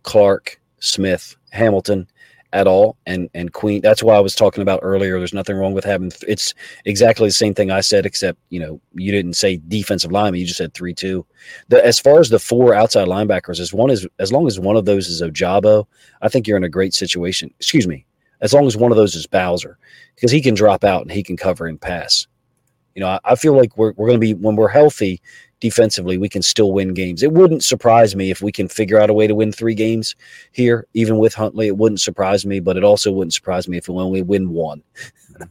[0.01, 2.07] Clark, Smith, Hamilton
[2.53, 3.81] at all and and Queen.
[3.81, 5.17] That's why I was talking about earlier.
[5.17, 6.53] There's nothing wrong with having th- it's
[6.85, 10.45] exactly the same thing I said except, you know, you didn't say defensive lineman, you
[10.45, 11.25] just said 3-2.
[11.67, 14.77] The as far as the four outside linebackers, as one is as long as one
[14.77, 15.85] of those is Ojabo,
[16.21, 17.53] I think you're in a great situation.
[17.59, 18.05] Excuse me.
[18.39, 19.77] As long as one of those is Bowser
[20.15, 22.27] because he can drop out and he can cover and pass.
[22.93, 25.21] You know, I, I feel like we're, we're going to be, when we're healthy
[25.63, 27.23] defensively, we can still win games.
[27.23, 30.13] It wouldn't surprise me if we can figure out a way to win three games
[30.51, 31.67] here, even with Huntley.
[31.67, 34.83] It wouldn't surprise me, but it also wouldn't surprise me if we only win one.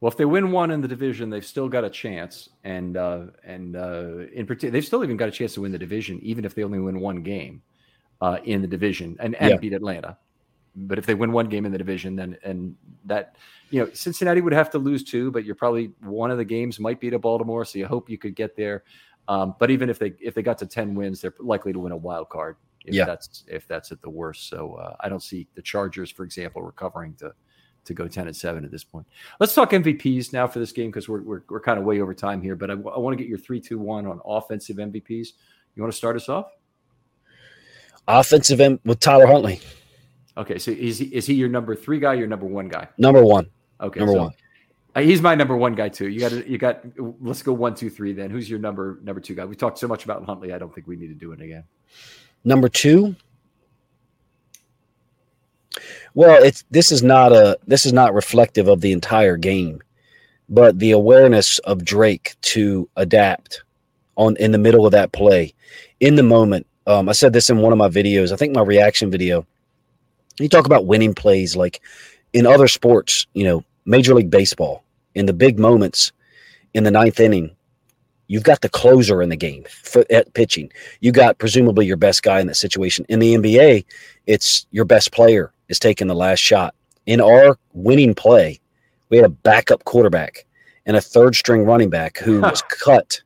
[0.00, 3.28] Well, if they win one in the division, they've still got a chance, and uh,
[3.42, 6.44] and uh, in particular, they've still even got a chance to win the division, even
[6.44, 7.62] if they only win one game
[8.20, 9.56] uh, in the division and, and Yeah.
[9.56, 10.18] beat Atlanta.
[10.76, 12.76] But if they win one game in the division, then and
[13.06, 13.36] that
[13.70, 16.78] you know Cincinnati would have to lose two, but you're probably one of the games
[16.78, 18.84] might be to Baltimore, so you hope you could get there.
[19.28, 21.92] Um, but even if they if they got to ten wins, they're likely to win
[21.92, 22.56] a wild card.
[22.84, 23.06] If Yeah.
[23.06, 24.48] that's if that's at the worst.
[24.48, 27.32] So uh, I don't see the Chargers, for example, recovering to
[27.86, 29.06] to go ten and seven at this point.
[29.40, 32.12] Let's talk MVPs now for this game because we're, we're we're kind of way over
[32.14, 32.56] time here.
[32.56, 35.28] But I, want to get your three, two, one on offensive MVPs.
[35.74, 36.46] You want to start us off?
[38.06, 39.60] Offensive end with Tyler Huntley,
[40.36, 42.14] Okay, so is he is he your number three guy?
[42.14, 42.88] Your number one guy?
[42.98, 43.46] number one.
[43.80, 44.32] Okay, Number so- one.
[44.94, 46.08] Uh, he's my number one guy too.
[46.08, 46.84] You got you got.
[47.20, 48.12] Let's go one, two, three.
[48.12, 49.44] Then who's your number number two guy?
[49.44, 50.52] We talked so much about Huntley.
[50.52, 51.64] I don't think we need to do it again.
[52.44, 53.16] Number two.
[56.14, 59.82] Well, it's this is not a this is not reflective of the entire game,
[60.48, 63.64] but the awareness of Drake to adapt
[64.14, 65.52] on in the middle of that play,
[65.98, 66.66] in the moment.
[66.86, 68.30] Um, I said this in one of my videos.
[68.30, 69.44] I think my reaction video.
[70.38, 71.80] You talk about winning plays like
[72.32, 74.82] in other sports, you know, Major League Baseball,
[75.14, 76.12] in the big moments
[76.72, 77.54] in the ninth inning,
[78.26, 80.70] you've got the closer in the game for, at pitching
[81.00, 83.04] you got presumably your best guy in that situation.
[83.08, 83.84] In the NBA,
[84.26, 86.74] it's your best player is taking the last shot.
[87.06, 88.60] In our winning play,
[89.10, 90.46] we had a backup quarterback
[90.86, 93.20] and a third string running back who was cut.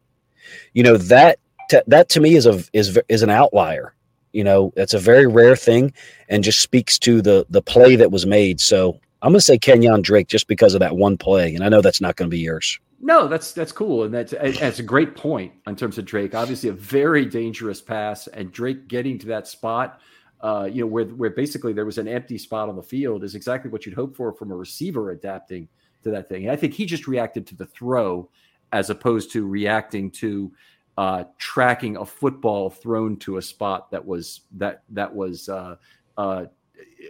[0.73, 1.39] You know that
[1.71, 3.95] t- that to me is a is is an outlier.
[4.33, 5.93] You know, that's a very rare thing
[6.29, 8.61] and just speaks to the the play that was made.
[8.61, 11.69] So I'm going to say Kenyon Drake just because of that one play, and I
[11.69, 12.79] know that's not going to be yours.
[13.01, 16.35] No, that's that's cool, and that's that's a great point in terms of Drake.
[16.35, 20.01] Obviously, a very dangerous pass, and Drake getting to that spot,
[20.41, 23.35] uh, you know, where where basically there was an empty spot on the field is
[23.35, 25.69] exactly what you'd hope for from a receiver adapting
[26.03, 26.45] to that thing.
[26.45, 28.29] And I think he just reacted to the throw
[28.73, 30.53] as opposed to reacting to
[30.97, 35.77] uh, tracking a football thrown to a spot that was that that was uh,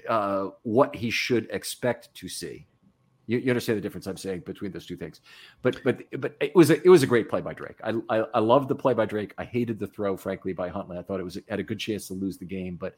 [0.08, 2.66] uh, what he should expect to see.
[3.26, 5.20] You, you understand the difference I'm saying between those two things,
[5.60, 7.76] but but but it was a, it was a great play by Drake.
[7.84, 9.34] I, I I loved the play by Drake.
[9.36, 10.96] I hated the throw, frankly, by Huntley.
[10.96, 12.94] I thought it was had a good chance to lose the game, but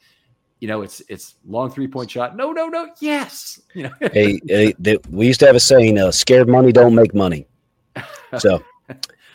[0.60, 2.36] you know it's it's long three point shot.
[2.36, 2.90] No, no, no.
[3.00, 3.90] Yes, you know.
[4.12, 7.46] hey, hey, th- we used to have a saying, uh, "Scared money don't make money."
[8.38, 8.62] So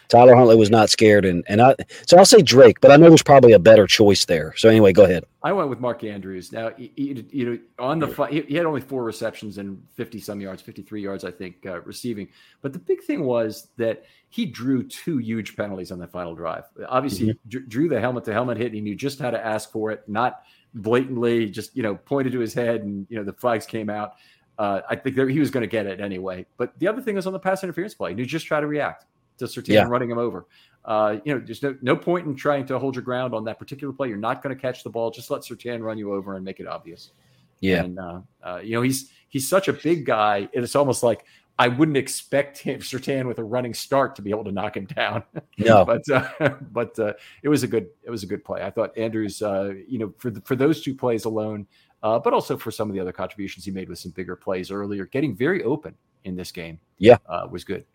[0.07, 1.75] Tyler Huntley was not scared, and and I
[2.05, 4.53] so I'll say Drake, but I know there's probably a better choice there.
[4.57, 5.25] So anyway, go ahead.
[5.43, 6.51] I went with Mark Andrews.
[6.51, 9.81] Now, he, he- you know, on the fi- he, he had only four receptions and
[9.95, 12.27] fifty some yards, fifty three yards, I think, uh, receiving.
[12.61, 16.63] But the big thing was that he drew two huge penalties on the final drive.
[16.89, 19.43] Obviously, he dr- drew the helmet to helmet hit, and he knew just how to
[19.45, 20.41] ask for it, not
[20.73, 24.13] blatantly, just you know, pointed to his head, and you know, the flags came out.
[24.57, 26.45] Uh, I think that he was going to get it anyway.
[26.57, 28.11] But the other thing was on the pass interference play.
[28.11, 29.05] He knew just try to react
[29.37, 29.83] to Surtain Yeah.
[29.87, 30.45] running him over.
[30.83, 33.57] Uh, you know, there's no, no point in trying to hold your ground on that
[33.57, 34.07] particular play.
[34.07, 35.09] You're not going to catch the ball.
[35.09, 37.11] Just let Surtain run you over and make it obvious.
[37.59, 41.25] Yeah, And uh, uh, you know, he's he's such a big guy, it's almost like
[41.57, 44.85] I wouldn't expect him Surtain with a running start to be able to knock him
[44.85, 45.23] down.
[45.57, 47.13] no, but uh, but uh,
[47.43, 48.61] it was a good it was a good play.
[48.61, 51.65] I thought Andrews, uh, you know, for the, for those two plays alone,
[52.03, 54.69] uh, but also for some of the other contributions he made with some bigger plays
[54.69, 55.95] earlier, getting very open
[56.25, 56.79] in this game.
[56.99, 57.17] Yeah.
[57.27, 57.85] uh, was good.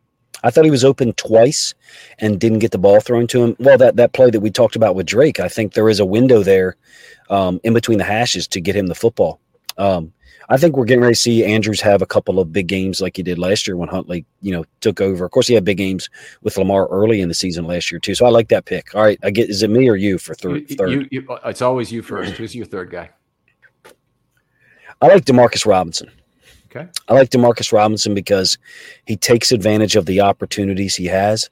[0.43, 1.75] I thought he was open twice
[2.19, 3.57] and didn't get the ball thrown to him.
[3.59, 6.07] Well, that that play that we talked about with Drake, I think there is a
[6.07, 6.77] window there
[7.29, 9.41] um, in between the hashes to get him the football.
[9.79, 10.13] Um,
[10.49, 13.17] I think we're getting ready to see Andrews have a couple of big games like
[13.17, 15.25] he did last year when Huntley, you know, took over.
[15.25, 16.11] Of course, he had big games
[16.43, 18.17] with Lamar early in the season last year too.
[18.17, 18.93] So I like that pick.
[18.97, 19.49] All right, I get.
[19.49, 20.69] Is it me or you for third?
[20.69, 20.91] You- third?
[20.91, 22.33] you- you- it's always you first.
[22.33, 23.11] Who's your third guy?
[25.01, 26.11] I like Demarcus Robinson.
[26.71, 26.89] Okay.
[27.09, 28.57] I like Demarcus Robinson because
[29.07, 31.51] he takes advantage of the opportunities he has.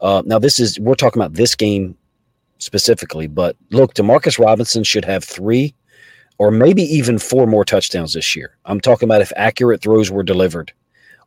[0.00, 1.96] Uh, now, this is we're talking about this game
[2.58, 5.74] specifically, but look, Demarcus Robinson should have three
[6.38, 8.56] or maybe even four more touchdowns this year.
[8.64, 10.72] I'm talking about if accurate throws were delivered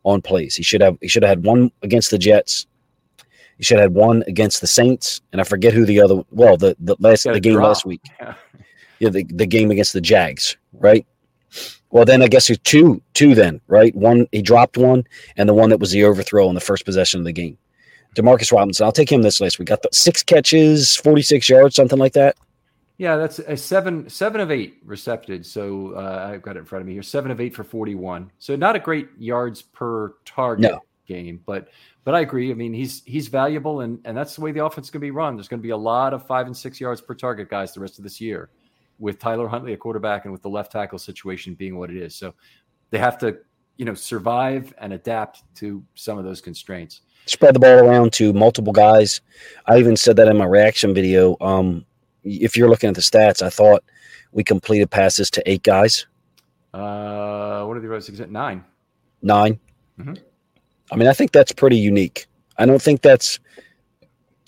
[0.04, 0.54] on plays.
[0.54, 2.66] He should have he should have had one against the Jets.
[3.58, 6.22] He should have had one against the Saints, and I forget who the other.
[6.30, 7.68] Well, the the last the game draw.
[7.68, 8.02] last week.
[8.20, 8.34] Yeah.
[8.98, 11.06] yeah, the, the game against the Jags, right?
[11.90, 13.34] Well, then I guess it's two, two.
[13.34, 15.04] Then right, one he dropped one,
[15.36, 17.56] and the one that was the overthrow on the first possession of the game.
[18.16, 19.58] Demarcus Robinson, I'll take him this list.
[19.58, 22.36] We Got the six catches, forty six yards, something like that.
[22.98, 25.44] Yeah, that's a seven seven of eight recepted.
[25.44, 27.02] So uh, I've got it in front of me here.
[27.02, 28.30] Seven of eight for forty one.
[28.38, 30.80] So not a great yards per target no.
[31.06, 31.68] game, but
[32.04, 32.50] but I agree.
[32.50, 35.06] I mean, he's he's valuable, and and that's the way the offense is going to
[35.06, 35.36] be run.
[35.36, 37.80] There's going to be a lot of five and six yards per target guys the
[37.80, 38.48] rest of this year,
[38.98, 42.14] with Tyler Huntley a quarterback and with the left tackle situation being what it is.
[42.14, 42.34] So
[42.90, 43.38] they have to
[43.76, 47.02] you know survive and adapt to some of those constraints.
[47.26, 49.20] Spread the ball around to multiple guys.
[49.66, 51.36] I even said that in my reaction video.
[51.40, 51.84] Um,
[52.22, 53.84] if you're looking at the stats, I thought
[54.32, 56.06] we completed passes to eight guys.
[56.72, 58.10] Uh, what are the rest?
[58.28, 58.64] Nine.
[59.22, 59.58] 9
[59.98, 60.14] mm-hmm.
[60.92, 62.26] I mean, I think that's pretty unique.
[62.58, 63.40] I don't think that's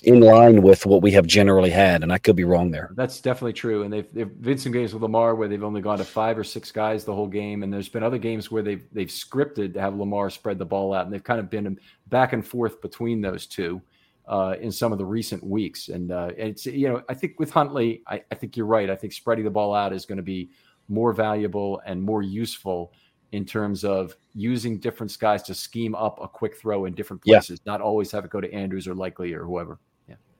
[0.05, 2.91] in line with what we have generally had, and I could be wrong there.
[2.95, 3.83] That's definitely true.
[3.83, 6.45] And they've they've been some games with Lamar where they've only gone to five or
[6.45, 9.81] six guys the whole game, and there's been other games where they've they've scripted to
[9.81, 13.21] have Lamar spread the ball out, and they've kind of been back and forth between
[13.21, 13.83] those two
[14.29, 15.89] uh, in some of the recent weeks.
[15.89, 18.89] And uh, it's you know I think with Huntley, I, I think you're right.
[18.91, 20.51] I think spreading the ball out is going to be
[20.89, 22.93] more valuable and more useful
[23.33, 27.61] in terms of using different guys to scheme up a quick throw in different places,
[27.63, 27.73] yeah.
[27.73, 29.79] not always have it go to Andrews or Likely or whoever.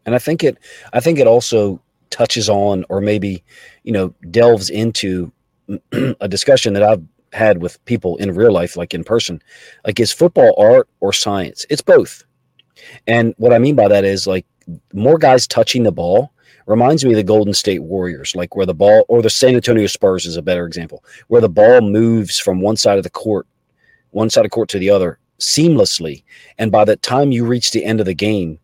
[0.07, 0.59] And I think it
[0.93, 1.81] I think it also
[2.11, 3.45] touches on or maybe,
[3.83, 5.33] you know, delves into
[5.93, 7.03] a discussion that I've
[7.33, 9.43] had with people in real life, like in person.
[9.85, 11.67] Like, is football art or science?
[11.69, 12.25] It's both.
[13.07, 14.47] And what I mean by that is like
[14.93, 16.33] more guys touching the ball
[16.67, 19.87] reminds me of the Golden State Warriors, like where the ball or the San Antonio
[19.87, 23.47] Spurs is a better example, where the ball moves from one side of the court,
[24.11, 26.25] one side of court to the other seamlessly.
[26.59, 28.59] And by the time you reach the end of the game,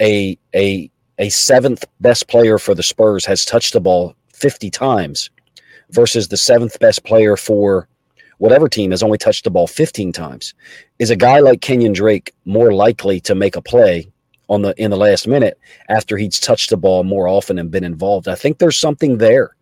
[0.00, 5.30] a a a seventh best player for the Spurs has touched the ball 50 times
[5.90, 7.88] versus the seventh best player for
[8.38, 10.54] whatever team has only touched the ball 15 times.
[10.98, 14.10] Is a guy like Kenyon Drake more likely to make a play
[14.48, 15.58] on the in the last minute
[15.88, 18.28] after he's touched the ball more often and been involved?
[18.28, 19.56] I think there's something there.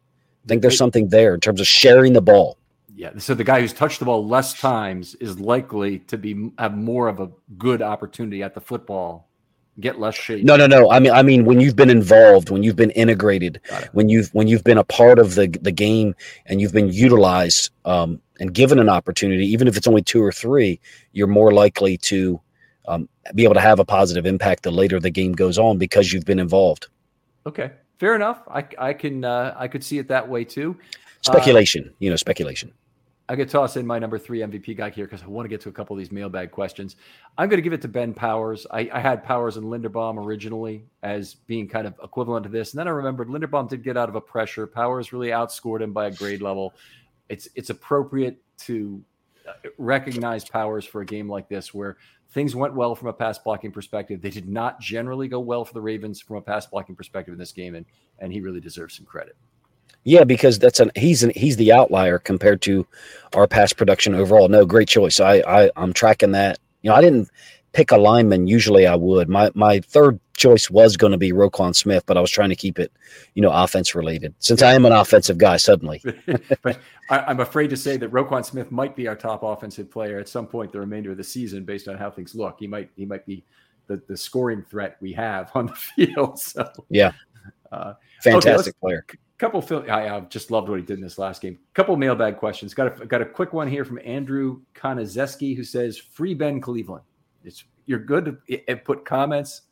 [0.44, 2.58] I think there's something there in terms of sharing the ball.
[2.94, 6.76] Yeah, so the guy who's touched the ball less times is likely to be have
[6.76, 9.25] more of a good opportunity at the football
[9.80, 10.44] get less shade.
[10.44, 10.90] No, no, no.
[10.90, 13.60] I mean, I mean, when you've been involved, when you've been integrated,
[13.92, 16.14] when you've when you've been a part of the the game
[16.46, 20.32] and you've been utilized um, and given an opportunity, even if it's only two or
[20.32, 20.80] three,
[21.12, 22.40] you're more likely to
[22.88, 26.12] um, be able to have a positive impact the later the game goes on because
[26.12, 26.86] you've been involved.
[27.46, 28.42] Okay, fair enough.
[28.48, 30.76] I I can uh, I could see it that way too.
[31.22, 32.72] Speculation, uh, you know, speculation.
[33.28, 35.60] I could toss in my number three MVP guy here because I want to get
[35.62, 36.94] to a couple of these mailbag questions.
[37.36, 38.66] I'm going to give it to Ben Powers.
[38.70, 42.78] I, I, had Powers and Linderbaum originally as being kind of equivalent to this, and
[42.78, 44.66] then I remembered Linderbaum did get out of a pressure.
[44.66, 46.74] Powers really outscored him by a grade level.
[47.28, 49.02] It's it's appropriate to
[49.48, 51.96] uh, recognize Powers for a game like this where
[52.30, 54.22] things went well from a pass blocking perspective.
[54.22, 57.38] They did not generally go well for the Ravens from a pass blocking perspective in
[57.38, 57.86] this game, and
[58.20, 59.36] and he really deserves some credit.
[60.04, 62.86] Yeah, because that's an he's an, he's the outlier compared to
[63.34, 64.48] our past production overall.
[64.48, 65.18] No, great choice.
[65.18, 66.60] I, I I'm tracking that.
[66.82, 67.28] You know, I didn't
[67.72, 68.46] pick a lineman.
[68.46, 69.28] Usually, I would.
[69.28, 72.56] My my third choice was going to be Roquan Smith, but I was trying to
[72.56, 72.92] keep it,
[73.34, 74.32] you know, offense related.
[74.38, 76.00] Since I am an offensive guy, suddenly.
[76.62, 76.78] but
[77.10, 80.28] I, am afraid to say that Roquan Smith might be our top offensive player at
[80.28, 82.56] some point the remainder of the season, based on how things look.
[82.60, 83.44] He might he might be
[83.88, 85.74] the the scoring threat we have on the
[86.06, 86.38] field.
[86.38, 87.10] So yeah,
[87.72, 89.04] uh, fantastic okay, player
[89.38, 91.58] couple Phil, I, I, just loved what he did in this last game.
[91.74, 92.74] Couple mailbag questions.
[92.74, 97.04] Got a got a quick one here from Andrew Konazeski who says, "Free Ben Cleveland."
[97.44, 99.62] It's you're good to put comments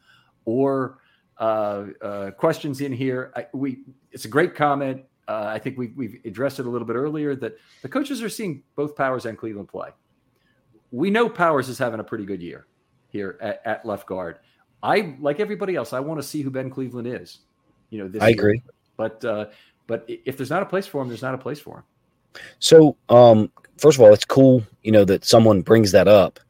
[0.44, 0.98] or
[1.38, 3.32] uh, uh, questions in here.
[3.36, 5.02] I, we it's a great comment.
[5.26, 8.28] Uh, I think we we've addressed it a little bit earlier that the coaches are
[8.28, 9.90] seeing both Powers and Cleveland play.
[10.90, 12.66] We know Powers is having a pretty good year
[13.08, 14.38] here at, at left guard.
[14.82, 15.92] I like everybody else.
[15.92, 17.38] I want to see who Ben Cleveland is.
[17.90, 18.38] You know, this I year.
[18.38, 18.62] agree.
[18.96, 19.46] But uh,
[19.86, 21.82] but if there's not a place for him, there's not a place for him.
[22.58, 26.40] So, um, first of all, it's cool, you know, that someone brings that up.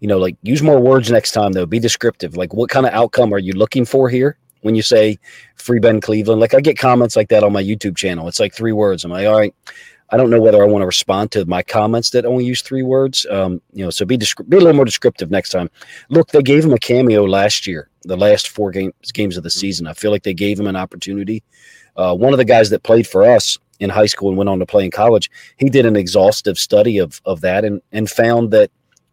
[0.00, 1.66] You know, like use more words next time, though.
[1.66, 2.36] Be descriptive.
[2.36, 5.18] Like, what kind of outcome are you looking for here when you say
[5.56, 6.40] free Ben Cleveland?
[6.40, 8.28] Like, I get comments like that on my YouTube channel.
[8.28, 9.04] It's like three words.
[9.04, 9.54] I'm like, all right,
[10.10, 12.82] I don't know whether I want to respond to my comments that only use three
[12.82, 13.26] words.
[13.30, 15.70] Um, you know, so be descri- be a little more descriptive next time.
[16.10, 19.50] Look, they gave him a cameo last year, the last four games games of the
[19.50, 19.86] season.
[19.86, 21.42] I feel like they gave him an opportunity
[21.96, 24.58] uh, one of the guys that played for us in high school and went on
[24.58, 28.50] to play in college, he did an exhaustive study of of that and and found
[28.52, 28.70] that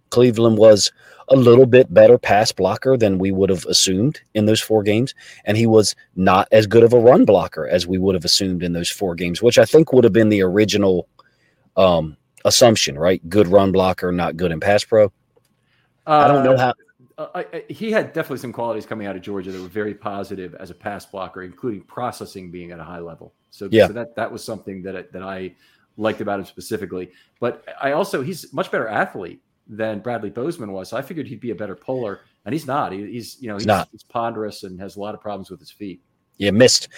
[0.10, 0.92] Cleveland was
[1.30, 5.16] a little bit better pass blocker than we would have assumed in those four games.
[5.46, 8.62] And he was not as good of a run blocker as we would have assumed
[8.62, 11.08] in those four games, which I think would have been the original
[11.76, 13.28] um, assumption, right?
[13.30, 15.06] Good run blocker, not good in pass pro.
[15.06, 15.10] Uh,
[16.12, 16.74] I don't know how.
[17.18, 19.94] Uh, I, I, he had definitely some qualities coming out of Georgia that were very
[19.94, 23.34] positive as a pass blocker, including processing being at a high level.
[23.52, 23.88] So, yeah.
[23.88, 25.56] so that that was something that I, that I
[25.98, 27.12] liked about him specifically.
[27.40, 30.90] But I also he's much better athlete than Bradley Bozeman was.
[30.90, 32.92] So I figured he'd be a better puller, and he's not.
[32.92, 33.90] He, he's you know he's, he's not.
[33.92, 36.02] He's ponderous and has a lot of problems with his feet.
[36.38, 36.90] Yeah, missed.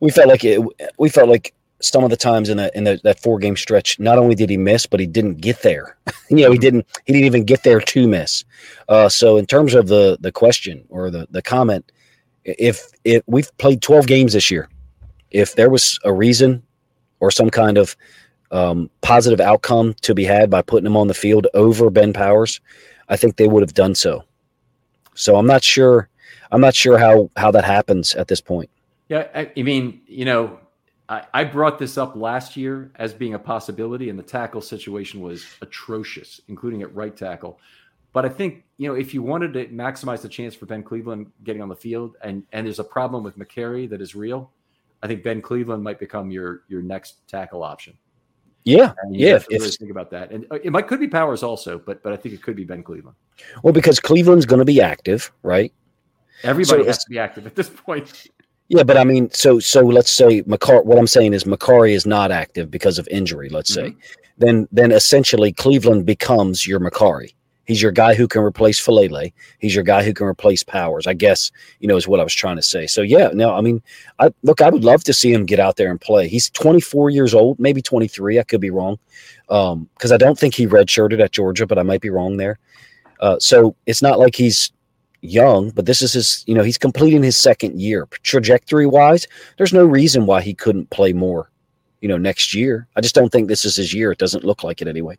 [0.00, 0.60] We felt like it.
[0.98, 3.98] We felt like some of the times in that in the, that four game stretch,
[3.98, 5.96] not only did he miss, but he didn't get there.
[6.30, 8.44] you know, he didn't he didn't even get there to miss.
[8.88, 11.90] Uh, so in terms of the the question or the the comment,
[12.44, 14.68] if if we've played twelve games this year,
[15.30, 16.62] if there was a reason
[17.20, 17.96] or some kind of
[18.50, 22.60] um, positive outcome to be had by putting him on the field over Ben Powers,
[23.08, 24.24] I think they would have done so.
[25.14, 26.08] So I'm not sure.
[26.52, 28.70] I'm not sure how how that happens at this point.
[29.08, 30.58] Yeah, I, I mean, you know,
[31.08, 35.20] I, I brought this up last year as being a possibility, and the tackle situation
[35.20, 37.60] was atrocious, including at right tackle.
[38.12, 41.30] But I think you know if you wanted to maximize the chance for Ben Cleveland
[41.44, 44.50] getting on the field, and and there's a problem with Mekari that is real,
[45.02, 47.96] I think Ben Cleveland might become your your next tackle option.
[48.64, 49.36] Yeah, yeah.
[49.36, 52.12] If, really think about that, and uh, it might could be Powers also, but but
[52.12, 53.16] I think it could be Ben Cleveland.
[53.62, 55.72] Well, because Cleveland's going to be active, right?
[56.42, 58.26] Everybody so has to be active at this point.
[58.68, 60.84] Yeah, but I mean, so so let's say Mekari.
[60.84, 63.48] What I'm saying is Mekari is not active because of injury.
[63.48, 63.98] Let's mm-hmm.
[63.98, 64.06] say,
[64.38, 67.32] then then essentially Cleveland becomes your Mekari.
[67.66, 69.32] He's your guy who can replace Faalele.
[69.58, 71.06] He's your guy who can replace Powers.
[71.06, 72.86] I guess you know is what I was trying to say.
[72.86, 73.82] So yeah, no, I mean,
[74.18, 76.26] I look, I would love to see him get out there and play.
[76.26, 78.40] He's 24 years old, maybe 23.
[78.40, 78.98] I could be wrong,
[79.46, 82.58] because um, I don't think he redshirted at Georgia, but I might be wrong there.
[83.20, 84.72] Uh, so it's not like he's
[85.26, 88.08] young, but this is his, you know, he's completing his second year.
[88.22, 89.26] Trajectory wise,
[89.58, 91.50] there's no reason why he couldn't play more,
[92.00, 92.86] you know, next year.
[92.96, 94.12] I just don't think this is his year.
[94.12, 95.18] It doesn't look like it anyway.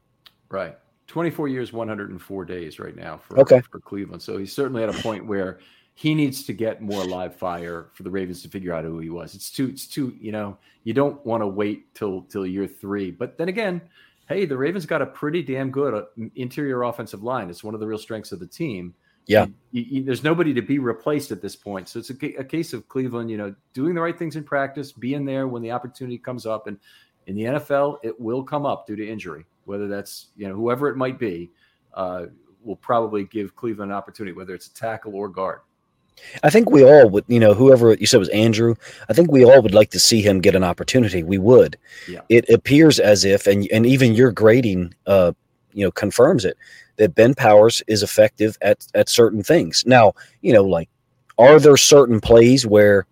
[0.49, 0.77] Right.
[1.07, 3.61] 24 years, 104 days right now for, okay.
[3.71, 4.21] for Cleveland.
[4.21, 5.59] So he's certainly at a point where
[5.93, 9.09] he needs to get more live fire for the Ravens to figure out who he
[9.09, 9.33] was.
[9.33, 13.09] It's too, it's too, you know, you don't want to wait till till year three.
[13.09, 13.81] But then again,
[14.29, 16.03] hey, the Ravens got a pretty damn good uh,
[16.35, 17.49] interior offensive line.
[17.49, 18.93] It's one of the real strengths of the team.
[19.27, 21.89] Yeah, you, you, there's nobody to be replaced at this point.
[21.89, 24.91] So it's a, a case of Cleveland, you know, doing the right things in practice,
[24.91, 26.79] being there when the opportunity comes up, and
[27.27, 30.87] in the NFL, it will come up due to injury whether that's you know whoever
[30.87, 31.51] it might be,
[31.93, 32.25] uh,
[32.63, 35.59] will probably give Cleveland an opportunity, whether it's a tackle or guard.
[36.41, 38.73] I think we all would, you know, whoever you said was Andrew.
[39.07, 41.21] I think we all would like to see him get an opportunity.
[41.21, 41.77] We would.
[42.09, 42.21] Yeah.
[42.29, 45.33] It appears as if, and and even your grading, uh,
[45.73, 46.57] you know, confirms it
[46.97, 49.83] that Ben Powers is effective at at certain things.
[49.85, 50.89] Now, you know, like,
[51.37, 53.05] are there certain plays where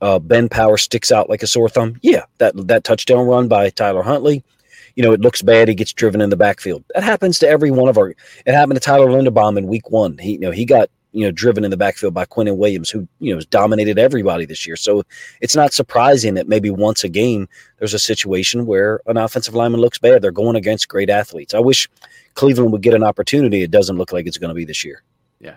[0.00, 1.98] uh, Ben Powers sticks out like a sore thumb?
[2.02, 4.44] Yeah, that that touchdown run by Tyler Huntley
[4.96, 5.68] you know, it looks bad.
[5.68, 6.82] He gets driven in the backfield.
[6.94, 8.10] That happens to every one of our.
[8.10, 10.18] It happened to Tyler Linderbaum in Week One.
[10.18, 13.08] He, you know, he got you know driven in the backfield by Quinnen Williams, who
[13.20, 14.76] you know has dominated everybody this year.
[14.76, 15.02] So
[15.40, 17.48] it's not surprising that maybe once a game
[17.78, 20.20] there's a situation where an offensive lineman looks bad.
[20.20, 21.54] They're going against great athletes.
[21.54, 21.88] I wish
[22.34, 23.62] Cleveland would get an opportunity.
[23.62, 25.02] It doesn't look like it's going to be this year.
[25.40, 25.56] Yeah.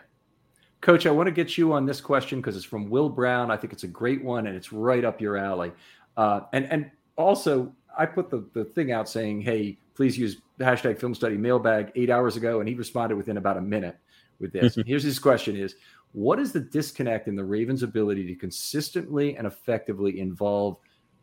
[0.79, 3.51] Coach, I want to get you on this question because it's from Will Brown.
[3.51, 5.73] I think it's a great one and it's right up your alley.
[6.15, 10.99] Uh, and and also I put the, the thing out saying, hey, please use hashtag
[10.99, 13.97] film study mailbag eight hours ago, and he responded within about a minute
[14.39, 14.77] with this.
[14.85, 15.75] Here's his question is
[16.11, 20.77] what is the disconnect in the Ravens' ability to consistently and effectively involve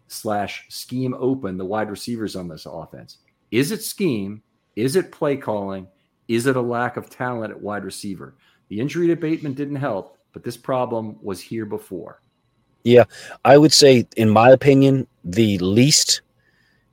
[0.08, 3.18] slash scheme open the wide receivers on this offense?
[3.50, 4.42] Is it scheme?
[4.76, 5.88] Is it play calling?
[6.28, 8.34] Is it a lack of talent at wide receiver?
[8.68, 12.20] The injury to Bateman didn't help, but this problem was here before.
[12.84, 13.04] Yeah,
[13.44, 16.20] I would say, in my opinion, the least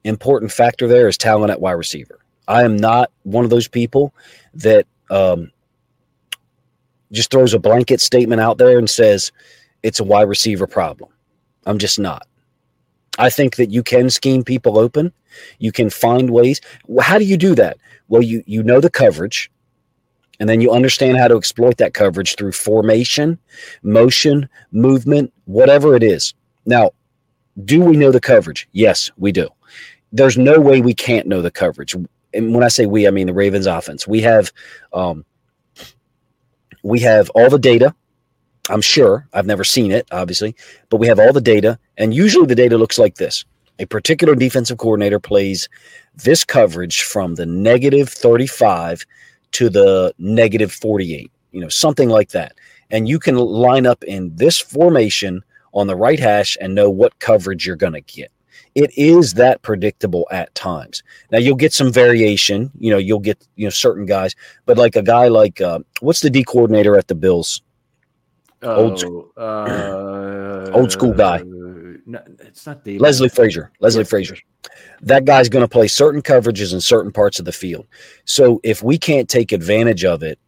[0.03, 2.19] important factor there is talent at wide receiver.
[2.47, 4.13] I am not one of those people
[4.55, 5.51] that um,
[7.13, 9.31] just throws a blanket statement out there and says
[9.83, 11.09] it's a wide receiver problem.
[11.65, 12.27] I'm just not.
[13.19, 15.13] I think that you can scheme people open.
[15.59, 16.59] You can find ways.
[16.99, 17.77] How do you do that?
[18.07, 19.49] Well, you you know the coverage,
[20.39, 23.39] and then you understand how to exploit that coverage through formation,
[23.83, 26.33] motion, movement, whatever it is.
[26.65, 26.91] Now,
[27.63, 28.67] do we know the coverage?
[28.71, 29.47] Yes, we do
[30.13, 31.95] there's no way we can't know the coverage.
[32.33, 34.07] And when I say we, I mean the Ravens offense.
[34.07, 34.53] We have
[34.93, 35.25] um,
[36.83, 37.95] we have all the data.
[38.69, 39.27] I'm sure.
[39.33, 40.55] I've never seen it, obviously,
[40.89, 41.79] but we have all the data.
[41.97, 43.43] And usually the data looks like this.
[43.79, 45.67] A particular defensive coordinator plays
[46.15, 49.05] this coverage from the negative 35
[49.53, 52.55] to the negative 48, you know, something like that.
[52.91, 55.43] And you can line up in this formation
[55.73, 58.31] on the right hash and know what coverage you're going to get.
[58.75, 61.03] It is that predictable at times.
[61.31, 62.71] Now you'll get some variation.
[62.79, 64.35] You know, you'll get you know certain guys,
[64.65, 67.61] but like a guy like uh, what's the D coordinator at the Bills?
[68.63, 71.43] Oh, old, school, uh, old school guy.
[72.05, 73.01] No, it's not David.
[73.01, 73.71] Leslie Frazier.
[73.79, 74.09] Leslie yes.
[74.09, 74.37] Frazier.
[75.01, 77.87] That guy's going to play certain coverages in certain parts of the field.
[78.25, 80.39] So if we can't take advantage of it,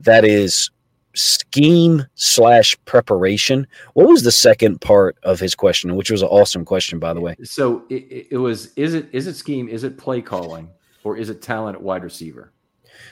[0.00, 0.70] that is
[1.18, 3.66] scheme slash preparation.
[3.94, 7.20] What was the second part of his question, which was an awesome question, by the
[7.20, 7.36] way?
[7.42, 9.68] So it, it was: is it is it scheme?
[9.68, 10.70] Is it play calling,
[11.04, 12.52] or is it talent at wide receiver?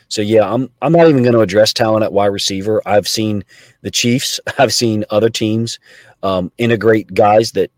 [0.08, 2.80] So yeah, I'm I'm not even going to address talent at wide receiver.
[2.86, 3.44] I've seen
[3.82, 5.78] the Chiefs, I've seen other teams
[6.22, 7.70] um, integrate guys that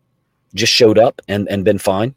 [0.54, 2.14] just showed up and and been fine.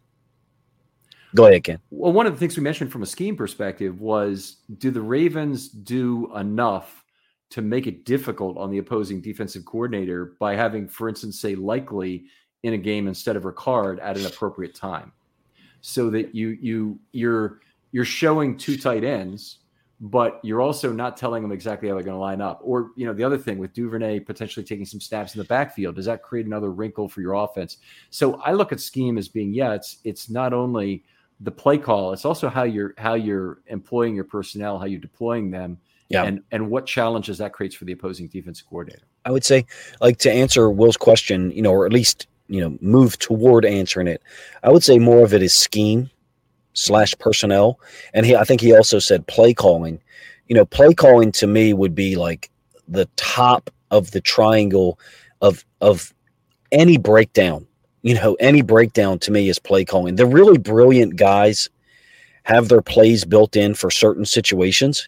[1.33, 1.79] Go ahead, Ken.
[1.91, 5.69] Well, one of the things we mentioned from a scheme perspective was: do the Ravens
[5.69, 7.00] do enough
[7.51, 12.25] to make it difficult on the opposing defensive coordinator by having, for instance, say Likely
[12.63, 15.11] in a game instead of Ricard at an appropriate time,
[15.81, 17.59] so that you you you're
[17.91, 19.59] you're showing two tight ends
[20.01, 22.59] but you're also not telling them exactly how they're going to line up.
[22.63, 25.95] Or, you know, the other thing with Duvernay potentially taking some snaps in the backfield,
[25.95, 27.77] does that create another wrinkle for your offense?
[28.09, 31.03] So I look at scheme as being, yeah, it's it's not only
[31.39, 35.51] the play call, it's also how you're how you're employing your personnel, how you're deploying
[35.51, 35.77] them,
[36.11, 36.23] yeah.
[36.23, 39.03] and and what challenges that creates for the opposing defensive coordinator.
[39.25, 39.65] I would say,
[39.99, 44.07] like to answer Will's question, you know, or at least you know, move toward answering
[44.07, 44.21] it.
[44.61, 46.09] I would say more of it is scheme
[46.73, 47.79] slash personnel.
[48.13, 50.01] And he, I think he also said play calling.
[50.47, 52.51] You know, play calling to me would be like
[52.89, 54.99] the top of the triangle
[55.41, 56.13] of of
[56.73, 57.65] any breakdown.
[58.01, 60.15] You know, any breakdown to me is play calling.
[60.15, 61.69] The really brilliant guys
[62.43, 65.07] have their plays built in for certain situations.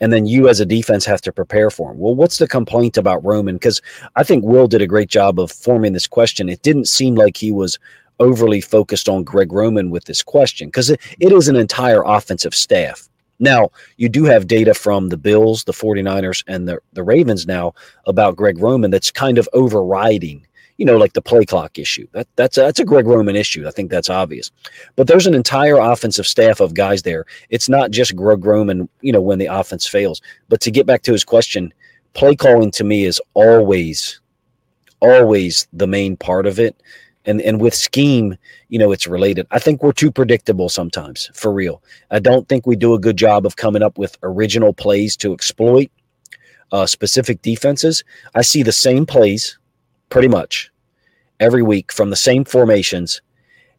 [0.00, 1.98] And then you as a defense have to prepare for him.
[1.98, 3.56] Well, what's the complaint about Roman?
[3.56, 3.82] Because
[4.16, 6.48] I think Will did a great job of forming this question.
[6.48, 7.78] It didn't seem like he was
[8.20, 12.54] overly focused on Greg Roman with this question because it, it is an entire offensive
[12.54, 13.08] staff.
[13.40, 17.72] Now, you do have data from the Bills, the 49ers, and the, the Ravens now
[18.06, 20.44] about Greg Roman that's kind of overriding,
[20.78, 22.06] you know, like the play clock issue.
[22.12, 23.66] That, that's, a, that's a Greg Roman issue.
[23.66, 24.50] I think that's obvious.
[24.96, 27.26] But there's an entire offensive staff of guys there.
[27.50, 30.22] It's not just Greg Roman, you know, when the offense fails.
[30.48, 31.74] But to get back to his question,
[32.14, 34.20] play calling to me is always,
[35.00, 36.80] always the main part of it
[37.24, 38.36] and and with scheme
[38.68, 42.66] you know it's related i think we're too predictable sometimes for real i don't think
[42.66, 45.90] we do a good job of coming up with original plays to exploit
[46.70, 48.02] uh, specific defenses
[48.34, 49.58] i see the same plays
[50.08, 50.70] pretty much
[51.40, 53.20] every week from the same formations.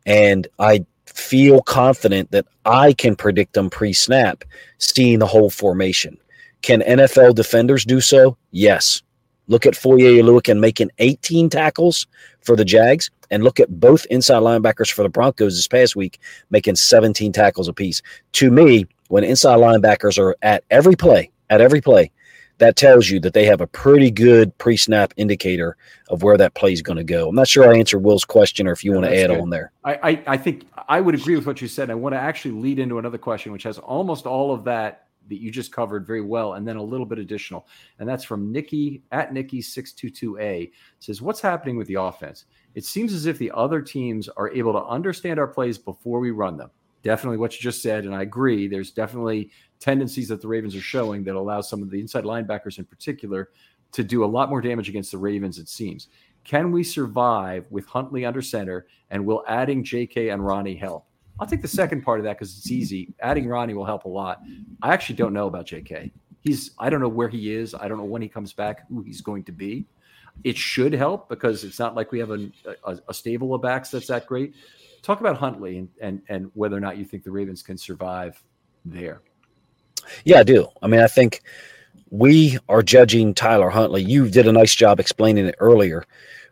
[0.05, 4.43] And i feel confident that i can predict them pre-snap
[4.77, 6.17] seeing the whole formation.
[6.61, 8.37] Can nfl defenders do so?
[8.51, 9.01] Yes.
[9.47, 12.05] Look at Foye Oluokun making 18 tackles
[12.41, 16.19] for the Jags, and look at both inside linebackers for the Broncos this past week
[16.51, 18.01] making 17 tackles apiece.
[18.33, 22.11] To me, when inside linebackers are at every play, at every play,
[22.59, 25.75] that tells you that they have a pretty good pre-snap indicator
[26.09, 27.29] of where that play is going to go.
[27.29, 29.39] I'm not sure I answered Will's question, or if you want to add good.
[29.39, 29.71] on there.
[29.83, 31.89] I, I, I think I would agree with what you said.
[31.89, 35.39] I want to actually lead into another question, which has almost all of that that
[35.39, 37.67] you just covered very well, and then a little bit additional.
[37.99, 42.45] And that's from Nikki at Nikki622A says, What's happening with the offense?
[42.75, 46.31] It seems as if the other teams are able to understand our plays before we
[46.31, 46.71] run them.
[47.03, 48.67] Definitely what you just said, and I agree.
[48.67, 52.77] There's definitely tendencies that the Ravens are showing that allow some of the inside linebackers
[52.77, 53.49] in particular
[53.91, 56.07] to do a lot more damage against the Ravens, it seems.
[56.43, 61.05] Can we survive with Huntley under center and will adding JK and Ronnie help?
[61.39, 63.13] I'll take the second part of that because it's easy.
[63.21, 64.41] Adding Ronnie will help a lot.
[64.81, 66.11] I actually don't know about JK.
[66.41, 67.73] He's I don't know where he is.
[67.73, 69.85] I don't know when he comes back, who he's going to be.
[70.43, 72.49] It should help because it's not like we have a,
[72.85, 74.53] a, a stable of backs that's that great.
[75.01, 78.41] Talk about Huntley and, and and whether or not you think the Ravens can survive
[78.85, 79.21] there.
[80.23, 80.67] Yeah, I do.
[80.81, 81.41] I mean, I think
[82.09, 84.03] we are judging Tyler Huntley.
[84.03, 86.05] You did a nice job explaining it earlier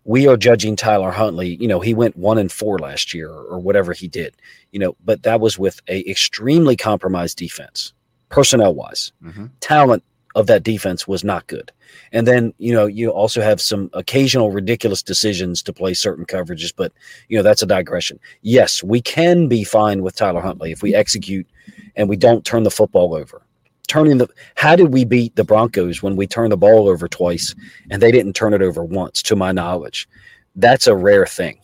[0.07, 1.57] we are judging Tyler Huntley.
[1.59, 4.37] You know, he went one and four last year or whatever he did,
[4.71, 7.93] you know, but that was with a extremely compromised defense,
[8.29, 9.11] personnel wise.
[9.21, 9.47] Mm-hmm.
[9.59, 10.03] Talent
[10.37, 11.71] of that defense was not good.
[12.11, 16.71] And then, you know, you also have some occasional ridiculous decisions to play certain coverages,
[16.75, 16.93] but,
[17.27, 18.19] you know, that's a digression.
[18.43, 21.47] Yes, we can be fine with Tyler Huntley if we execute
[21.95, 23.41] and we don't turn the football over
[23.87, 27.55] turning the how did we beat the Broncos when we turned the ball over twice
[27.89, 30.09] and they didn't turn it over once to my knowledge
[30.57, 31.57] that's a rare thing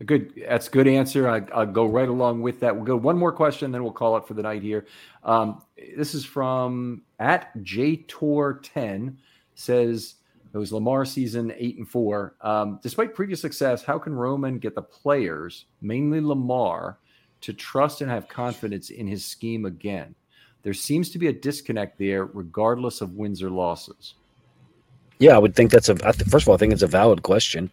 [0.00, 0.34] yeah Good.
[0.46, 1.28] That's a good answer.
[1.28, 2.74] I, will go right along with that.
[2.74, 4.86] We'll go one more question, then we'll call it for the night here.
[5.24, 5.62] Um,
[5.96, 9.16] this is from at JTour10
[9.54, 10.16] says
[10.52, 12.34] it was Lamar season eight and four.
[12.42, 16.98] Um, despite previous success, how can Roman get the players, mainly Lamar,
[17.40, 20.14] to trust and have confidence in his scheme again?
[20.62, 24.14] There seems to be a disconnect there, regardless of wins or losses.
[25.18, 25.96] Yeah, I would think that's a.
[25.96, 27.70] First of all, I think it's a valid question.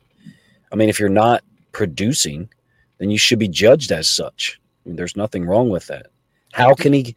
[0.71, 1.43] I mean, if you're not
[1.73, 2.49] producing,
[2.99, 4.59] then you should be judged as such.
[4.85, 6.07] I mean, there's nothing wrong with that.
[6.53, 7.15] How can he?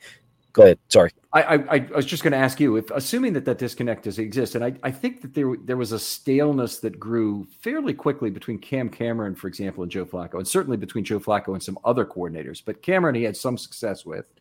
[0.53, 0.79] Go ahead.
[0.89, 1.11] Sorry.
[1.35, 4.19] I, I, I was just going to ask you if, assuming that that disconnect does
[4.19, 8.31] exist, and I, I think that there there was a staleness that grew fairly quickly
[8.31, 11.79] between Cam Cameron, for example, and Joe Flacco, and certainly between Joe Flacco and some
[11.85, 12.63] other coordinators.
[12.65, 14.33] But Cameron, he had some success with,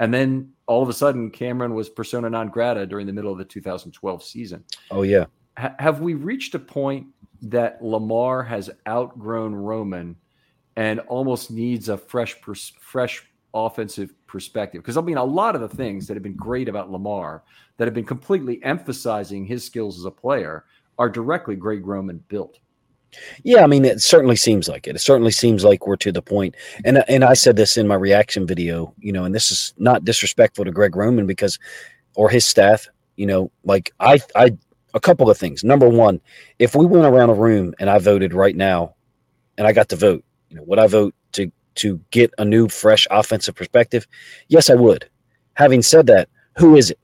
[0.00, 3.38] and then all of a sudden, Cameron was persona non grata during the middle of
[3.38, 4.64] the 2012 season.
[4.90, 5.26] Oh yeah.
[5.56, 7.06] H- have we reached a point
[7.42, 10.16] that Lamar has outgrown Roman
[10.76, 13.24] and almost needs a fresh, pers- fresh
[13.54, 14.82] offensive perspective.
[14.82, 17.42] Because I mean, a lot of the things that have been great about Lamar
[17.76, 20.64] that have been completely emphasizing his skills as a player
[20.98, 22.58] are directly Greg Roman built.
[23.42, 24.96] Yeah, I mean, it certainly seems like it.
[24.96, 26.54] It certainly seems like we're to the point.
[26.84, 30.04] And and I said this in my reaction video, you know, and this is not
[30.04, 31.58] disrespectful to Greg Roman because,
[32.14, 32.86] or his staff,
[33.16, 34.56] you know, like I I
[34.94, 35.64] a couple of things.
[35.64, 36.20] Number one,
[36.58, 38.94] if we went around a room and I voted right now,
[39.58, 42.68] and I got to vote, you know, would I vote to to get a new,
[42.68, 44.06] fresh offensive perspective?
[44.48, 45.08] Yes, I would.
[45.54, 46.98] Having said that, who is it?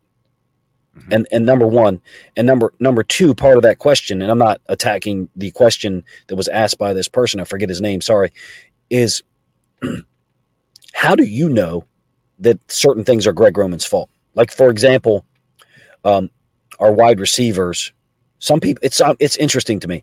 [0.97, 1.13] Mm-hmm.
[1.13, 2.01] And and number one,
[2.37, 6.37] and number number two, part of that question, and I'm not attacking the question that
[6.37, 7.41] was asked by this person.
[7.41, 8.01] I forget his name.
[8.01, 8.33] Sorry,
[8.91, 9.23] is
[10.93, 11.85] how do you know
[12.41, 14.11] that certain things are Greg Roman's fault?
[14.35, 15.25] Like for example,
[16.05, 16.31] um,
[16.79, 17.93] our wide receivers.
[18.39, 20.03] Some people, it's um, it's interesting to me.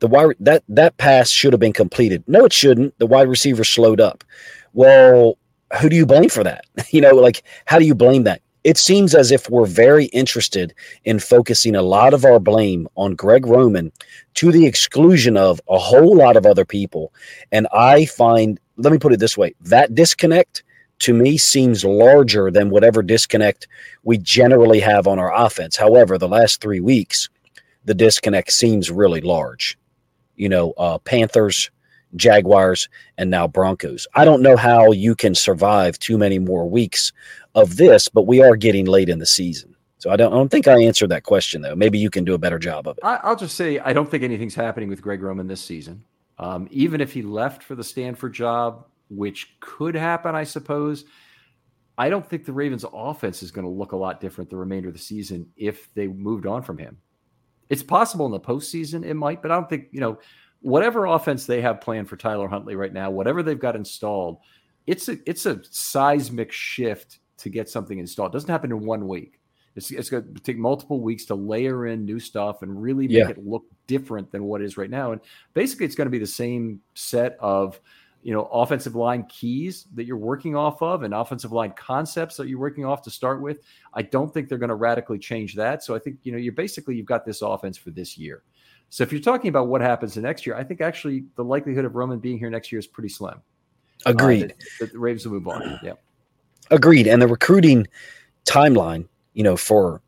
[0.00, 2.24] The wide that that pass should have been completed.
[2.26, 2.98] No, it shouldn't.
[2.98, 4.24] The wide receiver slowed up.
[4.72, 5.38] Well,
[5.80, 6.64] who do you blame for that?
[6.90, 8.42] You know, like how do you blame that?
[8.64, 10.74] It seems as if we're very interested
[11.04, 13.92] in focusing a lot of our blame on Greg Roman
[14.34, 17.12] to the exclusion of a whole lot of other people.
[17.52, 20.64] And I find, let me put it this way that disconnect
[21.00, 23.68] to me seems larger than whatever disconnect
[24.02, 25.76] we generally have on our offense.
[25.76, 27.28] However, the last three weeks,
[27.84, 29.78] the disconnect seems really large.
[30.36, 31.70] You know, uh, Panthers,
[32.14, 34.06] Jaguars, and now Broncos.
[34.14, 37.12] I don't know how you can survive too many more weeks
[37.54, 39.74] of this, but we are getting late in the season.
[39.98, 41.74] So I don't, I don't think I answered that question though.
[41.74, 43.04] Maybe you can do a better job of it.
[43.04, 46.04] I, will just say I don't think anything's happening with Greg Roman this season.
[46.38, 51.04] Um, even if he left for the Stanford job, which could happen, I suppose.
[51.98, 54.88] I don't think the Ravens' offense is going to look a lot different the remainder
[54.88, 56.98] of the season if they moved on from him.
[57.68, 60.18] It's possible in the postseason it might, but I don't think, you know,
[60.60, 64.38] whatever offense they have planned for Tyler Huntley right now, whatever they've got installed,
[64.86, 68.32] it's a it's a seismic shift to get something installed.
[68.32, 69.40] It doesn't happen in one week.
[69.74, 73.16] It's, it's going to take multiple weeks to layer in new stuff and really make
[73.16, 73.28] yeah.
[73.28, 75.12] it look different than what is right now.
[75.12, 75.20] And
[75.52, 77.78] basically, it's going to be the same set of
[78.26, 82.48] you know offensive line keys that you're working off of and offensive line concepts that
[82.48, 83.60] you're working off to start with
[83.94, 85.84] i don't think they're going to radically change that.
[85.84, 88.42] So i think you know you're basically you've got this offense for this year.
[88.88, 91.84] So if you're talking about what happens the next year i think actually the likelihood
[91.84, 93.40] of roman being here next year is pretty slim.
[94.04, 94.50] Uh, agreed.
[94.50, 95.78] uh, that, the ravens will move on.
[95.82, 95.92] Yeah.
[96.72, 97.06] Agreed.
[97.06, 97.86] And the recruiting
[98.44, 100.02] timeline you know for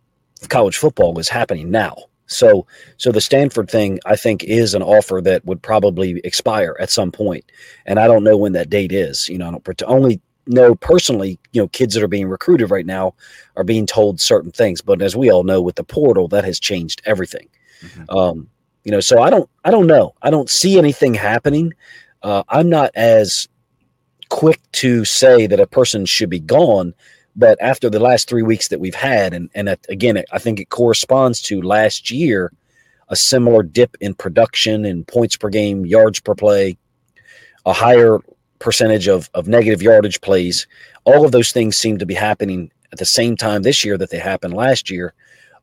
[0.49, 1.95] college football was happening now
[2.29, 2.67] so,
[2.99, 7.11] so the Stanford thing, I think, is an offer that would probably expire at some
[7.11, 7.45] point,
[7.87, 9.29] and I don't know when that date is.
[9.29, 11.39] You know, I don't only know personally.
[11.53, 13.15] You know, kids that are being recruited right now
[13.57, 16.61] are being told certain things, but as we all know, with the portal, that has
[16.61, 17.49] changed everything.
[17.81, 18.17] Mm-hmm.
[18.17, 18.49] Um,
[18.85, 20.15] you know, so I don't, I don't know.
[20.23, 21.75] I don't see anything happening.
[22.23, 23.49] Uh, I'm not as
[24.29, 26.95] quick to say that a person should be gone
[27.37, 30.71] but after the last three weeks that we've had, and, and again, I think it
[30.71, 32.53] corresponds to last year,
[33.09, 36.77] a similar dip in production and points per game, yards per play,
[37.65, 38.19] a higher
[38.59, 40.67] percentage of, of negative yardage plays.
[41.05, 44.11] All of those things seem to be happening at the same time this year that
[44.11, 45.15] they happened last year.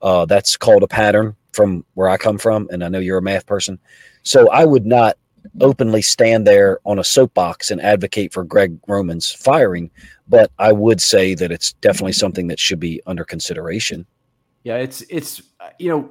[0.02, 3.22] Uh, that's called a pattern from where I come from, and I know you're a
[3.22, 3.80] math person.
[4.24, 5.18] So I would not
[5.62, 9.92] openly stand there on a soapbox and advocate for Greg Roman's firing,
[10.28, 14.06] but I would say that it's definitely something that should be under consideration.
[14.64, 16.10] Yeah, it's it's uh, you know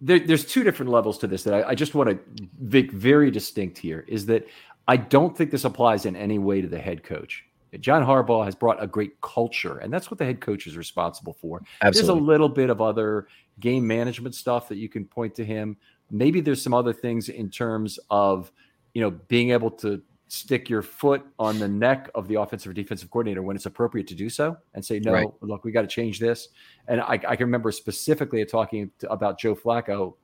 [0.00, 3.30] there, there's two different levels to this that I, I just want to make very
[3.30, 4.04] distinct here.
[4.08, 4.46] Is that
[4.88, 7.44] I don't think this applies in any way to the head coach.
[7.78, 11.34] John Harbaugh has brought a great culture, and that's what the head coach is responsible
[11.40, 11.62] for.
[11.82, 11.92] Absolutely.
[11.92, 13.28] There's a little bit of other
[13.60, 15.76] game management stuff that you can point to him.
[16.10, 18.52] Maybe there's some other things in terms of
[18.94, 22.72] you know, being able to stick your foot on the neck of the offensive or
[22.72, 25.28] defensive coordinator when it's appropriate to do so and say, no, right.
[25.40, 26.48] look, we got to change this.
[26.86, 30.14] And I, I, can remember specifically talking to, about Joe Flacco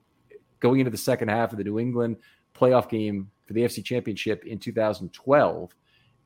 [0.60, 2.18] going into the second half of the New England
[2.54, 5.74] playoff game for the AFC Championship in 2012,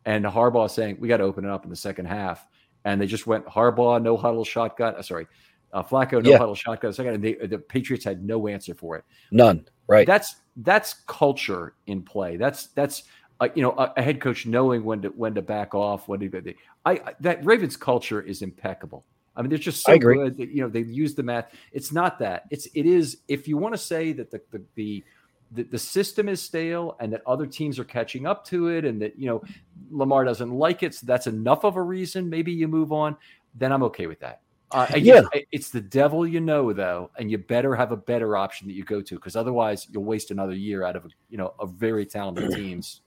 [0.04, 2.46] and Harbaugh saying, we got to open it up in the second half.
[2.84, 4.94] And they just went Harbaugh, no huddle shotgun.
[4.94, 5.26] Uh, sorry,
[5.72, 6.38] uh, Flacco, no yeah.
[6.38, 6.92] huddle shotgun.
[6.92, 9.04] Second, and they, the Patriots had no answer for it.
[9.30, 9.66] None.
[9.86, 10.06] Right.
[10.06, 12.36] That's that's culture in play.
[12.36, 13.04] That's that's
[13.40, 16.08] uh, you know a, a, head coach knowing when to when to back off.
[16.08, 19.04] When to I, I that Ravens culture is impeccable.
[19.36, 20.36] I mean, they're just so good.
[20.36, 21.54] That, you know, they use the math.
[21.72, 22.44] It's not that.
[22.50, 23.18] It's it is.
[23.28, 25.04] If you want to say that the the, the
[25.52, 29.00] the, the system is stale and that other teams are catching up to it and
[29.02, 29.42] that you know
[29.90, 33.16] Lamar doesn't like it so that's enough of a reason maybe you move on
[33.56, 34.42] then I'm okay with that
[34.72, 38.68] uh, yeah, it's the devil you know though, and you better have a better option
[38.68, 41.66] that you go to because otherwise you'll waste another year out of you know a
[41.66, 43.00] very talented team's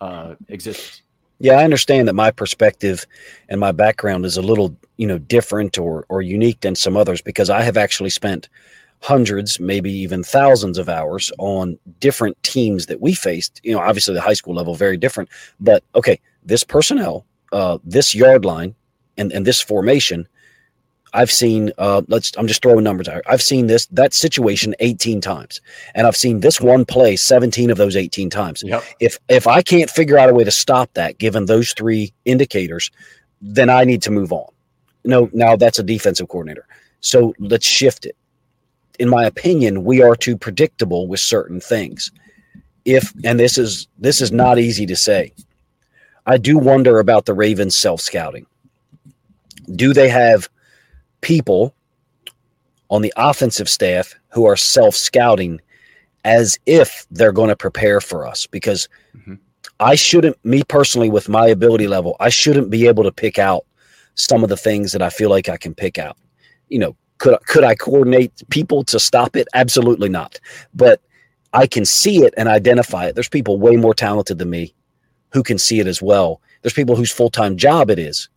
[0.00, 1.02] uh, existence.
[1.38, 3.06] Yeah, I understand that my perspective
[3.48, 7.20] and my background is a little you know different or or unique than some others
[7.20, 8.48] because I have actually spent
[9.00, 13.60] hundreds, maybe even thousands of hours on different teams that we faced.
[13.64, 15.28] You know, obviously the high school level very different,
[15.60, 18.74] but okay, this personnel, uh, this yard line,
[19.18, 20.26] and and this formation
[21.14, 23.22] I've seen uh, let's I'm just throwing numbers out.
[23.26, 25.60] I've seen this that situation 18 times,
[25.94, 28.62] and I've seen this one play 17 of those 18 times.
[28.64, 28.82] Yep.
[29.00, 32.90] If if I can't figure out a way to stop that, given those three indicators,
[33.40, 34.50] then I need to move on.
[35.04, 36.66] No, now that's a defensive coordinator.
[37.00, 38.16] So let's shift it.
[38.98, 42.10] In my opinion, we are too predictable with certain things.
[42.84, 45.32] If and this is this is not easy to say.
[46.24, 48.46] I do wonder about the Ravens self scouting.
[49.74, 50.48] Do they have
[51.22, 51.74] people
[52.90, 55.60] on the offensive staff who are self scouting
[56.24, 59.34] as if they're going to prepare for us because mm-hmm.
[59.80, 63.64] I shouldn't, me personally, with my ability level, I shouldn't be able to pick out
[64.14, 66.16] some of the things that I feel like I can pick out.
[66.68, 69.48] You know, could could I coordinate people to stop it?
[69.54, 70.38] Absolutely not.
[70.74, 71.00] But
[71.52, 73.14] I can see it and identify it.
[73.14, 74.74] There's people way more talented than me
[75.32, 76.40] who can see it as well.
[76.62, 78.28] There's people whose full time job it is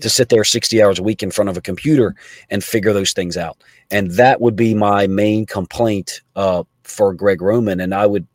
[0.00, 2.14] to sit there 60 hours a week in front of a computer
[2.50, 3.62] and figure those things out.
[3.90, 7.80] And that would be my main complaint uh, for Greg Roman.
[7.80, 8.26] And I would,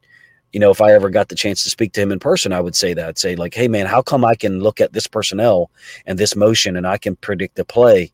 [0.54, 2.62] you know, if I ever got the chance to speak to him in person, I
[2.62, 3.08] would say that.
[3.08, 5.70] I'd say, like, hey, man, how come I can look at this personnel
[6.06, 8.12] and this motion and I can predict the play?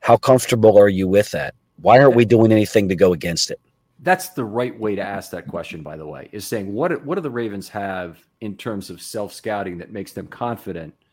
[0.00, 1.54] How comfortable are you with that?
[1.82, 3.60] Why aren't we doing anything to go against it?
[4.00, 7.14] That's the right way to ask that question, by the way, is saying what what
[7.14, 10.94] do the Ravens have in terms of self scouting that makes them confident–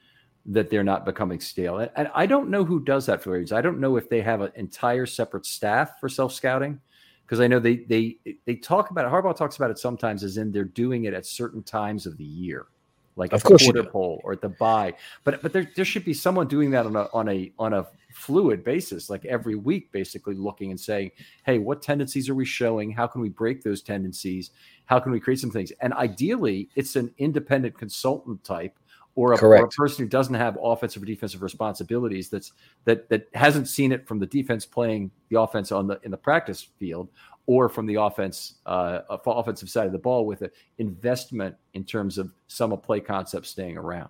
[0.45, 1.77] that they're not becoming stale.
[1.77, 3.51] And, and I don't know who does that for Ravens.
[3.51, 6.79] I don't know if they have an entire separate staff for self scouting
[7.25, 9.11] because I know they they they talk about it.
[9.11, 12.25] Harbaugh talks about it sometimes as in they're doing it at certain times of the
[12.25, 12.67] year,
[13.15, 14.93] like of course quarter pole or at the bye.
[15.23, 17.87] But but there there should be someone doing that on a on a on a
[18.13, 21.11] fluid basis, like every week, basically looking and saying,
[21.45, 22.91] hey, what tendencies are we showing?
[22.91, 24.51] How can we break those tendencies?
[24.85, 25.71] How can we create some things?
[25.81, 28.77] And ideally, it's an independent consultant type
[29.15, 32.53] or a, or a, person who doesn't have offensive or defensive responsibilities that's
[32.85, 36.17] that that hasn't seen it from the defense playing the offense on the in the
[36.17, 37.09] practice field
[37.45, 42.17] or from the offense uh, offensive side of the ball with an investment in terms
[42.17, 44.09] of some of play concepts staying around.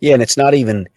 [0.00, 0.88] Yeah, and it's not even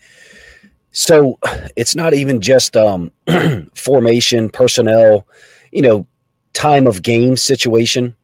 [0.91, 1.39] so
[1.75, 3.11] it's not even just um,
[3.75, 5.27] formation, personnel,
[5.71, 6.05] you know,
[6.53, 8.15] time of game situation.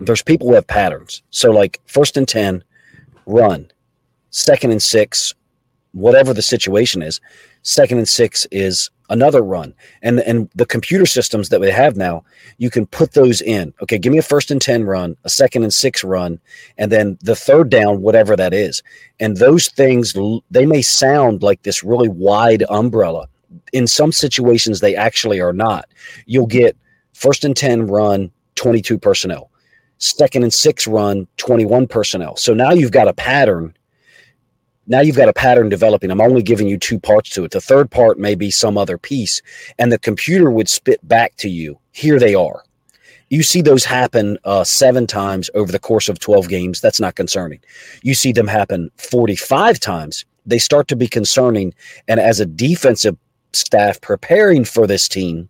[0.00, 1.22] There's people who have patterns.
[1.30, 2.62] So like first and 10,
[3.26, 3.71] run
[4.32, 5.34] second and six,
[5.92, 7.20] whatever the situation is,
[7.62, 9.74] second and six is another run.
[10.02, 12.24] And and the computer systems that we have now,
[12.58, 13.72] you can put those in.
[13.82, 16.40] Okay, give me a first and 10 run, a second and six run,
[16.78, 18.82] and then the third down, whatever that is.
[19.20, 20.14] And those things
[20.50, 23.28] they may sound like this really wide umbrella.
[23.72, 25.88] In some situations they actually are not.
[26.26, 26.76] You'll get
[27.12, 29.50] first and 10 run 22 personnel.
[29.98, 32.34] Second and six run 21 personnel.
[32.36, 33.74] So now you've got a pattern
[34.86, 36.10] now you've got a pattern developing.
[36.10, 37.52] I'm only giving you two parts to it.
[37.52, 39.40] The third part may be some other piece,
[39.78, 41.78] and the computer would spit back to you.
[41.92, 42.64] Here they are.
[43.30, 46.80] You see those happen uh, seven times over the course of 12 games.
[46.80, 47.60] That's not concerning.
[48.02, 50.24] You see them happen 45 times.
[50.44, 51.72] They start to be concerning.
[52.08, 53.16] And as a defensive
[53.52, 55.48] staff preparing for this team,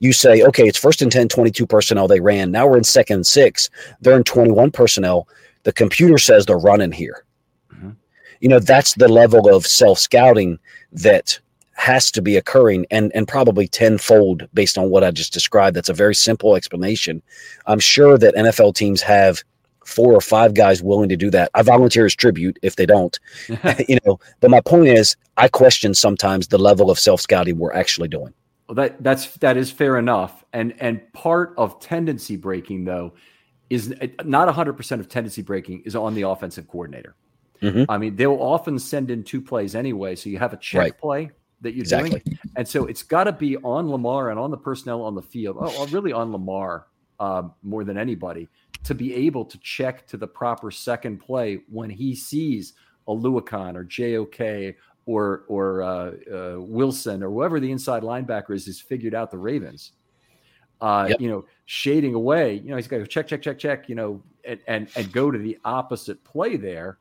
[0.00, 2.50] you say, okay, it's first and 10, 22 personnel they ran.
[2.50, 3.68] Now we're in second and six.
[4.00, 5.28] They're in 21 personnel.
[5.64, 7.24] The computer says they're running here
[8.40, 10.58] you know that's the level of self scouting
[10.92, 11.38] that
[11.74, 15.76] has to be occurring and and probably tenfold based on what I just described.
[15.76, 17.22] That's a very simple explanation.
[17.66, 19.42] I'm sure that NFL teams have
[19.84, 21.50] four or five guys willing to do that.
[21.54, 23.18] I volunteer as tribute if they don't,
[23.88, 24.18] you know.
[24.40, 28.32] But my point is, I question sometimes the level of self scouting we're actually doing.
[28.68, 33.12] Well, that that's that is fair enough, and and part of tendency breaking though
[33.70, 33.94] is
[34.24, 37.16] not 100% of tendency breaking is on the offensive coordinator.
[37.64, 37.90] Mm-hmm.
[37.90, 40.98] I mean, they'll often send in two plays anyway, so you have a check right.
[40.98, 41.30] play
[41.60, 42.20] that you're exactly.
[42.20, 45.22] doing, and so it's got to be on Lamar and on the personnel on the
[45.22, 45.56] field.
[45.60, 46.86] Oh, really on Lamar
[47.20, 48.48] uh, more than anybody
[48.84, 52.74] to be able to check to the proper second play when he sees
[53.08, 54.74] a Oluokun or JOK
[55.06, 59.38] or or uh, uh, Wilson or whoever the inside linebacker is has figured out the
[59.38, 59.92] Ravens.
[60.80, 61.20] Uh, yep.
[61.20, 62.54] You know, shading away.
[62.54, 63.88] You know, he's got to check, check, check, check.
[63.88, 66.98] You know, and and, and go to the opposite play there.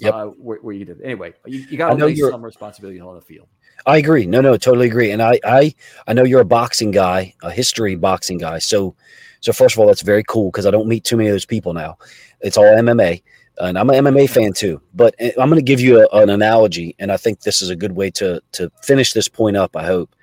[0.00, 0.14] Yep.
[0.14, 1.34] Uh, where, where you did anyway.
[1.46, 3.48] You, you got to lay some responsibility on the field.
[3.86, 4.26] I agree.
[4.26, 5.10] No, no, totally agree.
[5.10, 5.74] And I, I,
[6.06, 8.58] I know you're a boxing guy, a history boxing guy.
[8.58, 8.94] So,
[9.40, 11.46] so first of all, that's very cool because I don't meet too many of those
[11.46, 11.96] people now.
[12.40, 13.22] It's all MMA,
[13.58, 14.80] and I'm an MMA fan too.
[14.94, 17.70] But eh, I'm going to give you a, an analogy, and I think this is
[17.70, 19.76] a good way to to finish this point up.
[19.76, 20.14] I hope.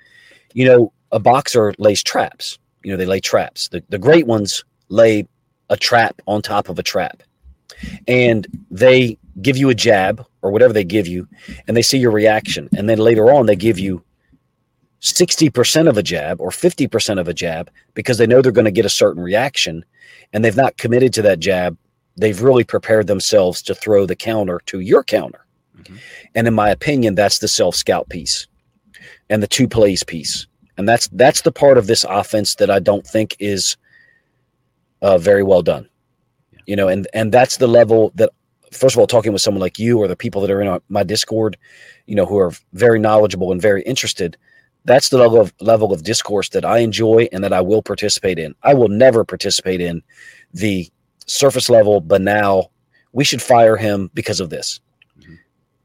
[0.54, 2.58] You know, a boxer lays traps.
[2.82, 3.68] You know, they lay traps.
[3.68, 5.26] The the great ones lay
[5.70, 7.22] a trap on top of a trap,
[8.06, 11.28] and they give you a jab or whatever they give you,
[11.66, 14.02] and they see your reaction, and then later on they give you
[15.00, 18.70] 60% of a jab or 50% of a jab because they know they're going to
[18.70, 19.84] get a certain reaction
[20.32, 21.76] and they've not committed to that jab.
[22.16, 25.46] They've really prepared themselves to throw the counter to your counter.
[25.78, 25.96] Mm-hmm.
[26.34, 28.48] And in my opinion, that's the self scout piece
[29.30, 30.46] and the two plays piece.
[30.76, 33.76] And that's that's the part of this offense that I don't think is
[35.02, 35.88] uh, very well done.
[36.52, 36.60] Yeah.
[36.66, 38.30] You know, and and that's the level that
[38.72, 41.02] first of all, talking with someone like you or the people that are in my
[41.02, 41.56] Discord,
[42.06, 44.36] you know, who are very knowledgeable and very interested,
[44.84, 48.38] that's the level of level of discourse that I enjoy and that I will participate
[48.38, 48.54] in.
[48.62, 50.02] I will never participate in
[50.54, 50.88] the
[51.26, 52.70] surface level banal.
[53.12, 54.80] We should fire him because of this.
[55.20, 55.34] Mm-hmm.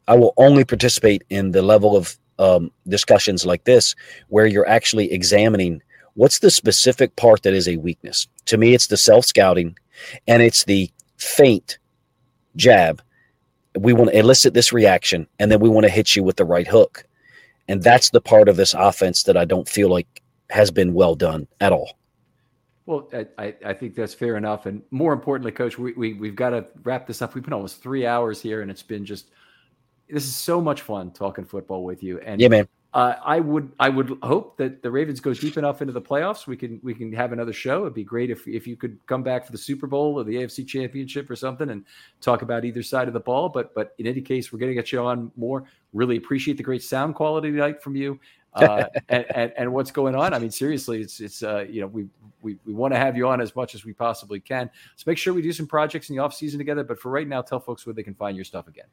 [0.08, 3.96] I will only participate in the level of um, discussions like this
[4.30, 5.82] where you're actually examining
[6.16, 8.28] what's the specific part that is a weakness.
[8.46, 9.78] To me, it's the self scouting
[10.28, 11.78] and it's the faint
[12.56, 13.02] jab.
[13.78, 16.46] We want to elicit this reaction and then we want to hit you with the
[16.46, 17.06] right hook.
[17.68, 21.16] And that's the part of this offense that I don't feel like has been well
[21.16, 21.98] done at all.
[22.86, 24.66] Well, I, I think that's fair enough.
[24.66, 27.34] And more importantly, coach, we, we, we've got to wrap this up.
[27.34, 29.30] We've been almost three hours here and it's been just,
[30.10, 32.20] this is so much fun talking football with you.
[32.20, 32.68] And yeah, man.
[32.94, 36.46] Uh, I would I would hope that the Ravens go deep enough into the playoffs.
[36.46, 37.82] We can we can have another show.
[37.82, 40.36] It'd be great if if you could come back for the Super Bowl or the
[40.36, 41.86] AFC Championship or something and
[42.22, 43.50] talk about either side of the ball.
[43.50, 45.64] But but in any case, we're going to get you on more.
[45.92, 48.20] Really appreciate the great sound quality tonight from you.
[48.54, 50.32] Uh, and, and, and what's going on?
[50.36, 52.08] I mean, seriously, it's it's uh, you know we
[52.44, 54.70] we, we want to have you on as much as we possibly can.
[54.98, 56.84] So make sure we do some projects in the off season together.
[56.84, 58.86] But for right now, tell folks where they can find your stuff again.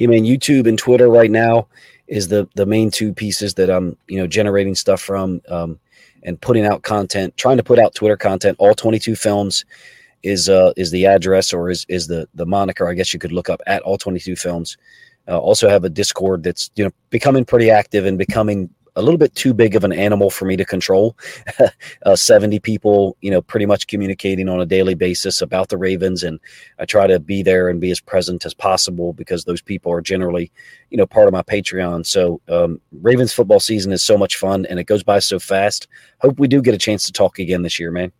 [0.00, 1.66] I mean, YouTube and Twitter right now
[2.06, 5.78] is the the main two pieces that I'm you know generating stuff from um,
[6.22, 7.36] and putting out content.
[7.36, 8.56] Trying to put out Twitter content.
[8.58, 9.64] All 22 films
[10.24, 12.88] is uh is the address or is is the the moniker.
[12.88, 14.76] I guess you could look up at all 22 films.
[15.28, 19.16] Uh, also have a Discord that's you know becoming pretty active and becoming a little
[19.16, 21.16] bit too big of an animal for me to control.
[22.04, 26.24] uh, 70 people, you know, pretty much communicating on a daily basis about the Ravens.
[26.24, 26.40] And
[26.80, 30.00] I try to be there and be as present as possible because those people are
[30.00, 30.50] generally,
[30.90, 32.04] you know, part of my Patreon.
[32.06, 35.86] So um, Ravens football season is so much fun and it goes by so fast.
[36.18, 38.12] Hope we do get a chance to talk again this year, man.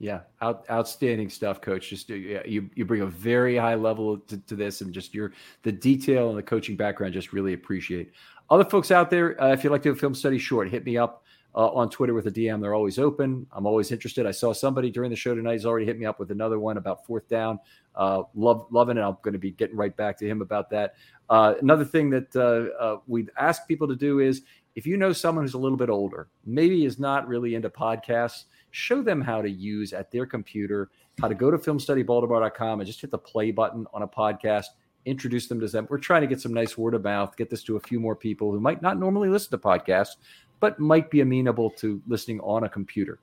[0.00, 1.88] Yeah, out, outstanding stuff, Coach.
[1.88, 5.32] Just uh, you you bring a very high level to, to, this, and just your
[5.62, 7.14] the detail and the coaching background.
[7.14, 8.12] Just really appreciate.
[8.50, 10.84] Other folks out there, uh, if you'd like to do a film study short, hit
[10.84, 12.60] me up uh, on Twitter with a DM.
[12.60, 13.46] They're always open.
[13.52, 14.26] I'm always interested.
[14.26, 15.54] I saw somebody during the show tonight.
[15.54, 17.58] He's already hit me up with another one about fourth down.
[17.94, 19.02] Uh, love loving it.
[19.02, 20.94] I'm going to be getting right back to him about that.
[21.30, 24.42] Uh, another thing that uh, uh, we ask people to do is
[24.74, 28.44] if you know someone who's a little bit older, maybe is not really into podcasts,
[28.72, 30.90] show them how to use at their computer,
[31.20, 34.66] how to go to filmstudybaltimore.com and just hit the play button on a podcast
[35.06, 35.86] introduce them to them.
[35.90, 38.16] We're trying to get some nice word of mouth, get this to a few more
[38.16, 40.16] people who might not normally listen to podcasts,
[40.60, 43.18] but might be amenable to listening on a computer.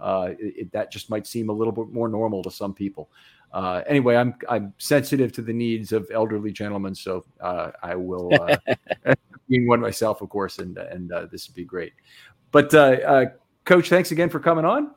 [0.00, 3.08] Uh, it, that just might seem a little bit more normal to some people.
[3.52, 8.30] Uh, anyway, I'm I'm sensitive to the needs of elderly gentlemen, so uh, I will
[8.34, 9.14] uh,
[9.48, 11.92] being one myself, of course, and and uh, this would be great.
[12.50, 13.26] But uh,
[13.64, 14.92] Coach, thanks again for coming on.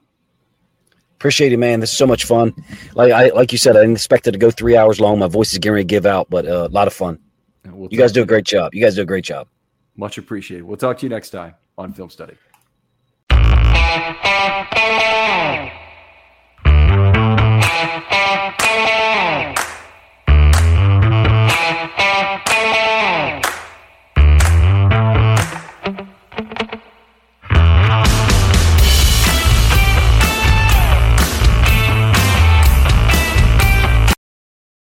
[1.15, 1.79] Appreciate it, man.
[1.79, 2.53] This is so much fun.
[2.93, 5.17] Like I like you said, I didn't expect it to go three hours long.
[5.19, 7.19] My voice is getting ready to give out, but uh, a lot of fun.
[7.65, 8.75] We'll you guys do a great job.
[8.75, 9.47] You guys do a great job.
[9.95, 10.63] Much appreciated.
[10.63, 12.35] We'll talk to you next time on Film Study.